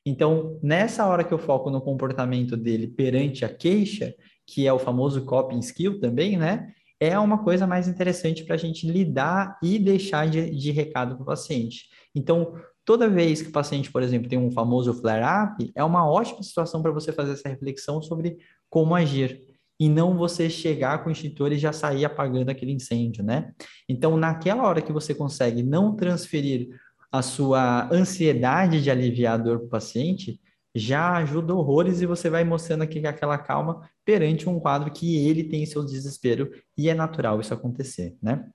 Então, 0.06 0.60
nessa 0.62 1.06
hora 1.06 1.24
que 1.24 1.34
eu 1.34 1.38
foco 1.38 1.70
no 1.70 1.82
comportamento 1.82 2.58
dele 2.58 2.88
perante 2.88 3.46
a 3.46 3.50
queixa, 3.50 4.14
que 4.46 4.68
é 4.68 4.74
o 4.74 4.80
famoso 4.80 5.24
coping 5.24 5.60
skill 5.60 6.00
também, 6.00 6.38
né? 6.38 6.74
É 7.00 7.18
uma 7.20 7.44
coisa 7.44 7.68
mais 7.68 7.88
interessante 7.88 8.44
para 8.44 8.56
a 8.56 8.58
gente 8.58 8.90
lidar 8.90 9.58
e 9.64 9.78
deixar 9.80 10.28
de, 10.28 10.50
de 10.50 10.72
recado 10.72 11.16
para 11.16 11.24
o 11.24 11.26
paciente. 11.26 11.90
Então, 12.16 12.54
Toda 12.86 13.10
vez 13.10 13.42
que 13.42 13.48
o 13.48 13.52
paciente, 13.52 13.90
por 13.90 14.04
exemplo, 14.04 14.28
tem 14.28 14.38
um 14.38 14.52
famoso 14.52 14.94
flare-up, 14.94 15.72
é 15.74 15.84
uma 15.84 16.10
ótima 16.10 16.44
situação 16.44 16.82
para 16.82 16.92
você 16.92 17.14
fazer 17.14 17.32
essa 17.32 17.48
reflexão 17.48 18.02
sobre 18.02 18.38
como 18.70 18.94
agir 18.94 19.42
e 19.84 19.90
não 19.90 20.16
você 20.16 20.50
chegar 20.50 21.04
com 21.04 21.10
o 21.10 21.12
extintor 21.12 21.52
e 21.52 21.58
já 21.58 21.74
sair 21.74 22.06
apagando 22.06 22.50
aquele 22.50 22.72
incêndio, 22.72 23.22
né? 23.22 23.54
Então, 23.90 24.16
naquela 24.16 24.64
hora 24.64 24.82
que 24.82 24.94
você 24.94 25.14
consegue 25.14 25.62
não 25.62 25.94
transferir 25.94 26.70
a 27.12 27.22
sua 27.22 27.94
ansiedade 27.94 28.82
de 28.82 28.90
aliviar 28.90 29.34
a 29.34 29.44
dor 29.44 29.58
para 29.58 29.68
o 29.68 29.70
paciente, 29.70 30.40
já 30.74 31.18
ajuda 31.18 31.54
horrores 31.54 32.00
e 32.00 32.06
você 32.06 32.30
vai 32.30 32.46
mostrando 32.46 32.84
aqui 32.84 33.06
aquela 33.06 33.38
calma 33.38 33.82
perante 34.06 34.48
um 34.48 34.58
quadro 34.58 34.90
que 34.90 35.28
ele 35.28 35.44
tem 35.44 35.66
seu 35.66 35.84
desespero 35.84 36.50
e 36.78 36.88
é 36.88 36.94
natural 36.94 37.42
isso 37.42 37.54
acontecer, 37.54 38.16
né? 38.22 38.50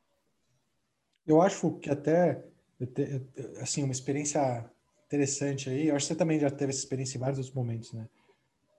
Eu 1.27 1.43
acho 1.43 1.73
que 1.73 1.91
até 1.91 2.43
assim, 3.61 3.83
uma 3.83 3.93
experiência 3.93 4.65
interessante 5.07 5.69
aí. 5.69 5.89
Eu 5.89 5.95
acho 5.95 6.07
que 6.07 6.15
você 6.15 6.19
também 6.19 6.41
já 6.41 6.51
teve 6.51 6.71
essa 6.71 6.81
experiência 6.81 7.19
em 7.19 7.21
vários 7.21 7.39
outros 7.39 7.55
momentos, 7.55 7.93
né? 7.93 8.09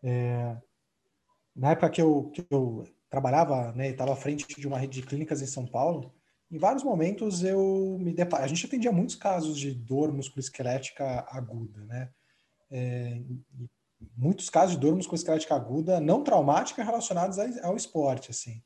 É, 0.04 0.58
na 1.60 1.72
época 1.72 1.90
que 1.90 2.02
eu, 2.02 2.32
que 2.34 2.46
eu 2.50 2.86
trabalhava, 3.10 3.74
né, 3.74 3.90
estava 3.90 4.14
à 4.14 4.16
frente 4.16 4.48
de 4.48 4.66
uma 4.68 4.78
rede 4.78 5.02
de 5.02 5.06
clínicas 5.06 5.42
em 5.42 5.46
São 5.46 5.66
Paulo, 5.66 6.14
em 6.50 6.58
vários 6.58 6.84
momentos 6.84 7.44
eu 7.44 7.98
me 8.00 8.14
deparo. 8.14 8.44
A 8.44 8.48
gente 8.48 8.66
atendia 8.66 8.92
muitos 8.92 9.16
casos 9.16 9.58
de 9.58 9.74
dor 9.74 10.12
musculoesquelética 10.12 11.26
aguda, 11.30 11.86
né? 11.86 12.10
É, 12.72 13.22
muitos 14.16 14.50
casos 14.50 14.76
de 14.76 14.82
dor 14.82 14.96
musculoesquelética 14.96 15.54
aguda 15.54 16.00
não 16.00 16.24
traumática 16.24 16.84
relacionados 16.84 17.38
ao 17.62 17.76
esporte, 17.76 18.32
assim. 18.32 18.64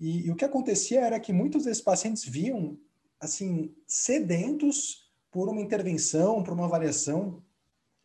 E, 0.00 0.26
e, 0.26 0.30
o 0.30 0.36
que 0.36 0.44
acontecia 0.44 1.00
era 1.00 1.20
que 1.20 1.32
muitos 1.32 1.64
desses 1.64 1.82
pacientes 1.82 2.24
viam 2.24 2.78
assim, 3.20 3.74
sedentos 3.86 5.10
por 5.30 5.48
uma 5.48 5.60
intervenção, 5.60 6.42
por 6.42 6.54
uma 6.54 6.66
avaliação. 6.66 7.42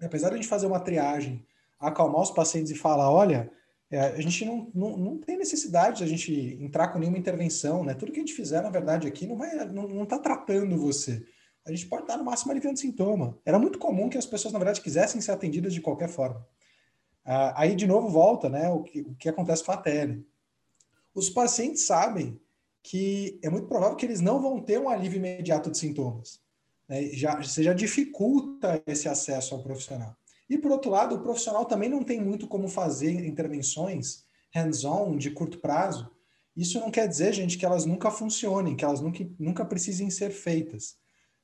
Apesar 0.02 0.30
de 0.30 0.34
a 0.34 0.38
gente 0.38 0.50
fazer 0.50 0.66
uma 0.66 0.80
triagem, 0.80 1.46
acalmar 1.80 2.22
os 2.22 2.32
pacientes 2.32 2.72
e 2.72 2.76
falar, 2.76 3.10
olha, 3.10 3.50
é, 3.90 4.00
a 4.00 4.22
gente 4.22 4.44
não, 4.46 4.72
não, 4.74 4.98
não 4.98 5.18
tem 5.18 5.38
necessidade 5.38 5.98
de 5.98 6.04
a 6.04 6.08
gente 6.08 6.58
entrar 6.60 6.88
com 6.90 7.00
nenhuma 7.00 7.18
intervenção, 7.18 7.84
né? 7.84 7.94
Tudo 7.94 8.12
que 8.12 8.20
a 8.20 8.24
gente 8.24 8.34
fizer, 8.34 8.62
na 8.62 8.70
verdade, 8.70 9.08
aqui 9.08 9.28
não 9.28 9.38
vai, 9.38 9.54
não, 9.66 9.88
não 9.88 10.06
tá 10.06 10.18
tratando 10.18 10.78
você. 10.78 11.24
A 11.66 11.72
gente 11.72 11.86
pode 11.88 12.04
estar 12.04 12.18
no 12.18 12.26
máximo 12.26 12.52
aliviando 12.52 12.80
sintoma. 12.80 13.38
Era 13.46 13.60
muito 13.60 13.80
comum 13.80 14.10
que 14.10 14.18
as 14.18 14.26
pessoas, 14.26 14.52
na 14.52 14.60
verdade, 14.60 14.82
quisessem 14.82 15.22
ser 15.22 15.32
atendidas 15.32 15.74
de 15.74 15.82
qualquer 15.82 16.10
forma. 16.10 16.46
Ah, 17.24 17.62
aí, 17.62 17.76
de 17.76 17.88
novo, 17.88 18.10
volta, 18.10 18.50
né? 18.50 18.68
O 18.70 18.84
que, 18.84 19.02
o 19.02 19.16
que 19.16 19.30
acontece 19.30 19.64
com 19.64 19.72
a 19.72 19.78
tele. 19.78 20.26
Os 21.14 21.30
pacientes 21.30 21.86
sabem 21.86 22.40
que 22.82 23.40
é 23.42 23.50
muito 23.50 23.68
provável 23.68 23.96
que 23.96 24.06
eles 24.06 24.20
não 24.20 24.42
vão 24.42 24.60
ter 24.60 24.80
um 24.80 24.90
alívio 24.90 25.18
imediato 25.18 25.72
de 25.72 25.78
sintomas. 25.78 26.42
Né? 26.88 27.04
Já, 27.14 27.42
você 27.42 27.64
já 27.64 27.74
dificulta 27.74 28.84
esse 28.86 29.08
acesso 29.08 29.56
ao 29.56 29.64
profissional. 29.64 30.16
E, 30.50 30.58
por 30.58 30.72
outro 30.72 30.92
lado, 30.92 31.16
o 31.16 31.22
profissional 31.22 31.66
também 31.66 31.90
não 31.90 32.04
tem 32.04 32.22
muito 32.22 32.48
como 32.48 32.68
fazer 32.68 33.26
intervenções 33.26 34.26
hands-on, 34.54 35.18
de 35.18 35.32
curto 35.32 35.60
prazo. 35.60 36.12
Isso 36.56 36.80
não 36.80 36.92
quer 36.92 37.08
dizer, 37.08 37.34
gente, 37.34 37.58
que 37.58 37.66
elas 37.66 37.86
nunca 37.86 38.12
funcionem, 38.12 38.76
que 38.76 38.86
elas 38.86 39.02
nunca, 39.02 39.28
nunca 39.40 39.66
precisem 39.66 40.10
ser 40.10 40.30
feitas. 40.30 40.96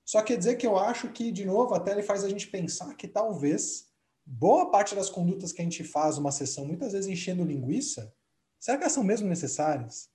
Só 0.06 0.22
quer 0.22 0.38
dizer 0.38 0.56
que 0.56 0.68
eu 0.68 0.78
acho 0.78 1.10
que, 1.10 1.32
de 1.32 1.46
novo, 1.46 1.74
até 1.74 1.92
ele 1.92 2.04
faz 2.04 2.24
a 2.24 2.30
gente 2.30 2.48
pensar 2.48 2.96
que 2.96 3.08
talvez 3.08 3.88
boa 4.26 4.70
parte 4.70 4.94
das 4.94 5.10
condutas 5.10 5.52
que 5.52 5.62
a 5.62 5.64
gente 5.64 5.84
faz 5.84 6.18
uma 6.18 6.32
sessão, 6.32 6.66
muitas 6.66 6.94
vezes 6.94 7.10
enchendo 7.10 7.44
linguiça, 7.44 8.14
será 8.60 8.78
que 8.78 8.84
elas 8.84 8.94
são 8.94 9.04
mesmo 9.04 9.28
necessárias? 9.28 10.10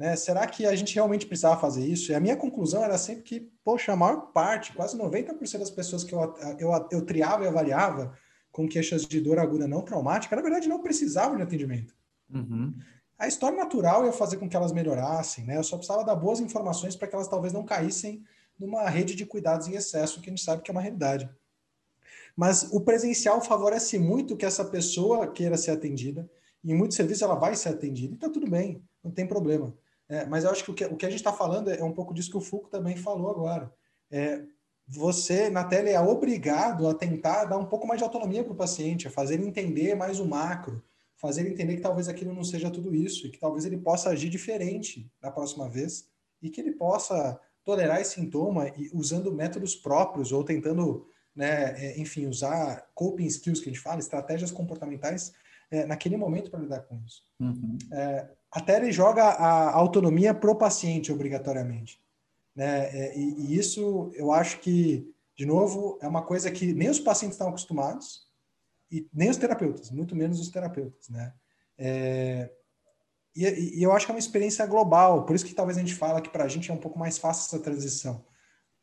Né? 0.00 0.16
Será 0.16 0.46
que 0.46 0.64
a 0.64 0.74
gente 0.74 0.94
realmente 0.94 1.26
precisava 1.26 1.60
fazer 1.60 1.84
isso? 1.84 2.10
E 2.10 2.14
a 2.14 2.20
minha 2.20 2.34
conclusão 2.34 2.82
era 2.82 2.96
sempre 2.96 3.22
que, 3.22 3.52
poxa, 3.62 3.92
a 3.92 3.96
maior 3.96 4.32
parte, 4.32 4.72
quase 4.72 4.96
90% 4.96 5.58
das 5.58 5.70
pessoas 5.70 6.02
que 6.02 6.14
eu, 6.14 6.34
eu, 6.58 6.88
eu 6.90 7.04
triava 7.04 7.44
e 7.44 7.46
avaliava 7.46 8.16
com 8.50 8.66
queixas 8.66 9.04
de 9.04 9.20
dor 9.20 9.38
aguda 9.38 9.68
não 9.68 9.82
traumática, 9.82 10.34
na 10.34 10.40
verdade 10.40 10.70
não 10.70 10.80
precisavam 10.80 11.36
de 11.36 11.42
atendimento. 11.42 11.94
Uhum. 12.32 12.74
A 13.18 13.28
história 13.28 13.58
natural 13.58 14.06
ia 14.06 14.12
fazer 14.12 14.38
com 14.38 14.48
que 14.48 14.56
elas 14.56 14.72
melhorassem, 14.72 15.44
né? 15.44 15.58
Eu 15.58 15.62
só 15.62 15.76
precisava 15.76 16.02
dar 16.02 16.16
boas 16.16 16.40
informações 16.40 16.96
para 16.96 17.06
que 17.06 17.14
elas 17.14 17.28
talvez 17.28 17.52
não 17.52 17.62
caíssem 17.62 18.24
numa 18.58 18.88
rede 18.88 19.14
de 19.14 19.26
cuidados 19.26 19.68
em 19.68 19.74
excesso, 19.74 20.22
que 20.22 20.30
a 20.30 20.32
gente 20.32 20.42
sabe 20.42 20.62
que 20.62 20.70
é 20.70 20.72
uma 20.72 20.80
realidade. 20.80 21.28
Mas 22.34 22.62
o 22.72 22.80
presencial 22.80 23.42
favorece 23.42 23.98
muito 23.98 24.34
que 24.34 24.46
essa 24.46 24.64
pessoa 24.64 25.26
queira 25.26 25.58
ser 25.58 25.72
atendida. 25.72 26.26
Em 26.64 26.74
muitos 26.74 26.96
serviços 26.96 27.20
ela 27.20 27.34
vai 27.34 27.54
ser 27.54 27.68
atendida 27.68 28.14
e 28.14 28.16
está 28.16 28.30
tudo 28.30 28.48
bem, 28.48 28.82
não 29.04 29.10
tem 29.10 29.26
problema. 29.26 29.74
É, 30.10 30.26
mas 30.26 30.42
eu 30.42 30.50
acho 30.50 30.64
que 30.64 30.70
o, 30.72 30.74
que 30.74 30.84
o 30.84 30.96
que 30.96 31.06
a 31.06 31.08
gente 31.08 31.20
está 31.20 31.32
falando 31.32 31.70
é 31.70 31.84
um 31.84 31.92
pouco 31.92 32.12
disso 32.12 32.32
que 32.32 32.36
o 32.36 32.40
Foucault 32.40 32.72
também 32.72 32.96
falou 32.96 33.30
agora. 33.30 33.72
É, 34.10 34.42
você, 34.84 35.48
na 35.48 35.62
tela, 35.62 35.88
é 35.88 36.00
obrigado 36.00 36.88
a 36.88 36.94
tentar 36.94 37.44
dar 37.44 37.56
um 37.56 37.66
pouco 37.66 37.86
mais 37.86 37.98
de 37.98 38.04
autonomia 38.04 38.42
para 38.42 38.52
o 38.52 38.56
paciente, 38.56 39.06
a 39.06 39.10
fazer 39.10 39.34
ele 39.34 39.46
entender 39.46 39.94
mais 39.94 40.18
o 40.18 40.26
macro, 40.26 40.82
fazer 41.16 41.42
ele 41.42 41.50
entender 41.50 41.76
que 41.76 41.82
talvez 41.82 42.08
aquilo 42.08 42.34
não 42.34 42.42
seja 42.42 42.68
tudo 42.72 42.92
isso, 42.92 43.24
e 43.28 43.30
que 43.30 43.38
talvez 43.38 43.64
ele 43.64 43.78
possa 43.78 44.10
agir 44.10 44.28
diferente 44.28 45.08
da 45.20 45.30
próxima 45.30 45.68
vez, 45.68 46.08
e 46.42 46.50
que 46.50 46.60
ele 46.60 46.72
possa 46.72 47.40
tolerar 47.64 48.00
esse 48.00 48.14
sintoma 48.14 48.66
e 48.76 48.90
usando 48.92 49.32
métodos 49.32 49.76
próprios, 49.76 50.32
ou 50.32 50.42
tentando, 50.42 51.06
né, 51.36 51.80
é, 51.80 52.00
enfim, 52.00 52.26
usar 52.26 52.88
coping 52.94 53.26
skills 53.26 53.60
que 53.60 53.68
a 53.68 53.72
gente 53.72 53.82
fala, 53.82 54.00
estratégias 54.00 54.50
comportamentais, 54.50 55.32
é, 55.70 55.86
naquele 55.86 56.16
momento 56.16 56.50
para 56.50 56.58
lidar 56.58 56.80
com 56.80 57.00
isso. 57.06 57.22
Uhum. 57.38 57.78
É, 57.92 58.28
até 58.50 58.76
ele 58.76 58.90
joga 58.90 59.22
a 59.22 59.72
autonomia 59.72 60.34
pro 60.34 60.56
paciente 60.56 61.12
obrigatoriamente. 61.12 62.00
Né? 62.54 62.84
É, 62.86 63.18
e, 63.18 63.54
e, 63.54 63.58
isso 63.58 64.10
eu 64.14 64.32
acho 64.32 64.58
que, 64.58 65.08
de 65.36 65.46
novo, 65.46 65.98
é 66.02 66.08
uma 66.08 66.22
coisa 66.22 66.50
que 66.50 66.72
nem 66.72 66.90
os 66.90 66.98
pacientes 66.98 67.36
estão 67.36 67.48
acostumados 67.48 68.28
e 68.90 69.08
nem 69.14 69.30
os 69.30 69.36
terapeutas, 69.36 69.90
muito 69.90 70.16
menos 70.16 70.40
os 70.40 70.48
terapeutas. 70.48 71.08
Né? 71.08 71.32
É, 71.78 72.50
e, 73.34 73.78
e, 73.78 73.82
eu 73.82 73.92
acho 73.92 74.06
que 74.06 74.12
é 74.12 74.14
uma 74.14 74.18
experiência 74.18 74.66
global, 74.66 75.24
por 75.24 75.36
isso 75.36 75.46
que 75.46 75.54
talvez 75.54 75.78
a 75.78 75.80
gente 75.80 75.94
fala 75.94 76.20
que 76.20 76.30
para 76.30 76.44
a 76.44 76.48
gente 76.48 76.70
é 76.70 76.74
um 76.74 76.78
pouco 76.78 76.98
mais 76.98 77.18
fácil 77.18 77.46
essa 77.46 77.62
transição. 77.62 78.24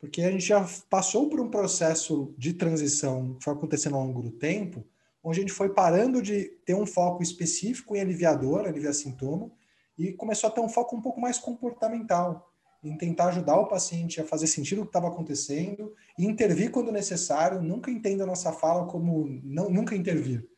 Porque 0.00 0.22
a 0.22 0.30
gente 0.30 0.46
já 0.46 0.66
passou 0.88 1.28
por 1.28 1.40
um 1.40 1.50
processo 1.50 2.32
de 2.38 2.52
transição 2.54 3.34
que 3.34 3.44
foi 3.44 3.52
acontecendo 3.52 3.96
ao 3.96 4.06
longo 4.06 4.22
do 4.22 4.30
tempo, 4.30 4.84
onde 5.22 5.38
a 5.38 5.42
gente 5.42 5.52
foi 5.52 5.70
parando 5.70 6.22
de 6.22 6.44
ter 6.64 6.74
um 6.74 6.86
foco 6.86 7.22
específico 7.22 7.96
em 7.96 8.00
aliviador, 8.00 8.66
aliviar 8.66 8.94
sintoma, 8.94 9.50
e 9.96 10.12
começou 10.12 10.48
a 10.48 10.52
ter 10.52 10.60
um 10.60 10.68
foco 10.68 10.96
um 10.96 11.02
pouco 11.02 11.20
mais 11.20 11.38
comportamental, 11.38 12.52
em 12.82 12.96
tentar 12.96 13.26
ajudar 13.26 13.56
o 13.56 13.66
paciente 13.66 14.20
a 14.20 14.24
fazer 14.24 14.46
sentido 14.46 14.82
o 14.82 14.84
que 14.84 14.90
estava 14.90 15.08
acontecendo 15.08 15.92
e 16.16 16.24
intervir 16.24 16.70
quando 16.70 16.92
necessário. 16.92 17.60
Nunca 17.60 17.90
entenda 17.90 18.22
a 18.22 18.26
nossa 18.26 18.52
fala 18.52 18.86
como 18.86 19.26
não, 19.42 19.68
nunca 19.68 19.96
intervir. 19.96 20.48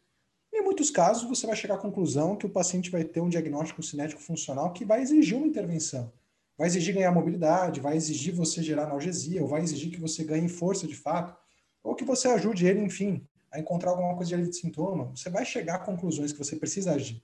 Em 0.53 0.63
muitos 0.63 0.91
casos, 0.91 1.29
você 1.29 1.47
vai 1.47 1.57
chegar 1.57 1.77
à 1.77 1.79
conclusão 1.79 2.37
que 2.37 2.45
o 2.45 2.51
paciente 2.51 2.91
vai 2.91 3.05
ter 3.05 3.21
um 3.21 3.29
diagnóstico 3.29 3.83
cinético 3.83 4.21
funcional 4.21 4.73
que 4.73 4.85
vai 4.85 5.01
exigir 5.01 5.39
uma 5.39 5.47
intervenção. 5.47 6.13
Vai 6.59 6.67
exigir 6.67 6.95
ganhar 6.95 7.13
mobilidade, 7.13 7.81
vai 7.81 7.97
exigir 7.97 8.35
você 8.35 8.63
gerar 8.63 8.83
analgesia, 8.83 9.41
ou 9.41 9.49
vai 9.49 9.63
exigir 9.63 9.91
que 9.91 10.01
você 10.01 10.23
ganhe 10.23 10.49
força 10.49 10.87
de 10.87 10.95
fato, 10.95 11.35
ou 11.83 11.95
que 11.95 12.05
você 12.05 12.29
ajude 12.29 12.67
ele, 12.67 12.81
enfim, 12.81 13.27
a 13.51 13.59
encontrar 13.59 13.91
alguma 13.91 14.15
coisa 14.15 14.29
de 14.29 14.35
alívio 14.35 14.53
de 14.53 14.59
sintoma. 14.59 15.11
Você 15.15 15.29
vai 15.29 15.45
chegar 15.45 15.77
a 15.77 15.79
conclusões 15.79 16.33
que 16.33 16.39
você 16.39 16.57
precisa 16.57 16.93
agir. 16.93 17.23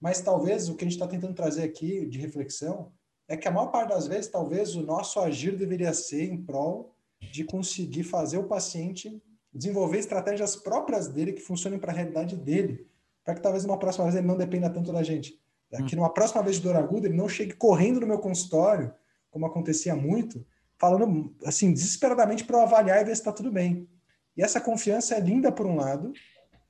Mas 0.00 0.20
talvez 0.20 0.68
o 0.68 0.74
que 0.74 0.84
a 0.84 0.88
gente 0.88 0.96
está 0.96 1.06
tentando 1.06 1.34
trazer 1.34 1.62
aqui 1.62 2.06
de 2.06 2.18
reflexão 2.18 2.92
é 3.28 3.36
que 3.36 3.46
a 3.46 3.50
maior 3.50 3.68
parte 3.68 3.90
das 3.90 4.06
vezes, 4.08 4.30
talvez 4.30 4.74
o 4.74 4.82
nosso 4.82 5.20
agir 5.20 5.56
deveria 5.56 5.92
ser 5.92 6.24
em 6.24 6.42
prol 6.42 6.94
de 7.32 7.44
conseguir 7.44 8.02
fazer 8.02 8.38
o 8.38 8.44
paciente 8.44 9.22
desenvolver 9.52 9.98
estratégias 9.98 10.56
próprias 10.56 11.08
dele 11.08 11.32
que 11.32 11.40
funcionem 11.40 11.78
para 11.78 11.92
a 11.92 11.94
realidade 11.94 12.36
dele, 12.36 12.88
para 13.24 13.34
que 13.34 13.40
talvez 13.40 13.64
uma 13.64 13.78
próxima 13.78 14.04
vez 14.04 14.16
ele 14.16 14.26
não 14.26 14.36
dependa 14.36 14.70
tanto 14.70 14.92
da 14.92 15.02
gente. 15.02 15.40
É 15.72 15.82
que 15.82 15.94
numa 15.94 16.12
próxima 16.12 16.42
vez 16.42 16.56
de 16.56 16.62
dor 16.62 16.76
aguda 16.76 17.06
ele 17.06 17.16
não 17.16 17.28
chegue 17.28 17.52
correndo 17.52 18.00
no 18.00 18.06
meu 18.06 18.18
consultório, 18.18 18.92
como 19.30 19.46
acontecia 19.46 19.94
muito, 19.94 20.44
falando 20.76 21.32
assim 21.44 21.72
desesperadamente 21.72 22.44
para 22.44 22.58
eu 22.58 22.62
avaliar 22.62 23.00
e 23.00 23.04
ver 23.04 23.14
se 23.14 23.20
está 23.20 23.32
tudo 23.32 23.52
bem. 23.52 23.88
E 24.36 24.42
essa 24.42 24.60
confiança 24.60 25.14
é 25.14 25.20
linda 25.20 25.50
por 25.50 25.66
um 25.66 25.76
lado, 25.76 26.12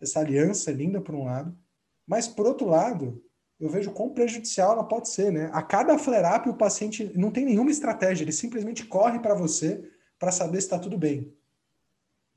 essa 0.01 0.21
aliança 0.21 0.71
é 0.71 0.75
linda 0.75 1.01
por 1.01 1.15
um 1.15 1.25
lado, 1.25 1.57
mas 2.07 2.27
por 2.27 2.47
outro 2.47 2.67
lado, 2.67 3.23
eu 3.61 3.69
vejo 3.69 3.91
quão 3.91 4.11
prejudicial 4.11 4.73
ela 4.73 4.85
pode 4.85 5.11
ser, 5.11 5.31
né? 5.31 5.51
A 5.53 5.63
cada 5.63 5.99
flare-up 5.99 6.49
o 6.49 6.55
paciente 6.55 7.13
não 7.15 7.31
tem 7.31 7.45
nenhuma 7.45 7.71
estratégia, 7.71 8.25
ele 8.25 8.33
simplesmente 8.33 8.87
corre 8.87 9.19
para 9.19 9.35
você 9.35 9.87
para 10.19 10.33
saber 10.33 10.61
se 10.61 10.67
está 10.67 10.79
tudo 10.79 10.97
bem. 10.97 11.33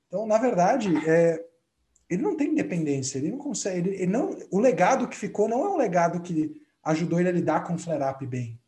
Então, 0.08 0.28
na 0.28 0.38
verdade, 0.38 0.94
é, 1.10 1.44
ele 2.10 2.22
não 2.22 2.36
tem 2.36 2.50
independência, 2.50 3.18
ele 3.18 3.32
não 3.32 3.38
consegue, 3.38 3.90
ele, 3.90 3.96
ele, 4.04 4.12
não, 4.12 4.38
o 4.52 4.60
legado 4.60 5.08
que 5.08 5.16
ficou 5.16 5.48
não 5.48 5.66
é 5.66 5.70
um 5.70 5.78
legado 5.78 6.22
que 6.22 6.62
ajudou 6.84 7.20
ele 7.20 7.30
a 7.30 7.32
lidar 7.32 7.64
com 7.64 7.74
o 7.74 7.80
flare-up 7.80 8.26
bem. 8.28 8.60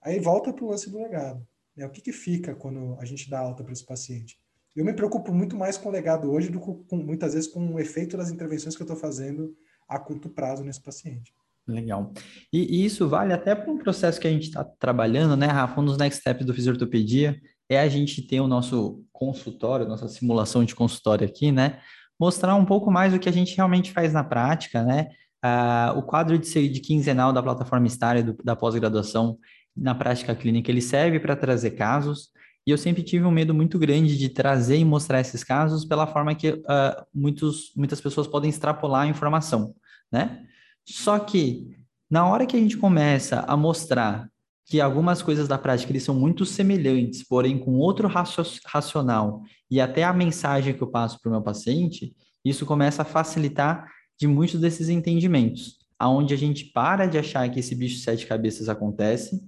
Aí 0.00 0.18
volta 0.18 0.52
para 0.52 0.64
o 0.64 0.68
lance 0.68 0.88
do 0.88 0.98
legado. 0.98 1.46
Né? 1.76 1.86
O 1.86 1.90
que, 1.90 2.00
que 2.00 2.12
fica 2.12 2.54
quando 2.54 2.96
a 2.98 3.04
gente 3.04 3.28
dá 3.28 3.38
alta 3.38 3.62
para 3.62 3.72
esse 3.72 3.84
paciente? 3.84 4.40
Eu 4.78 4.84
me 4.84 4.92
preocupo 4.92 5.34
muito 5.34 5.56
mais 5.56 5.76
com 5.76 5.88
o 5.88 5.92
legado 5.92 6.30
hoje 6.30 6.50
do 6.50 6.60
que 6.60 6.84
com, 6.88 6.98
muitas 6.98 7.34
vezes 7.34 7.50
com 7.50 7.74
o 7.74 7.80
efeito 7.80 8.16
das 8.16 8.30
intervenções 8.30 8.76
que 8.76 8.82
eu 8.82 8.84
estou 8.84 8.96
fazendo 8.96 9.52
a 9.88 9.98
curto 9.98 10.28
prazo 10.28 10.62
nesse 10.62 10.80
paciente. 10.80 11.34
Legal. 11.66 12.12
E, 12.52 12.76
e, 12.76 12.84
isso 12.84 13.08
vale 13.08 13.32
até 13.32 13.56
para 13.56 13.72
um 13.72 13.76
processo 13.76 14.20
que 14.20 14.28
a 14.28 14.30
gente 14.30 14.44
está 14.44 14.62
trabalhando, 14.62 15.36
né, 15.36 15.46
Rafa? 15.46 15.80
Um 15.80 15.84
dos 15.84 15.98
next 15.98 16.20
steps 16.20 16.46
do 16.46 16.54
fisiortopedia 16.54 17.40
é 17.68 17.80
a 17.80 17.88
gente 17.88 18.22
ter 18.22 18.38
o 18.38 18.46
nosso 18.46 19.04
consultório, 19.12 19.88
nossa 19.88 20.06
simulação 20.06 20.64
de 20.64 20.76
consultório 20.76 21.26
aqui, 21.26 21.50
né? 21.50 21.80
Mostrar 22.18 22.54
um 22.54 22.64
pouco 22.64 22.88
mais 22.88 23.12
o 23.12 23.18
que 23.18 23.28
a 23.28 23.32
gente 23.32 23.56
realmente 23.56 23.90
faz 23.90 24.12
na 24.12 24.22
prática, 24.22 24.84
né? 24.84 25.08
Ah, 25.42 25.92
o 25.96 26.04
quadro 26.04 26.38
de, 26.38 26.68
de 26.68 26.80
quinzenal 26.80 27.32
da 27.32 27.42
plataforma 27.42 27.88
Star 27.88 28.22
da 28.44 28.54
pós-graduação 28.54 29.38
na 29.76 29.92
prática 29.92 30.36
clínica, 30.36 30.70
ele 30.70 30.80
serve 30.80 31.18
para 31.18 31.34
trazer 31.34 31.72
casos, 31.72 32.30
e 32.68 32.70
eu 32.70 32.76
sempre 32.76 33.02
tive 33.02 33.24
um 33.24 33.30
medo 33.30 33.54
muito 33.54 33.78
grande 33.78 34.18
de 34.18 34.28
trazer 34.28 34.76
e 34.76 34.84
mostrar 34.84 35.22
esses 35.22 35.42
casos 35.42 35.86
pela 35.86 36.06
forma 36.06 36.34
que 36.34 36.50
uh, 36.50 37.06
muitos, 37.14 37.72
muitas 37.74 37.98
pessoas 37.98 38.26
podem 38.26 38.50
extrapolar 38.50 39.04
a 39.04 39.06
informação, 39.06 39.74
né? 40.12 40.44
Só 40.84 41.18
que, 41.18 41.74
na 42.10 42.26
hora 42.26 42.44
que 42.44 42.54
a 42.54 42.60
gente 42.60 42.76
começa 42.76 43.40
a 43.48 43.56
mostrar 43.56 44.28
que 44.66 44.82
algumas 44.82 45.22
coisas 45.22 45.48
da 45.48 45.56
prática 45.56 45.90
eles 45.90 46.02
são 46.02 46.14
muito 46.14 46.44
semelhantes, 46.44 47.26
porém 47.26 47.58
com 47.58 47.78
outro 47.78 48.06
racional 48.06 49.40
e 49.70 49.80
até 49.80 50.04
a 50.04 50.12
mensagem 50.12 50.74
que 50.74 50.82
eu 50.82 50.90
passo 50.90 51.18
para 51.22 51.30
o 51.30 51.32
meu 51.32 51.40
paciente, 51.40 52.14
isso 52.44 52.66
começa 52.66 53.00
a 53.00 53.06
facilitar 53.06 53.90
de 54.20 54.26
muitos 54.26 54.60
desses 54.60 54.90
entendimentos, 54.90 55.78
aonde 55.98 56.34
a 56.34 56.36
gente 56.36 56.66
para 56.66 57.06
de 57.06 57.16
achar 57.16 57.48
que 57.48 57.60
esse 57.60 57.74
bicho 57.74 57.96
de 57.96 58.02
sete 58.02 58.26
cabeças 58.26 58.68
acontece, 58.68 59.42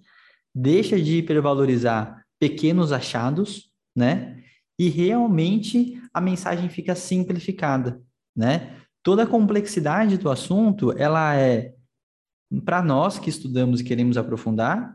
deixa 0.54 0.98
de 0.98 1.18
hipervalorizar 1.18 2.19
pequenos 2.41 2.91
achados, 2.91 3.70
né? 3.95 4.43
E 4.78 4.88
realmente 4.88 6.01
a 6.12 6.20
mensagem 6.20 6.70
fica 6.70 6.95
simplificada, 6.95 8.03
né? 8.34 8.76
Toda 9.03 9.22
a 9.22 9.26
complexidade 9.26 10.16
do 10.16 10.30
assunto, 10.30 10.93
ela 10.99 11.36
é 11.36 11.74
para 12.64 12.82
nós 12.82 13.18
que 13.18 13.30
estudamos 13.30 13.80
e 13.80 13.84
queremos 13.84 14.16
aprofundar, 14.16 14.95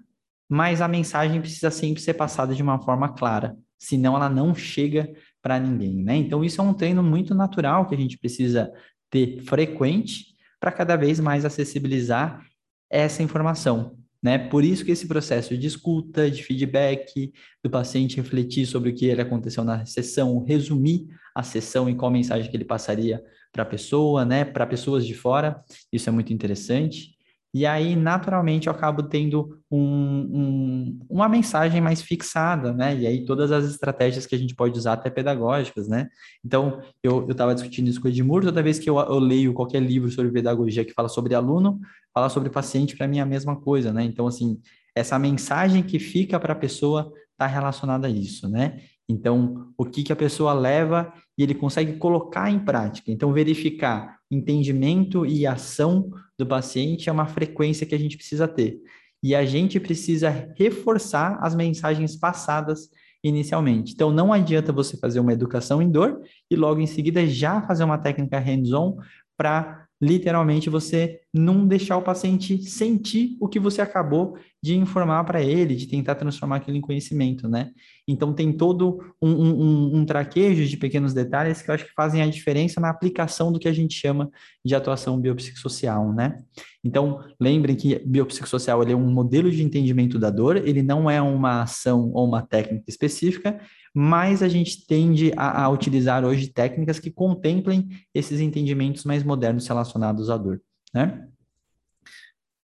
mas 0.49 0.81
a 0.81 0.87
mensagem 0.87 1.39
precisa 1.39 1.71
sempre 1.71 2.01
ser 2.01 2.15
passada 2.15 2.53
de 2.53 2.61
uma 2.61 2.79
forma 2.81 3.09
clara, 3.09 3.55
senão 3.79 4.15
ela 4.15 4.29
não 4.29 4.53
chega 4.53 5.13
para 5.41 5.59
ninguém, 5.59 6.03
né? 6.03 6.15
Então 6.15 6.43
isso 6.43 6.59
é 6.59 6.63
um 6.63 6.73
treino 6.73 7.03
muito 7.03 7.33
natural 7.33 7.87
que 7.87 7.95
a 7.95 7.97
gente 7.97 8.17
precisa 8.17 8.71
ter 9.09 9.41
frequente 9.43 10.35
para 10.59 10.71
cada 10.71 10.95
vez 10.95 11.19
mais 11.19 11.45
acessibilizar 11.45 12.43
essa 12.89 13.23
informação, 13.23 13.97
né? 14.25 14.39
Por 14.39 14.63
isso 14.63 14.83
que 14.83 14.89
esse 14.89 15.07
processo 15.07 15.55
de 15.55 15.67
escuta, 15.67 16.31
de 16.31 16.41
feedback, 16.41 17.31
do 17.63 17.69
paciente 17.69 18.15
refletir 18.15 18.65
sobre 18.65 18.89
o 18.89 18.95
que 18.95 19.05
ele 19.05 19.21
aconteceu 19.21 19.63
na 19.63 19.85
sessão, 19.85 20.43
resumir 20.43 21.05
a 21.35 21.43
sessão 21.43 21.87
e 21.87 21.93
qual 21.93 22.09
mensagem 22.09 22.49
que 22.49 22.57
ele 22.57 22.65
passaria 22.65 23.23
para 23.51 23.61
a 23.61 23.67
pessoa, 23.67 24.25
né? 24.25 24.43
Para 24.43 24.65
pessoas 24.65 25.05
de 25.05 25.13
fora, 25.13 25.63
isso 25.93 26.09
é 26.09 26.11
muito 26.11 26.33
interessante. 26.33 27.14
E 27.55 27.65
aí, 27.65 27.95
naturalmente, 27.95 28.67
eu 28.67 28.73
acabo 28.73 29.01
tendo 29.01 29.57
um, 29.71 29.79
um, 29.79 30.99
uma 31.09 31.29
mensagem 31.29 31.79
mais 31.79 32.01
fixada, 32.01 32.73
né? 32.73 32.93
E 32.97 33.07
aí, 33.07 33.23
todas 33.23 33.49
as 33.49 33.63
estratégias 33.63 34.25
que 34.25 34.35
a 34.35 34.37
gente 34.37 34.53
pode 34.53 34.77
usar, 34.77 34.91
até 34.91 35.09
pedagógicas, 35.09 35.87
né? 35.87 36.09
Então, 36.43 36.81
eu 37.01 37.25
estava 37.31 37.55
discutindo 37.55 37.87
isso 37.87 38.01
com 38.01 38.09
o 38.09 38.11
Edmur, 38.11 38.43
toda 38.43 38.61
vez 38.61 38.77
que 38.77 38.89
eu, 38.89 38.99
eu, 38.99 39.19
leio 39.19 39.53
qualquer 39.53 39.81
livro 39.81 40.11
sobre 40.11 40.33
pedagogia 40.33 40.83
que 40.83 40.91
fala 40.91 41.07
sobre 41.07 41.33
aluno, 41.33 41.79
fala 42.13 42.27
sobre 42.27 42.49
paciente, 42.49 42.97
para 42.97 43.07
mim 43.07 43.19
é 43.19 43.21
a 43.21 43.25
mesma 43.25 43.55
coisa, 43.55 43.93
né? 43.93 44.03
Então, 44.03 44.27
assim, 44.27 44.59
essa 44.93 45.17
mensagem 45.17 45.81
que 45.81 45.97
fica 45.97 46.37
para 46.37 46.51
a 46.51 46.57
pessoa 46.57 47.09
está 47.31 47.47
relacionada 47.47 48.07
a 48.07 48.09
isso, 48.09 48.49
né? 48.49 48.81
Então, 49.07 49.71
o 49.77 49.85
que, 49.85 50.03
que 50.03 50.11
a 50.11 50.15
pessoa 50.17 50.51
leva 50.51 51.13
e 51.37 51.43
ele 51.43 51.55
consegue 51.55 51.93
colocar 51.93 52.51
em 52.51 52.59
prática. 52.59 53.11
Então, 53.11 53.31
verificar 53.31 54.19
entendimento 54.35 55.25
e 55.25 55.47
ação 55.47 56.09
do 56.37 56.45
paciente 56.45 57.09
é 57.09 57.11
uma 57.11 57.25
frequência 57.25 57.85
que 57.85 57.95
a 57.95 57.99
gente 57.99 58.17
precisa 58.17 58.47
ter. 58.47 58.79
E 59.23 59.33
a 59.33 59.45
gente 59.45 59.79
precisa 59.79 60.53
reforçar 60.57 61.39
as 61.41 61.55
mensagens 61.55 62.15
passadas 62.15 62.89
inicialmente. 63.23 63.93
Então, 63.93 64.11
não 64.11 64.31
adianta 64.31 64.71
você 64.71 64.97
fazer 64.97 65.19
uma 65.19 65.33
educação 65.33 65.81
em 65.81 65.89
dor 65.89 66.21
e 66.49 66.55
logo 66.55 66.79
em 66.79 66.85
seguida 66.85 67.25
já 67.25 67.61
fazer 67.61 67.83
uma 67.83 67.97
técnica 67.97 68.37
hands-on 68.37 68.97
para 69.35 69.87
literalmente 69.99 70.69
você 70.69 71.21
não 71.37 71.67
deixar 71.67 71.97
o 71.97 72.01
paciente 72.01 72.57
sentir 72.63 73.35
o 73.41 73.49
que 73.49 73.59
você 73.59 73.81
acabou 73.81 74.37
de 74.63 74.73
informar 74.77 75.21
para 75.25 75.43
ele, 75.43 75.75
de 75.75 75.85
tentar 75.85 76.15
transformar 76.15 76.55
aquilo 76.55 76.77
em 76.77 76.81
conhecimento, 76.81 77.47
né? 77.47 77.71
Então 78.07 78.33
tem 78.33 78.53
todo 78.53 78.99
um, 79.21 79.29
um, 79.29 79.95
um, 79.97 80.05
traquejo 80.05 80.65
de 80.65 80.77
pequenos 80.77 81.13
detalhes 81.13 81.61
que 81.61 81.69
eu 81.69 81.75
acho 81.75 81.85
que 81.85 81.93
fazem 81.93 82.21
a 82.21 82.27
diferença 82.27 82.79
na 82.79 82.89
aplicação 82.89 83.51
do 83.51 83.59
que 83.59 83.67
a 83.67 83.73
gente 83.73 83.93
chama 83.93 84.31
de 84.63 84.73
atuação 84.73 85.19
biopsicossocial, 85.19 86.13
né? 86.13 86.37
Então 86.81 87.19
lembrem 87.37 87.75
que 87.75 87.99
biopsicossocial 88.05 88.81
ele 88.81 88.93
é 88.93 88.95
um 88.95 89.11
modelo 89.11 89.51
de 89.51 89.61
entendimento 89.61 90.17
da 90.17 90.29
dor, 90.29 90.55
ele 90.55 90.81
não 90.81 91.09
é 91.11 91.21
uma 91.21 91.63
ação 91.63 92.11
ou 92.13 92.25
uma 92.25 92.41
técnica 92.41 92.85
específica, 92.87 93.59
mais 93.93 94.41
a 94.41 94.47
gente 94.47 94.87
tende 94.87 95.33
a, 95.35 95.63
a, 95.63 95.69
utilizar 95.69 96.23
hoje 96.23 96.47
técnicas 96.47 96.97
que 96.97 97.11
contemplem 97.11 97.89
esses 98.13 98.39
entendimentos 98.39 99.03
mais 99.03 99.21
modernos 99.21 99.67
relacionados 99.67 100.29
à 100.29 100.37
dor, 100.37 100.61
né? 100.95 101.27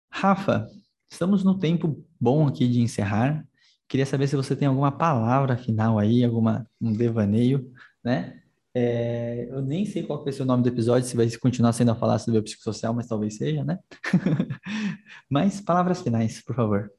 Rafa, 0.10 0.66
estamos 1.12 1.44
no 1.44 1.60
tempo 1.60 2.02
bom 2.18 2.48
aqui 2.48 2.70
de 2.70 2.80
encerrar. 2.80 3.46
Queria 3.86 4.06
saber 4.06 4.28
se 4.28 4.38
você 4.38 4.56
tem 4.56 4.66
alguma 4.66 4.94
palavra 4.94 5.58
final 5.58 6.00
aí, 6.00 6.24
alguma 6.24 6.66
um 6.80 6.94
devaneio, 6.94 7.70
né? 8.02 8.40
É, 8.74 9.48
eu 9.52 9.62
nem 9.62 9.86
sei 9.86 10.04
qual 10.04 10.24
vai 10.24 10.32
ser 10.32 10.44
o 10.44 10.46
nome 10.46 10.64
do 10.64 10.70
episódio, 10.70 11.08
se 11.08 11.18
vai 11.18 11.30
continuar 11.32 11.74
sendo 11.74 11.92
a 11.92 11.96
falar 11.96 12.18
sobre 12.18 12.40
o 12.40 12.44
psicossocial, 12.44 12.94
mas 12.94 13.08
talvez 13.08 13.36
seja, 13.36 13.64
né? 13.64 13.78
mas 15.30 15.60
palavras 15.60 16.02
finais, 16.02 16.42
por 16.42 16.56
favor. 16.56 16.92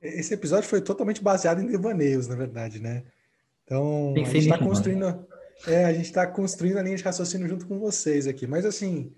Esse 0.00 0.32
episódio 0.32 0.68
foi 0.68 0.80
totalmente 0.80 1.22
baseado 1.22 1.60
em 1.60 1.66
devaneios, 1.66 2.28
na 2.28 2.36
verdade, 2.36 2.78
né? 2.78 3.02
Então, 3.64 4.14
a 4.14 4.18
gente 4.20 4.38
está 4.38 4.58
construindo, 4.58 5.26
é, 5.66 5.84
a 5.84 5.92
gente 5.92 6.04
está 6.04 6.26
construindo 6.26 6.78
a 6.78 6.82
linha 6.82 6.96
de 6.96 7.02
raciocínio 7.02 7.48
junto 7.48 7.66
com 7.66 7.78
vocês 7.78 8.26
aqui. 8.26 8.46
Mas 8.46 8.64
assim, 8.64 9.12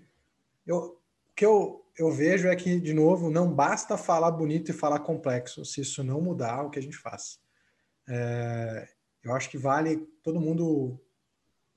eu, 0.67 0.77
o 0.77 1.33
que 1.35 1.45
eu, 1.45 1.85
eu 1.97 2.11
vejo 2.11 2.47
é 2.47 2.55
que, 2.55 2.79
de 2.79 2.93
novo, 2.93 3.29
não 3.29 3.51
basta 3.51 3.97
falar 3.97 4.31
bonito 4.31 4.69
e 4.69 4.73
falar 4.73 4.99
complexo, 4.99 5.65
se 5.65 5.81
isso 5.81 6.03
não 6.03 6.21
mudar 6.21 6.63
o 6.63 6.69
que 6.69 6.79
a 6.79 6.81
gente 6.81 6.97
faz. 6.97 7.39
É, 8.07 8.87
eu 9.23 9.33
acho 9.33 9.49
que 9.49 9.57
vale 9.57 9.97
todo 10.23 10.39
mundo 10.39 10.99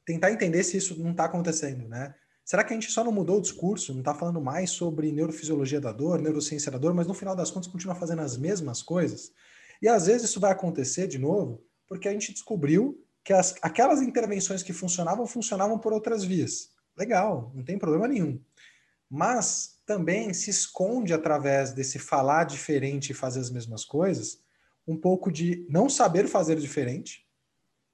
tentar 0.05 0.31
entender 0.33 0.63
se 0.65 0.77
isso 0.77 1.01
não 1.01 1.13
está 1.13 1.25
acontecendo, 1.25 1.89
né? 1.89 2.15
Será 2.45 2.65
que 2.65 2.73
a 2.73 2.75
gente 2.75 2.91
só 2.91 3.05
não 3.05 3.13
mudou 3.13 3.39
o 3.39 3.41
discurso, 3.41 3.93
não 3.93 4.01
está 4.01 4.13
falando 4.13 4.41
mais 4.41 4.71
sobre 4.71 5.13
neurofisiologia 5.13 5.81
da 5.81 5.93
dor, 5.93 6.21
neurociência 6.21 6.71
da 6.71 6.79
dor, 6.79 6.93
mas 6.93 7.07
no 7.07 7.15
final 7.15 7.37
das 7.37 7.51
contas 7.51 7.71
continua 7.71 7.95
fazendo 7.95 8.23
as 8.23 8.37
mesmas 8.37 8.83
coisas? 8.83 9.33
E 9.81 9.89
às 9.89 10.07
vezes 10.07 10.29
isso 10.29 10.41
vai 10.41 10.51
acontecer 10.51 11.07
de 11.07 11.19
novo 11.19 11.65
porque 11.87 12.09
a 12.09 12.13
gente 12.13 12.33
descobriu 12.33 13.05
que 13.25 13.33
as, 13.33 13.55
aquelas 13.63 14.01
intervenções 14.01 14.63
que 14.63 14.73
funcionavam, 14.73 15.27
funcionavam 15.27 15.79
por 15.79 15.93
outras 15.93 16.25
vias. 16.25 16.71
Legal, 16.97 17.51
não 17.55 17.63
tem 17.63 17.79
problema 17.79 18.09
nenhum. 18.09 18.41
Mas 19.11 19.81
também 19.85 20.33
se 20.33 20.51
esconde 20.51 21.13
através 21.13 21.73
desse 21.73 21.99
falar 21.99 22.45
diferente 22.45 23.11
e 23.11 23.15
fazer 23.15 23.41
as 23.41 23.51
mesmas 23.51 23.85
coisas, 23.85 24.39
um 24.87 24.97
pouco 24.97 25.33
de 25.33 25.67
não 25.69 25.89
saber 25.89 26.29
fazer 26.29 26.57
diferente. 26.61 27.27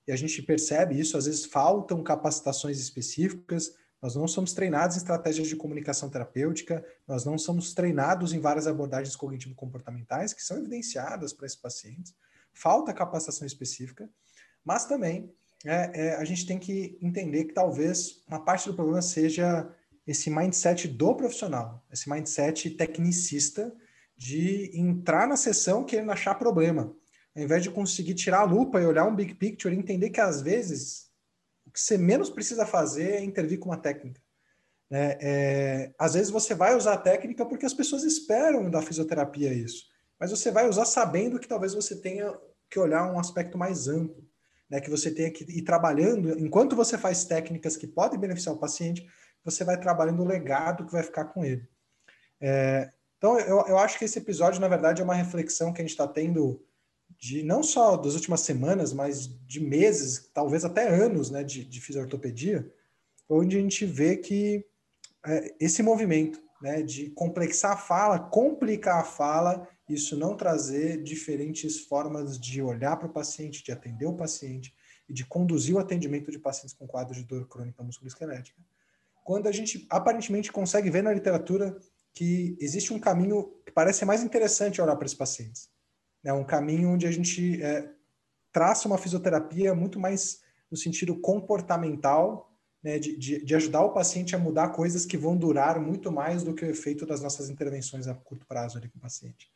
E 0.06 0.12
a 0.12 0.16
gente 0.16 0.42
percebe 0.42 0.98
isso, 0.98 1.16
às 1.16 1.24
vezes 1.24 1.46
faltam 1.46 2.02
capacitações 2.02 2.78
específicas, 2.78 3.74
nós 4.00 4.14
não 4.14 4.28
somos 4.28 4.52
treinados 4.52 4.94
em 4.94 4.98
estratégias 4.98 5.48
de 5.48 5.56
comunicação 5.56 6.10
terapêutica, 6.10 6.84
nós 7.08 7.24
não 7.24 7.38
somos 7.38 7.72
treinados 7.72 8.32
em 8.32 8.38
várias 8.38 8.66
abordagens 8.66 9.16
cognitivo-comportamentais 9.16 10.34
que 10.34 10.42
são 10.42 10.58
evidenciadas 10.58 11.32
para 11.32 11.46
esses 11.46 11.58
pacientes. 11.58 12.14
Falta 12.52 12.92
capacitação 12.92 13.46
específica, 13.46 14.08
mas 14.64 14.84
também 14.84 15.32
é, 15.64 16.08
é, 16.08 16.16
a 16.16 16.24
gente 16.24 16.46
tem 16.46 16.58
que 16.58 16.98
entender 17.00 17.46
que 17.46 17.54
talvez 17.54 18.22
uma 18.28 18.44
parte 18.44 18.68
do 18.68 18.74
problema 18.74 19.02
seja 19.02 19.68
esse 20.06 20.30
mindset 20.30 20.86
do 20.88 21.14
profissional, 21.14 21.84
esse 21.92 22.08
mindset 22.08 22.70
tecnicista 22.70 23.74
de 24.16 24.70
entrar 24.74 25.26
na 25.26 25.36
sessão 25.36 25.84
querendo 25.84 26.12
achar 26.12 26.34
problema, 26.36 26.94
ao 27.34 27.42
invés 27.42 27.62
de 27.62 27.70
conseguir 27.70 28.14
tirar 28.14 28.40
a 28.40 28.44
lupa 28.44 28.80
e 28.80 28.86
olhar 28.86 29.04
um 29.06 29.14
big 29.14 29.34
picture 29.34 29.74
e 29.74 29.78
entender 29.78 30.10
que 30.10 30.20
às 30.20 30.40
vezes 30.40 31.06
que 31.72 31.80
você 31.80 31.98
menos 31.98 32.30
precisa 32.30 32.64
fazer 32.64 33.16
é 33.16 33.24
intervir 33.24 33.58
com 33.58 33.68
uma 33.68 33.76
técnica. 33.76 34.20
É, 34.90 35.18
é, 35.20 35.94
às 35.98 36.14
vezes 36.14 36.30
você 36.30 36.54
vai 36.54 36.76
usar 36.76 36.94
a 36.94 36.98
técnica 36.98 37.44
porque 37.44 37.66
as 37.66 37.74
pessoas 37.74 38.04
esperam 38.04 38.70
da 38.70 38.80
fisioterapia 38.80 39.52
isso, 39.52 39.84
mas 40.18 40.30
você 40.30 40.50
vai 40.50 40.68
usar 40.68 40.84
sabendo 40.84 41.40
que 41.40 41.48
talvez 41.48 41.74
você 41.74 42.00
tenha 42.00 42.32
que 42.70 42.78
olhar 42.78 43.12
um 43.12 43.18
aspecto 43.18 43.58
mais 43.58 43.88
amplo, 43.88 44.24
né, 44.70 44.80
que 44.80 44.90
você 44.90 45.10
tenha 45.10 45.30
que 45.30 45.44
ir 45.44 45.62
trabalhando, 45.62 46.38
enquanto 46.38 46.76
você 46.76 46.96
faz 46.96 47.24
técnicas 47.24 47.76
que 47.76 47.86
podem 47.86 48.18
beneficiar 48.18 48.54
o 48.54 48.58
paciente, 48.58 49.06
você 49.46 49.64
vai 49.64 49.80
trabalhando 49.80 50.22
o 50.22 50.26
legado 50.26 50.84
que 50.84 50.92
vai 50.92 51.02
ficar 51.02 51.26
com 51.26 51.44
ele. 51.44 51.66
É, 52.40 52.92
então, 53.16 53.38
eu, 53.40 53.64
eu 53.66 53.78
acho 53.78 53.98
que 53.98 54.04
esse 54.04 54.18
episódio, 54.18 54.60
na 54.60 54.68
verdade, 54.68 55.00
é 55.00 55.04
uma 55.04 55.14
reflexão 55.14 55.72
que 55.72 55.80
a 55.80 55.84
gente 55.84 55.92
está 55.92 56.06
tendo 56.06 56.62
de 57.18 57.42
não 57.42 57.62
só 57.62 57.96
das 57.96 58.14
últimas 58.14 58.40
semanas, 58.40 58.92
mas 58.92 59.26
de 59.46 59.60
meses, 59.60 60.30
talvez 60.34 60.64
até 60.64 60.88
anos, 60.88 61.30
né, 61.30 61.42
de, 61.42 61.64
de 61.64 61.80
fisiortopedia, 61.80 62.70
onde 63.28 63.56
a 63.56 63.60
gente 63.60 63.86
vê 63.86 64.16
que 64.16 64.66
é, 65.24 65.54
esse 65.58 65.82
movimento 65.82 66.40
né, 66.60 66.82
de 66.82 67.10
complexar 67.10 67.72
a 67.72 67.76
fala, 67.76 68.18
complicar 68.18 69.00
a 69.00 69.04
fala, 69.04 69.66
isso 69.88 70.16
não 70.16 70.36
trazer 70.36 71.02
diferentes 71.02 71.80
formas 71.80 72.38
de 72.38 72.60
olhar 72.60 72.96
para 72.96 73.06
o 73.06 73.12
paciente, 73.12 73.64
de 73.64 73.72
atender 73.72 74.06
o 74.06 74.16
paciente 74.16 74.74
e 75.08 75.12
de 75.12 75.24
conduzir 75.24 75.74
o 75.74 75.78
atendimento 75.78 76.30
de 76.30 76.38
pacientes 76.38 76.74
com 76.74 76.86
quadros 76.86 77.18
de 77.18 77.24
dor 77.24 77.46
crônica 77.48 77.82
musculoesquelética. 77.82 78.60
Quando 79.26 79.48
a 79.48 79.52
gente 79.52 79.86
aparentemente 79.90 80.52
consegue 80.52 80.88
ver 80.88 81.02
na 81.02 81.12
literatura 81.12 81.76
que 82.14 82.56
existe 82.60 82.94
um 82.94 82.98
caminho 82.98 83.52
que 83.66 83.72
parece 83.72 84.04
mais 84.04 84.22
interessante 84.22 84.80
olhar 84.80 84.96
para 84.96 85.04
esses 85.04 85.18
pacientes 85.18 85.68
é 86.28 86.32
um 86.32 86.44
caminho 86.44 86.90
onde 86.90 87.06
a 87.06 87.10
gente 87.10 87.62
é, 87.62 87.88
traça 88.52 88.88
uma 88.88 88.98
fisioterapia 88.98 89.74
muito 89.74 90.00
mais 90.00 90.40
no 90.70 90.76
sentido 90.76 91.20
comportamental, 91.20 92.52
né, 92.82 92.98
de, 92.98 93.16
de, 93.16 93.44
de, 93.44 93.54
ajudar 93.54 93.82
o 93.82 93.92
paciente 93.92 94.34
a 94.34 94.38
mudar 94.38 94.70
coisas 94.70 95.06
que 95.06 95.16
vão 95.16 95.36
durar 95.36 95.80
muito 95.80 96.10
mais 96.10 96.42
do 96.42 96.52
que 96.52 96.64
o 96.64 96.68
efeito 96.68 97.06
das 97.06 97.20
nossas 97.20 97.48
intervenções 97.48 98.08
a 98.08 98.14
curto 98.14 98.44
prazo 98.46 98.76
ali 98.76 98.88
com 98.88 98.98
o 98.98 99.00
paciente. 99.00 99.48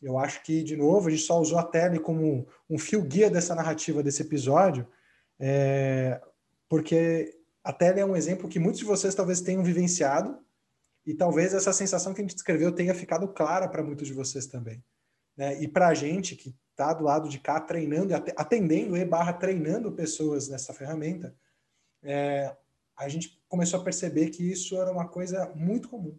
Eu 0.00 0.18
acho 0.18 0.42
que, 0.42 0.64
de 0.64 0.76
novo, 0.76 1.06
a 1.06 1.10
gente 1.10 1.22
só 1.22 1.40
usou 1.40 1.58
a 1.58 1.62
tele 1.62 2.00
como 2.00 2.46
um 2.68 2.78
fio 2.78 3.02
guia 3.02 3.30
dessa 3.30 3.54
narrativa 3.54 4.02
desse 4.02 4.22
episódio, 4.22 4.86
é, 5.38 6.20
porque 6.68 7.41
a 7.64 7.72
tele 7.72 8.00
é 8.00 8.04
um 8.04 8.16
exemplo 8.16 8.48
que 8.48 8.58
muitos 8.58 8.80
de 8.80 8.86
vocês 8.86 9.14
talvez 9.14 9.40
tenham 9.40 9.62
vivenciado, 9.62 10.38
e 11.04 11.14
talvez 11.14 11.52
essa 11.52 11.72
sensação 11.72 12.14
que 12.14 12.20
a 12.20 12.24
gente 12.24 12.34
descreveu 12.34 12.72
tenha 12.72 12.94
ficado 12.94 13.26
clara 13.28 13.68
para 13.68 13.82
muitos 13.82 14.06
de 14.06 14.14
vocês 14.14 14.46
também. 14.46 14.82
Né? 15.36 15.60
E 15.60 15.66
para 15.66 15.88
a 15.88 15.94
gente 15.94 16.36
que 16.36 16.54
está 16.70 16.92
do 16.92 17.04
lado 17.04 17.28
de 17.28 17.38
cá 17.38 17.60
treinando, 17.60 18.14
atendendo 18.14 18.96
e 18.96 19.04
barra 19.04 19.32
treinando 19.32 19.92
pessoas 19.92 20.48
nessa 20.48 20.72
ferramenta, 20.72 21.34
é, 22.02 22.54
a 22.96 23.08
gente 23.08 23.42
começou 23.48 23.80
a 23.80 23.84
perceber 23.84 24.30
que 24.30 24.48
isso 24.48 24.80
era 24.80 24.92
uma 24.92 25.08
coisa 25.08 25.52
muito 25.54 25.88
comum. 25.88 26.16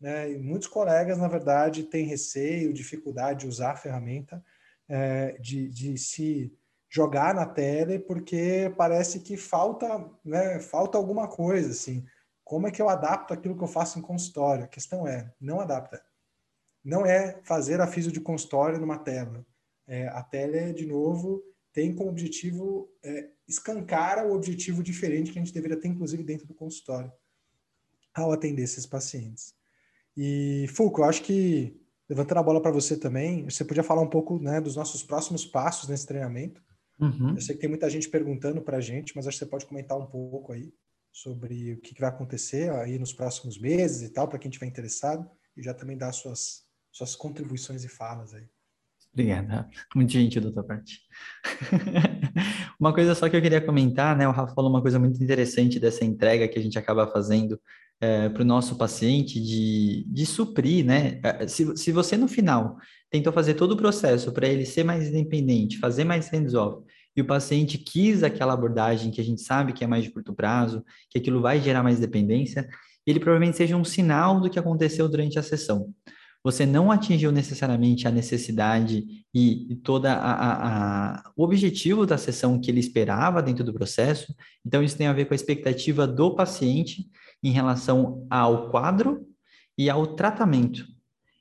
Né? 0.00 0.32
E 0.32 0.38
muitos 0.38 0.68
colegas, 0.68 1.18
na 1.18 1.28
verdade, 1.28 1.84
têm 1.84 2.06
receio, 2.06 2.72
dificuldade 2.72 3.40
de 3.40 3.48
usar 3.48 3.72
a 3.72 3.76
ferramenta, 3.76 4.44
é, 4.88 5.32
de, 5.38 5.68
de 5.68 5.96
se 5.96 6.52
jogar 6.88 7.34
na 7.34 7.46
tela, 7.46 7.98
porque 8.00 8.72
parece 8.76 9.20
que 9.20 9.36
falta, 9.36 10.10
né, 10.24 10.60
falta 10.60 10.96
alguma 10.96 11.28
coisa, 11.28 11.70
assim. 11.70 12.04
Como 12.44 12.66
é 12.66 12.70
que 12.70 12.80
eu 12.80 12.88
adapto 12.88 13.34
aquilo 13.34 13.56
que 13.56 13.64
eu 13.64 13.68
faço 13.68 13.98
em 13.98 14.02
consultório? 14.02 14.64
A 14.64 14.68
questão 14.68 15.06
é, 15.06 15.32
não 15.40 15.60
adapta 15.60 16.02
não 16.88 17.04
é 17.04 17.38
fazer 17.44 17.80
a 17.82 17.86
físio 17.86 18.10
de 18.10 18.20
consultório 18.20 18.80
numa 18.80 18.98
tela. 18.98 19.44
É, 19.86 20.08
a 20.08 20.22
tela, 20.22 20.72
de 20.72 20.86
novo, 20.86 21.42
tem 21.72 21.94
como 21.94 22.08
objetivo 22.08 22.90
é, 23.02 23.28
escancar 23.46 24.26
o 24.26 24.32
objetivo 24.32 24.82
diferente 24.82 25.30
que 25.30 25.38
a 25.38 25.42
gente 25.42 25.54
deveria 25.54 25.78
ter, 25.78 25.88
inclusive, 25.88 26.22
dentro 26.22 26.46
do 26.46 26.54
consultório, 26.54 27.12
ao 28.14 28.32
atender 28.32 28.62
esses 28.62 28.86
pacientes. 28.86 29.54
E, 30.16 30.66
Fulco, 30.74 31.02
eu 31.02 31.04
acho 31.04 31.22
que, 31.22 31.78
levantando 32.08 32.38
a 32.38 32.42
bola 32.42 32.62
para 32.62 32.72
você 32.72 32.96
também, 32.96 33.44
você 33.44 33.64
podia 33.64 33.82
falar 33.82 34.00
um 34.00 34.08
pouco 34.08 34.38
né, 34.38 34.58
dos 34.58 34.76
nossos 34.76 35.02
próximos 35.02 35.44
passos 35.44 35.88
nesse 35.88 36.06
treinamento. 36.06 36.62
Uhum. 37.00 37.34
Eu 37.34 37.40
sei 37.40 37.54
que 37.54 37.60
tem 37.60 37.70
muita 37.70 37.88
gente 37.88 38.08
perguntando 38.08 38.60
para 38.60 38.78
a 38.78 38.80
gente, 38.80 39.14
mas 39.14 39.26
acho 39.26 39.38
que 39.38 39.44
você 39.44 39.50
pode 39.50 39.66
comentar 39.66 39.96
um 39.96 40.06
pouco 40.06 40.52
aí 40.52 40.72
sobre 41.12 41.74
o 41.74 41.80
que 41.80 41.98
vai 42.00 42.08
acontecer 42.08 42.70
aí 42.70 42.98
nos 42.98 43.12
próximos 43.12 43.58
meses 43.58 44.02
e 44.02 44.12
tal, 44.12 44.28
para 44.28 44.38
quem 44.38 44.48
estiver 44.48 44.66
interessado, 44.66 45.28
e 45.56 45.62
já 45.62 45.74
também 45.74 45.96
dar 45.96 46.12
suas 46.12 46.66
suas 46.92 47.14
contribuições 47.14 47.84
e 47.84 47.88
falas 47.88 48.34
aí. 48.34 48.44
Obrigada. 49.12 49.68
Muito 49.94 50.12
gentil 50.12 50.42
da 50.42 50.50
tua 50.50 50.64
parte. 50.64 51.00
uma 52.78 52.92
coisa 52.92 53.14
só 53.14 53.28
que 53.28 53.36
eu 53.36 53.42
queria 53.42 53.60
comentar, 53.60 54.16
né? 54.16 54.28
O 54.28 54.32
Rafa 54.32 54.54
falou 54.54 54.70
uma 54.70 54.82
coisa 54.82 54.98
muito 54.98 55.22
interessante 55.22 55.80
dessa 55.80 56.04
entrega 56.04 56.48
que 56.48 56.58
a 56.58 56.62
gente 56.62 56.78
acaba 56.78 57.06
fazendo 57.10 57.60
é, 58.00 58.28
para 58.28 58.42
o 58.42 58.46
nosso 58.46 58.76
paciente 58.76 59.40
de, 59.40 60.04
de 60.08 60.26
suprir, 60.26 60.84
né? 60.84 61.20
É, 61.22 61.46
se, 61.46 61.76
se 61.76 61.92
você 61.92 62.16
no 62.16 62.28
final 62.28 62.76
tentou 63.10 63.32
fazer 63.32 63.54
todo 63.54 63.72
o 63.72 63.76
processo 63.76 64.32
para 64.32 64.46
ele 64.46 64.64
ser 64.64 64.84
mais 64.84 65.08
independente, 65.08 65.78
fazer 65.78 66.04
mais 66.04 66.28
hands-off, 66.28 66.84
e 67.16 67.20
o 67.20 67.26
paciente 67.26 67.78
quis 67.78 68.22
aquela 68.22 68.52
abordagem 68.52 69.10
que 69.10 69.20
a 69.20 69.24
gente 69.24 69.40
sabe 69.40 69.72
que 69.72 69.82
é 69.82 69.86
mais 69.86 70.04
de 70.04 70.10
curto 70.10 70.32
prazo, 70.32 70.84
que 71.10 71.18
aquilo 71.18 71.40
vai 71.40 71.60
gerar 71.60 71.82
mais 71.82 71.98
dependência, 71.98 72.68
ele 73.06 73.18
provavelmente 73.18 73.56
seja 73.56 73.76
um 73.76 73.84
sinal 73.84 74.40
do 74.40 74.48
que 74.50 74.58
aconteceu 74.58 75.08
durante 75.08 75.38
a 75.38 75.42
sessão 75.42 75.92
você 76.42 76.64
não 76.64 76.90
atingiu 76.90 77.32
necessariamente 77.32 78.06
a 78.06 78.10
necessidade 78.10 79.04
e, 79.34 79.72
e 79.72 79.76
toda 79.76 80.12
a, 80.12 80.32
a, 80.32 81.16
a, 81.16 81.32
o 81.36 81.44
objetivo 81.44 82.06
da 82.06 82.16
sessão 82.16 82.60
que 82.60 82.70
ele 82.70 82.80
esperava 82.80 83.42
dentro 83.42 83.64
do 83.64 83.74
processo. 83.74 84.34
Então, 84.64 84.82
isso 84.82 84.96
tem 84.96 85.06
a 85.06 85.12
ver 85.12 85.26
com 85.26 85.34
a 85.34 85.36
expectativa 85.36 86.06
do 86.06 86.34
paciente 86.34 87.06
em 87.42 87.50
relação 87.50 88.26
ao 88.30 88.70
quadro 88.70 89.26
e 89.76 89.88
ao 89.88 90.06
tratamento. 90.08 90.84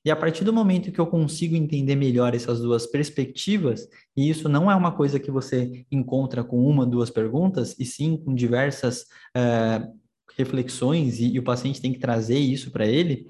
E 0.06 0.12
a 0.12 0.16
partir 0.16 0.46
do 0.46 0.54
momento 0.54 0.92
que 0.92 1.00
eu 1.00 1.08
consigo 1.08 1.56
entender 1.56 1.96
melhor 1.96 2.34
essas 2.34 2.62
duas 2.62 2.86
perspectivas, 2.86 3.88
e 4.16 4.30
isso 4.30 4.48
não 4.48 4.72
é 4.72 4.76
uma 4.76 4.94
coisa 4.94 5.20
que 5.20 5.30
você 5.30 5.86
encontra 5.92 6.46
com 6.46 6.66
uma, 6.66 6.86
duas 6.86 7.10
perguntas, 7.10 7.76
e 7.78 7.84
sim 7.84 8.16
com 8.16 8.34
diversas 8.34 9.02
uh, 9.36 9.94
reflexões, 10.38 11.20
e, 11.20 11.34
e 11.34 11.40
o 11.40 11.44
paciente 11.44 11.82
tem 11.82 11.92
que 11.92 12.00
trazer 12.00 12.38
isso 12.38 12.72
para 12.72 12.86
ele, 12.86 13.28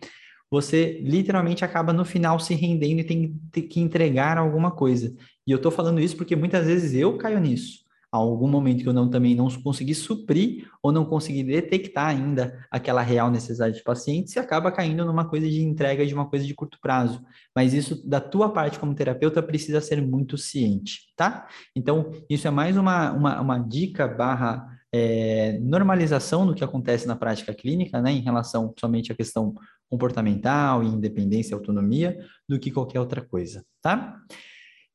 você 0.52 1.00
literalmente 1.02 1.66
acaba 1.66 1.92
no 1.92 2.06
final 2.06 2.40
se 2.40 2.54
rendendo 2.54 3.00
e 3.00 3.04
tem, 3.04 3.42
tem 3.52 3.68
que 3.68 3.80
entregar 3.80 4.38
alguma 4.38 4.70
coisa. 4.70 5.16
E 5.46 5.52
eu 5.52 5.58
estou 5.58 5.72
falando 5.72 6.00
isso 6.00 6.16
porque 6.16 6.36
muitas 6.36 6.68
vezes 6.68 6.94
eu 6.94 7.18
caio 7.18 7.40
nisso. 7.40 7.87
Algum 8.24 8.48
momento 8.48 8.84
que 8.84 8.90
eu 8.90 8.94
não 8.94 9.10
também 9.10 9.36
não 9.36 9.50
consegui 9.62 9.94
suprir 9.94 10.68
ou 10.82 10.92
não 10.92 11.06
consegui 11.06 11.44
detectar 11.44 12.08
ainda 12.08 12.66
aquela 12.72 13.02
real 13.02 13.30
necessidade 13.30 13.78
de 13.78 13.84
paciente, 13.84 14.32
você 14.32 14.40
acaba 14.40 14.72
caindo 14.72 15.06
numa 15.06 15.26
coisa 15.26 15.50
de 15.50 15.62
entrega 15.62 16.06
de 16.06 16.14
uma 16.14 16.30
coisa 16.30 16.46
de 16.46 16.54
curto 16.54 16.78
prazo. 16.82 17.24
Mas 17.56 17.74
isso, 17.74 18.08
da 18.08 18.20
tua 18.20 18.52
parte 18.52 18.80
como 18.80 18.96
terapeuta, 18.96 19.42
precisa 19.42 19.82
ser 19.82 20.02
muito 20.02 20.38
ciente, 20.38 21.14
tá? 21.16 21.48
Então, 21.76 22.12
isso 22.30 22.48
é 22.48 22.52
mais 22.52 22.78
uma, 22.78 23.12
uma, 23.12 23.42
uma 23.42 23.60
dica 23.60 24.08
barra 24.08 24.78
é, 24.94 25.60
normalização 25.60 26.46
do 26.46 26.56
que 26.56 26.64
acontece 26.64 27.08
na 27.08 27.16
prática 27.16 27.54
clínica, 27.54 28.02
né, 28.02 28.12
em 28.12 28.22
relação 28.22 28.74
somente 28.80 29.12
à 29.12 29.16
questão 29.16 29.54
comportamental, 29.90 30.84
independência 30.84 31.56
autonomia, 31.56 32.18
do 32.48 32.60
que 32.60 32.72
qualquer 32.72 33.00
outra 33.00 33.22
coisa, 33.22 33.64
tá? 33.82 34.18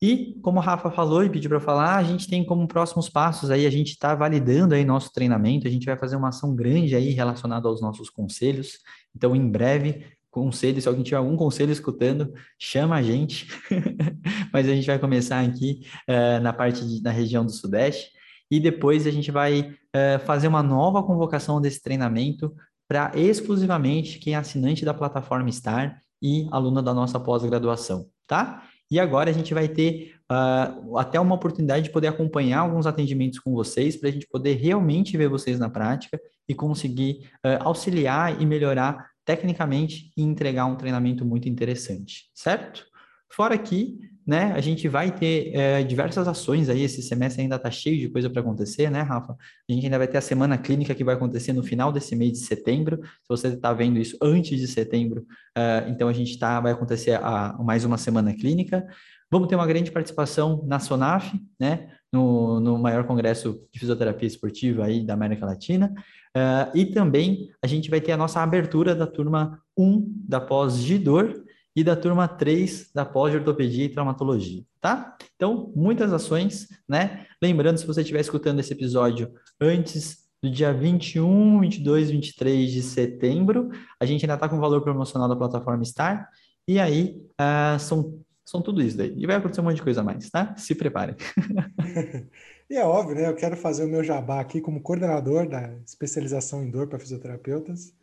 E, 0.02 0.36
como 0.42 0.58
a 0.58 0.62
Rafa 0.62 0.90
falou 0.90 1.22
e 1.22 1.30
pediu 1.30 1.48
para 1.48 1.60
falar, 1.60 1.96
a 1.96 2.02
gente 2.02 2.28
tem 2.28 2.44
como 2.44 2.66
próximos 2.66 3.08
passos 3.08 3.52
aí, 3.52 3.64
a 3.64 3.70
gente 3.70 3.90
está 3.90 4.16
validando 4.16 4.74
aí 4.74 4.84
nosso 4.84 5.12
treinamento, 5.12 5.68
a 5.68 5.70
gente 5.70 5.86
vai 5.86 5.96
fazer 5.96 6.16
uma 6.16 6.30
ação 6.30 6.56
grande 6.56 6.96
aí 6.96 7.10
relacionada 7.10 7.68
aos 7.68 7.80
nossos 7.80 8.10
conselhos. 8.10 8.78
Então, 9.14 9.36
em 9.36 9.48
breve, 9.48 10.04
conselho, 10.28 10.82
se 10.82 10.88
alguém 10.88 11.04
tiver 11.04 11.18
algum 11.18 11.36
conselho 11.36 11.70
escutando, 11.70 12.34
chama 12.58 12.96
a 12.96 13.02
gente. 13.02 13.46
Mas 14.52 14.68
a 14.68 14.74
gente 14.74 14.88
vai 14.88 14.98
começar 14.98 15.38
aqui 15.38 15.82
uh, 16.08 16.42
na 16.42 16.52
parte 16.52 16.84
de, 16.84 17.00
na 17.00 17.12
região 17.12 17.44
do 17.44 17.52
Sudeste 17.52 18.10
e 18.50 18.58
depois 18.58 19.06
a 19.06 19.10
gente 19.12 19.30
vai 19.30 19.60
uh, 19.60 20.18
fazer 20.26 20.48
uma 20.48 20.64
nova 20.64 21.00
convocação 21.04 21.60
desse 21.60 21.80
treinamento 21.80 22.52
para 22.88 23.12
exclusivamente 23.14 24.18
quem 24.18 24.34
é 24.34 24.36
assinante 24.36 24.84
da 24.84 24.92
plataforma 24.92 25.50
Star 25.52 25.96
e 26.20 26.48
aluna 26.50 26.82
da 26.82 26.92
nossa 26.92 27.20
pós-graduação, 27.20 28.08
tá? 28.26 28.64
E 28.92 29.00
agora 29.00 29.30
a 29.30 29.32
gente 29.32 29.54
vai 29.54 29.68
ter 29.68 30.16
uh, 30.30 30.98
até 30.98 31.18
uma 31.18 31.34
oportunidade 31.34 31.84
de 31.84 31.90
poder 31.90 32.08
acompanhar 32.08 32.58
alguns 32.58 32.86
atendimentos 32.86 33.38
com 33.38 33.50
vocês, 33.54 33.96
para 33.96 34.10
a 34.10 34.12
gente 34.12 34.28
poder 34.28 34.52
realmente 34.56 35.16
ver 35.16 35.30
vocês 35.30 35.58
na 35.58 35.70
prática 35.70 36.20
e 36.46 36.54
conseguir 36.54 37.26
uh, 37.36 37.56
auxiliar 37.60 38.38
e 38.38 38.44
melhorar 38.44 39.08
tecnicamente 39.24 40.12
e 40.14 40.22
entregar 40.22 40.66
um 40.66 40.76
treinamento 40.76 41.24
muito 41.24 41.48
interessante, 41.48 42.24
certo? 42.34 42.84
Fora 43.30 43.56
que, 43.56 43.98
né, 44.26 44.52
a 44.54 44.60
gente 44.60 44.88
vai 44.88 45.10
ter 45.10 45.54
é, 45.54 45.82
diversas 45.82 46.28
ações 46.28 46.68
aí, 46.68 46.82
esse 46.82 47.02
semestre 47.02 47.42
ainda 47.42 47.56
está 47.56 47.70
cheio 47.70 47.98
de 47.98 48.08
coisa 48.08 48.30
para 48.30 48.40
acontecer, 48.40 48.90
né, 48.90 49.02
Rafa? 49.02 49.32
A 49.68 49.72
gente 49.72 49.84
ainda 49.84 49.98
vai 49.98 50.06
ter 50.06 50.18
a 50.18 50.20
semana 50.20 50.56
clínica 50.56 50.94
que 50.94 51.02
vai 51.02 51.14
acontecer 51.14 51.52
no 51.52 51.62
final 51.62 51.90
desse 51.92 52.14
mês 52.14 52.32
de 52.32 52.38
setembro. 52.38 53.00
Se 53.02 53.28
você 53.28 53.48
está 53.48 53.72
vendo 53.72 53.98
isso 53.98 54.16
antes 54.22 54.60
de 54.60 54.68
setembro, 54.68 55.22
uh, 55.58 55.88
então 55.88 56.08
a 56.08 56.12
gente 56.12 56.38
tá, 56.38 56.60
vai 56.60 56.72
acontecer 56.72 57.18
a, 57.20 57.56
mais 57.60 57.84
uma 57.84 57.98
semana 57.98 58.32
clínica. 58.32 58.86
Vamos 59.30 59.48
ter 59.48 59.56
uma 59.56 59.66
grande 59.66 59.90
participação 59.90 60.62
na 60.66 60.78
SONAF, 60.78 61.40
né, 61.58 61.88
no, 62.12 62.60
no 62.60 62.78
maior 62.78 63.04
congresso 63.04 63.60
de 63.72 63.80
fisioterapia 63.80 64.28
esportiva 64.28 64.84
aí 64.84 65.04
da 65.04 65.14
América 65.14 65.46
Latina. 65.46 65.92
Uh, 66.36 66.76
e 66.76 66.86
também 66.86 67.50
a 67.60 67.66
gente 67.66 67.90
vai 67.90 68.00
ter 68.00 68.12
a 68.12 68.16
nossa 68.16 68.40
abertura 68.40 68.94
da 68.94 69.06
turma 69.06 69.60
1 69.76 70.06
da 70.28 70.40
pós 70.40 70.78
de 70.78 70.98
dor 70.98 71.42
e 71.74 71.82
da 71.82 71.96
turma 71.96 72.28
3 72.28 72.90
da 72.94 73.04
pós 73.04 73.32
de 73.32 73.38
ortopedia 73.38 73.84
e 73.84 73.88
traumatologia, 73.88 74.62
tá? 74.80 75.16
Então, 75.36 75.72
muitas 75.74 76.12
ações, 76.12 76.68
né? 76.88 77.26
Lembrando, 77.40 77.78
se 77.78 77.86
você 77.86 78.02
estiver 78.02 78.20
escutando 78.20 78.60
esse 78.60 78.72
episódio 78.72 79.32
antes 79.60 80.22
do 80.42 80.50
dia 80.50 80.72
21, 80.72 81.60
22, 81.60 82.10
23 82.10 82.70
de 82.70 82.82
setembro, 82.82 83.70
a 83.98 84.04
gente 84.04 84.24
ainda 84.24 84.34
está 84.34 84.48
com 84.48 84.56
o 84.56 84.60
valor 84.60 84.82
promocional 84.82 85.28
da 85.28 85.36
plataforma 85.36 85.84
Star, 85.84 86.28
e 86.66 86.78
aí 86.78 87.22
uh, 87.40 87.78
são, 87.78 88.20
são 88.44 88.60
tudo 88.60 88.82
isso 88.82 88.96
daí. 88.96 89.14
E 89.16 89.26
vai 89.26 89.36
acontecer 89.36 89.60
um 89.60 89.64
monte 89.64 89.76
de 89.76 89.82
coisa 89.82 90.00
a 90.00 90.04
mais, 90.04 90.28
tá? 90.30 90.54
Se 90.56 90.74
preparem. 90.74 91.16
e 92.68 92.76
é 92.76 92.84
óbvio, 92.84 93.14
né? 93.14 93.28
Eu 93.28 93.34
quero 93.34 93.56
fazer 93.56 93.84
o 93.84 93.88
meu 93.88 94.04
jabá 94.04 94.40
aqui 94.40 94.60
como 94.60 94.82
coordenador 94.82 95.48
da 95.48 95.74
especialização 95.86 96.62
em 96.62 96.70
dor 96.70 96.88
para 96.88 96.98
fisioterapeutas. 96.98 97.94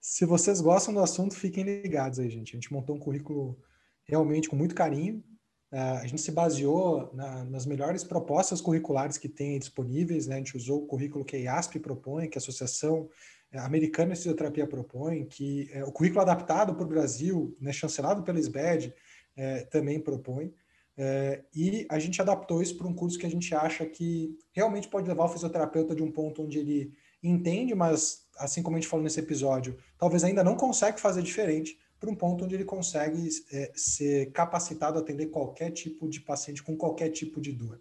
Se 0.00 0.24
vocês 0.24 0.60
gostam 0.60 0.94
do 0.94 1.00
assunto, 1.00 1.34
fiquem 1.34 1.64
ligados 1.64 2.18
aí, 2.18 2.28
gente. 2.28 2.52
A 2.52 2.56
gente 2.56 2.72
montou 2.72 2.96
um 2.96 2.98
currículo 2.98 3.58
realmente 4.04 4.48
com 4.48 4.56
muito 4.56 4.74
carinho. 4.74 5.22
Uh, 5.70 6.00
a 6.00 6.06
gente 6.06 6.22
se 6.22 6.32
baseou 6.32 7.12
na, 7.12 7.44
nas 7.44 7.66
melhores 7.66 8.02
propostas 8.02 8.60
curriculares 8.60 9.18
que 9.18 9.28
tem 9.28 9.58
disponíveis. 9.58 10.26
Né? 10.26 10.36
A 10.36 10.38
gente 10.38 10.56
usou 10.56 10.82
o 10.82 10.86
currículo 10.86 11.24
que 11.24 11.36
a 11.36 11.38
IASP 11.40 11.78
propõe, 11.78 12.28
que 12.28 12.38
a 12.38 12.40
Associação 12.40 13.08
eh, 13.52 13.58
Americana 13.58 14.12
de 14.12 14.18
Fisioterapia 14.18 14.66
propõe, 14.66 15.24
que 15.24 15.68
é, 15.72 15.84
o 15.84 15.92
currículo 15.92 16.22
adaptado 16.22 16.74
para 16.74 16.84
o 16.84 16.88
Brasil, 16.88 17.56
né, 17.60 17.72
chancelado 17.72 18.22
pela 18.22 18.38
SBED, 18.38 18.94
é, 19.36 19.64
também 19.64 20.00
propõe. 20.00 20.52
É, 20.96 21.44
e 21.54 21.86
a 21.88 21.98
gente 21.98 22.20
adaptou 22.20 22.60
isso 22.60 22.76
para 22.76 22.88
um 22.88 22.94
curso 22.94 23.18
que 23.18 23.26
a 23.26 23.30
gente 23.30 23.54
acha 23.54 23.86
que 23.86 24.36
realmente 24.52 24.88
pode 24.88 25.08
levar 25.08 25.26
o 25.26 25.28
fisioterapeuta 25.28 25.94
de 25.94 26.02
um 26.02 26.10
ponto 26.10 26.42
onde 26.42 26.58
ele 26.58 26.92
entende, 27.22 27.74
mas 27.74 28.27
assim 28.38 28.62
como 28.62 28.76
a 28.76 28.80
gente 28.80 28.88
falou 28.88 29.04
nesse 29.04 29.20
episódio, 29.20 29.76
talvez 29.98 30.24
ainda 30.24 30.44
não 30.44 30.56
consegue 30.56 31.00
fazer 31.00 31.22
diferente 31.22 31.78
para 31.98 32.10
um 32.10 32.14
ponto 32.14 32.44
onde 32.44 32.54
ele 32.54 32.64
consegue 32.64 33.28
é, 33.52 33.72
ser 33.74 34.30
capacitado 34.32 34.98
a 34.98 35.02
atender 35.02 35.26
qualquer 35.26 35.70
tipo 35.70 36.08
de 36.08 36.20
paciente 36.20 36.62
com 36.62 36.76
qualquer 36.76 37.10
tipo 37.10 37.40
de 37.40 37.52
dor. 37.52 37.80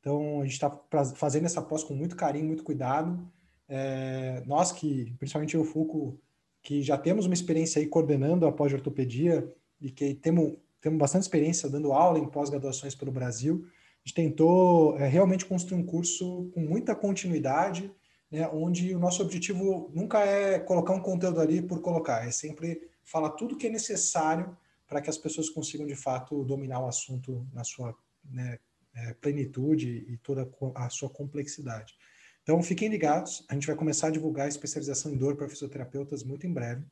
Então, 0.00 0.40
a 0.40 0.44
gente 0.44 0.52
está 0.52 0.70
fazendo 1.14 1.46
essa 1.46 1.62
pós 1.62 1.82
com 1.82 1.94
muito 1.94 2.14
carinho, 2.14 2.46
muito 2.46 2.62
cuidado. 2.62 3.26
É, 3.66 4.42
nós 4.46 4.70
que, 4.70 5.14
principalmente 5.18 5.54
eu, 5.54 5.64
Fuco, 5.64 6.20
que 6.62 6.82
já 6.82 6.98
temos 6.98 7.24
uma 7.24 7.32
experiência 7.32 7.80
aí 7.80 7.86
coordenando 7.86 8.46
a 8.46 8.52
pós-ortopedia 8.52 9.50
e 9.80 9.90
que 9.90 10.14
temos, 10.14 10.58
temos 10.80 10.98
bastante 10.98 11.22
experiência 11.22 11.70
dando 11.70 11.92
aula 11.92 12.18
em 12.18 12.28
pós-graduações 12.28 12.94
pelo 12.94 13.10
Brasil, 13.10 13.64
a 14.04 14.08
gente 14.08 14.14
tentou 14.14 14.98
é, 14.98 15.08
realmente 15.08 15.46
construir 15.46 15.80
um 15.80 15.86
curso 15.86 16.50
com 16.52 16.60
muita 16.60 16.94
continuidade, 16.94 17.90
né, 18.34 18.48
onde 18.52 18.92
o 18.92 18.98
nosso 18.98 19.22
objetivo 19.22 19.92
nunca 19.94 20.18
é 20.18 20.58
colocar 20.58 20.92
um 20.92 21.00
conteúdo 21.00 21.40
ali 21.40 21.62
por 21.62 21.80
colocar, 21.80 22.26
é 22.26 22.32
sempre 22.32 22.90
falar 23.04 23.30
tudo 23.30 23.56
que 23.56 23.68
é 23.68 23.70
necessário 23.70 24.56
para 24.88 25.00
que 25.00 25.08
as 25.08 25.16
pessoas 25.16 25.48
consigam 25.48 25.86
de 25.86 25.94
fato 25.94 26.42
dominar 26.42 26.80
o 26.80 26.88
assunto 26.88 27.46
na 27.52 27.62
sua 27.62 27.96
né, 28.24 28.58
é, 28.92 29.14
plenitude 29.14 30.04
e 30.08 30.16
toda 30.16 30.50
a 30.74 30.90
sua 30.90 31.08
complexidade. 31.08 31.94
Então 32.42 32.60
fiquem 32.60 32.88
ligados, 32.88 33.44
a 33.48 33.54
gente 33.54 33.68
vai 33.68 33.76
começar 33.76 34.08
a 34.08 34.10
divulgar 34.10 34.46
a 34.46 34.48
especialização 34.48 35.12
em 35.12 35.16
dor 35.16 35.36
para 35.36 35.48
fisioterapeutas 35.48 36.24
muito 36.24 36.44
em 36.44 36.52
breve. 36.52 36.84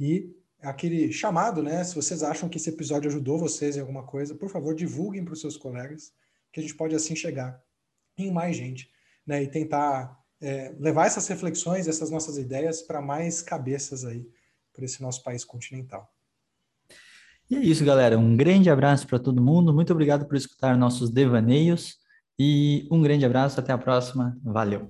E 0.00 0.34
aquele 0.60 1.12
chamado, 1.12 1.62
né? 1.62 1.84
Se 1.84 1.94
vocês 1.94 2.24
acham 2.24 2.48
que 2.48 2.58
esse 2.58 2.70
episódio 2.70 3.08
ajudou 3.08 3.38
vocês 3.38 3.76
em 3.76 3.80
alguma 3.80 4.02
coisa, 4.02 4.34
por 4.34 4.50
favor, 4.50 4.74
divulguem 4.74 5.24
para 5.24 5.34
os 5.34 5.40
seus 5.40 5.56
colegas, 5.56 6.12
que 6.52 6.58
a 6.58 6.62
gente 6.62 6.74
pode 6.74 6.92
assim 6.96 7.14
chegar 7.14 7.62
em 8.18 8.32
mais 8.32 8.56
gente, 8.56 8.90
né? 9.24 9.40
E 9.44 9.46
tentar 9.46 10.23
é, 10.40 10.74
levar 10.78 11.06
essas 11.06 11.26
reflexões, 11.28 11.88
essas 11.88 12.10
nossas 12.10 12.36
ideias 12.36 12.82
para 12.82 13.00
mais 13.00 13.40
cabeças 13.42 14.04
aí, 14.04 14.26
por 14.72 14.84
esse 14.84 15.00
nosso 15.02 15.22
país 15.22 15.44
continental. 15.44 16.10
E 17.50 17.56
é 17.56 17.60
isso, 17.60 17.84
galera. 17.84 18.18
Um 18.18 18.36
grande 18.36 18.70
abraço 18.70 19.06
para 19.06 19.18
todo 19.18 19.42
mundo. 19.42 19.72
Muito 19.72 19.92
obrigado 19.92 20.26
por 20.26 20.36
escutar 20.36 20.76
nossos 20.76 21.10
devaneios. 21.10 21.98
E 22.38 22.88
um 22.90 23.02
grande 23.02 23.24
abraço. 23.24 23.60
Até 23.60 23.72
a 23.72 23.78
próxima. 23.78 24.36
Valeu. 24.42 24.88